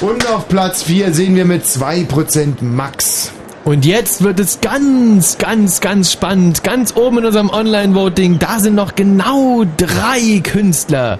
[0.00, 3.30] Und auf Platz 4 sehen wir mit 2% Max.
[3.64, 6.64] Und jetzt wird es ganz, ganz, ganz spannend.
[6.64, 11.18] Ganz oben in unserem Online-Voting, da sind noch genau drei Künstler.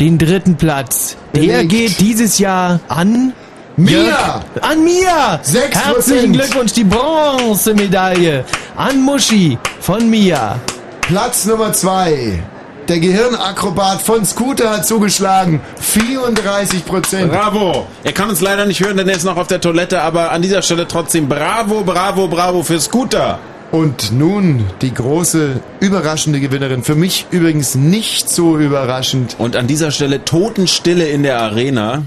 [0.00, 1.68] Den dritten Platz, der Belegt.
[1.68, 3.34] geht dieses Jahr an
[3.76, 4.42] Mia!
[4.54, 5.40] Jörg- An Mia!
[5.42, 5.74] 6%.
[5.74, 8.44] Herzlichen Glückwunsch, die Bronzemedaille
[8.76, 10.58] an Muschi von Mia.
[11.02, 12.42] Platz Nummer 2.
[12.88, 15.60] Der Gehirnakrobat von Scooter hat zugeschlagen.
[15.82, 17.26] 34%.
[17.26, 17.86] Bravo!
[18.04, 20.40] Er kann uns leider nicht hören, denn er ist noch auf der Toilette, aber an
[20.40, 23.38] dieser Stelle trotzdem Bravo, Bravo, Bravo für Scooter!
[23.72, 26.84] Und nun die große, überraschende Gewinnerin.
[26.84, 29.34] Für mich übrigens nicht so überraschend.
[29.38, 32.02] Und an dieser Stelle Totenstille in der Arena.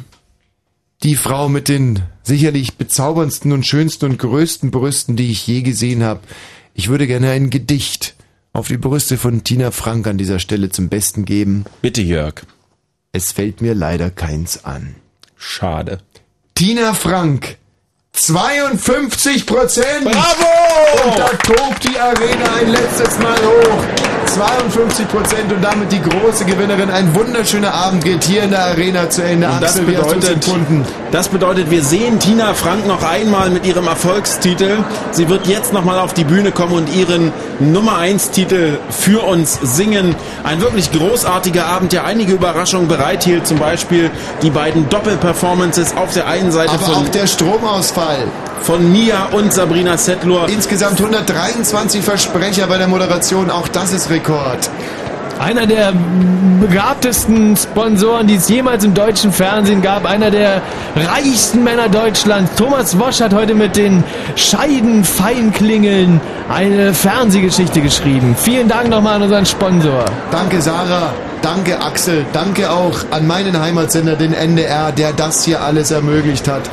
[1.04, 6.04] Die Frau mit den sicherlich bezauberndsten und schönsten und größten Brüsten, die ich je gesehen
[6.04, 6.20] habe.
[6.74, 8.16] Ich würde gerne ein Gedicht
[8.52, 11.64] auf die Brüste von Tina Frank an dieser Stelle zum Besten geben.
[11.82, 12.42] Bitte, Jörg.
[13.14, 14.96] Es fällt mir leider keins an.
[15.38, 16.00] Schade.
[16.54, 17.58] Tina Frank,
[18.12, 20.04] 52 Prozent!
[20.04, 21.08] Bravo!
[21.10, 24.19] Und da tobt die Arena ein letztes Mal hoch.
[24.34, 26.90] 52 Prozent und damit die große Gewinnerin.
[26.90, 29.48] Ein wunderschöner Abend geht hier in der Arena zu Ende.
[29.50, 30.46] Und das bedeutet,
[31.12, 34.78] das bedeutet, wir sehen Tina Frank noch einmal mit ihrem Erfolgstitel.
[35.12, 39.58] Sie wird jetzt nochmal auf die Bühne kommen und ihren Nummer 1 Titel für uns
[39.64, 40.16] singen.
[40.44, 43.48] Ein wirklich großartiger Abend, der einige Überraschungen bereithielt.
[43.48, 48.26] Zum Beispiel die beiden Doppelperformances auf der einen Seite Aber von, auch der Stromausfall.
[48.62, 50.48] von Mia und Sabrina Settler.
[50.50, 53.50] Insgesamt 123 Versprecher bei der Moderation.
[53.50, 54.70] Auch das ist Rekord.
[55.40, 55.94] Einer der
[56.60, 60.06] begabtesten Sponsoren, die es jemals im deutschen Fernsehen gab.
[60.06, 60.62] Einer der
[60.98, 62.52] reichsten Männer Deutschlands.
[62.56, 64.04] Thomas Wosch hat heute mit den
[64.36, 68.36] Scheidenfeinklingeln eine Fernsehgeschichte geschrieben.
[68.38, 70.04] Vielen Dank nochmal an unseren Sponsor.
[70.32, 75.92] Danke Sarah, danke Axel, danke auch an meinen Heimatsender, den NDR, der das hier alles
[75.92, 76.64] ermöglicht hat.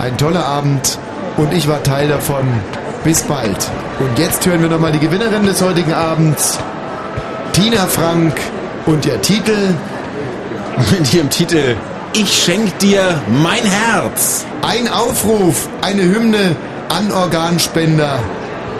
[0.00, 0.98] Ein toller Abend
[1.36, 2.48] und ich war Teil davon.
[3.04, 3.70] Bis bald.
[4.00, 6.58] Und jetzt hören wir nochmal die Gewinnerin des heutigen Abends,
[7.60, 8.34] Tina Frank
[8.86, 9.74] und ihr Titel
[10.92, 11.74] mit ihrem Titel
[12.12, 14.46] Ich schenk dir mein Herz.
[14.62, 16.54] Ein Aufruf, eine Hymne
[16.88, 18.20] an Organspender.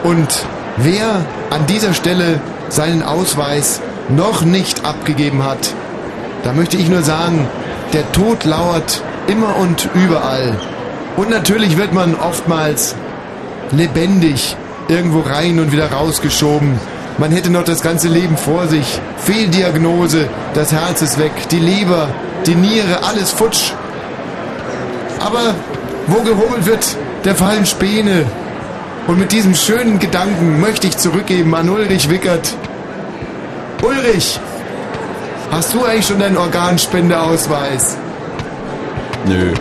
[0.05, 0.29] Und
[0.77, 5.75] wer an dieser Stelle seinen Ausweis noch nicht abgegeben hat,
[6.45, 7.49] da möchte ich nur sagen,
[7.93, 10.57] der Tod lauert immer und überall.
[11.17, 12.95] Und natürlich wird man oftmals
[13.73, 16.79] lebendig irgendwo rein und wieder rausgeschoben.
[17.19, 19.01] Man hätte noch das ganze Leben vor sich.
[19.17, 22.09] Fehldiagnose, das Herz ist weg, die Leber,
[22.47, 23.73] die Niere, alles futsch.
[25.19, 25.55] Aber
[26.07, 28.25] wo gehobelt wird, der fallen Späne.
[29.09, 32.55] Und mit diesem schönen Gedanken möchte ich zurückgeben an Ulrich Wickert.
[33.83, 34.39] Ulrich,
[35.51, 37.97] hast du eigentlich schon deinen Organspendeausweis?
[39.27, 39.55] Nö.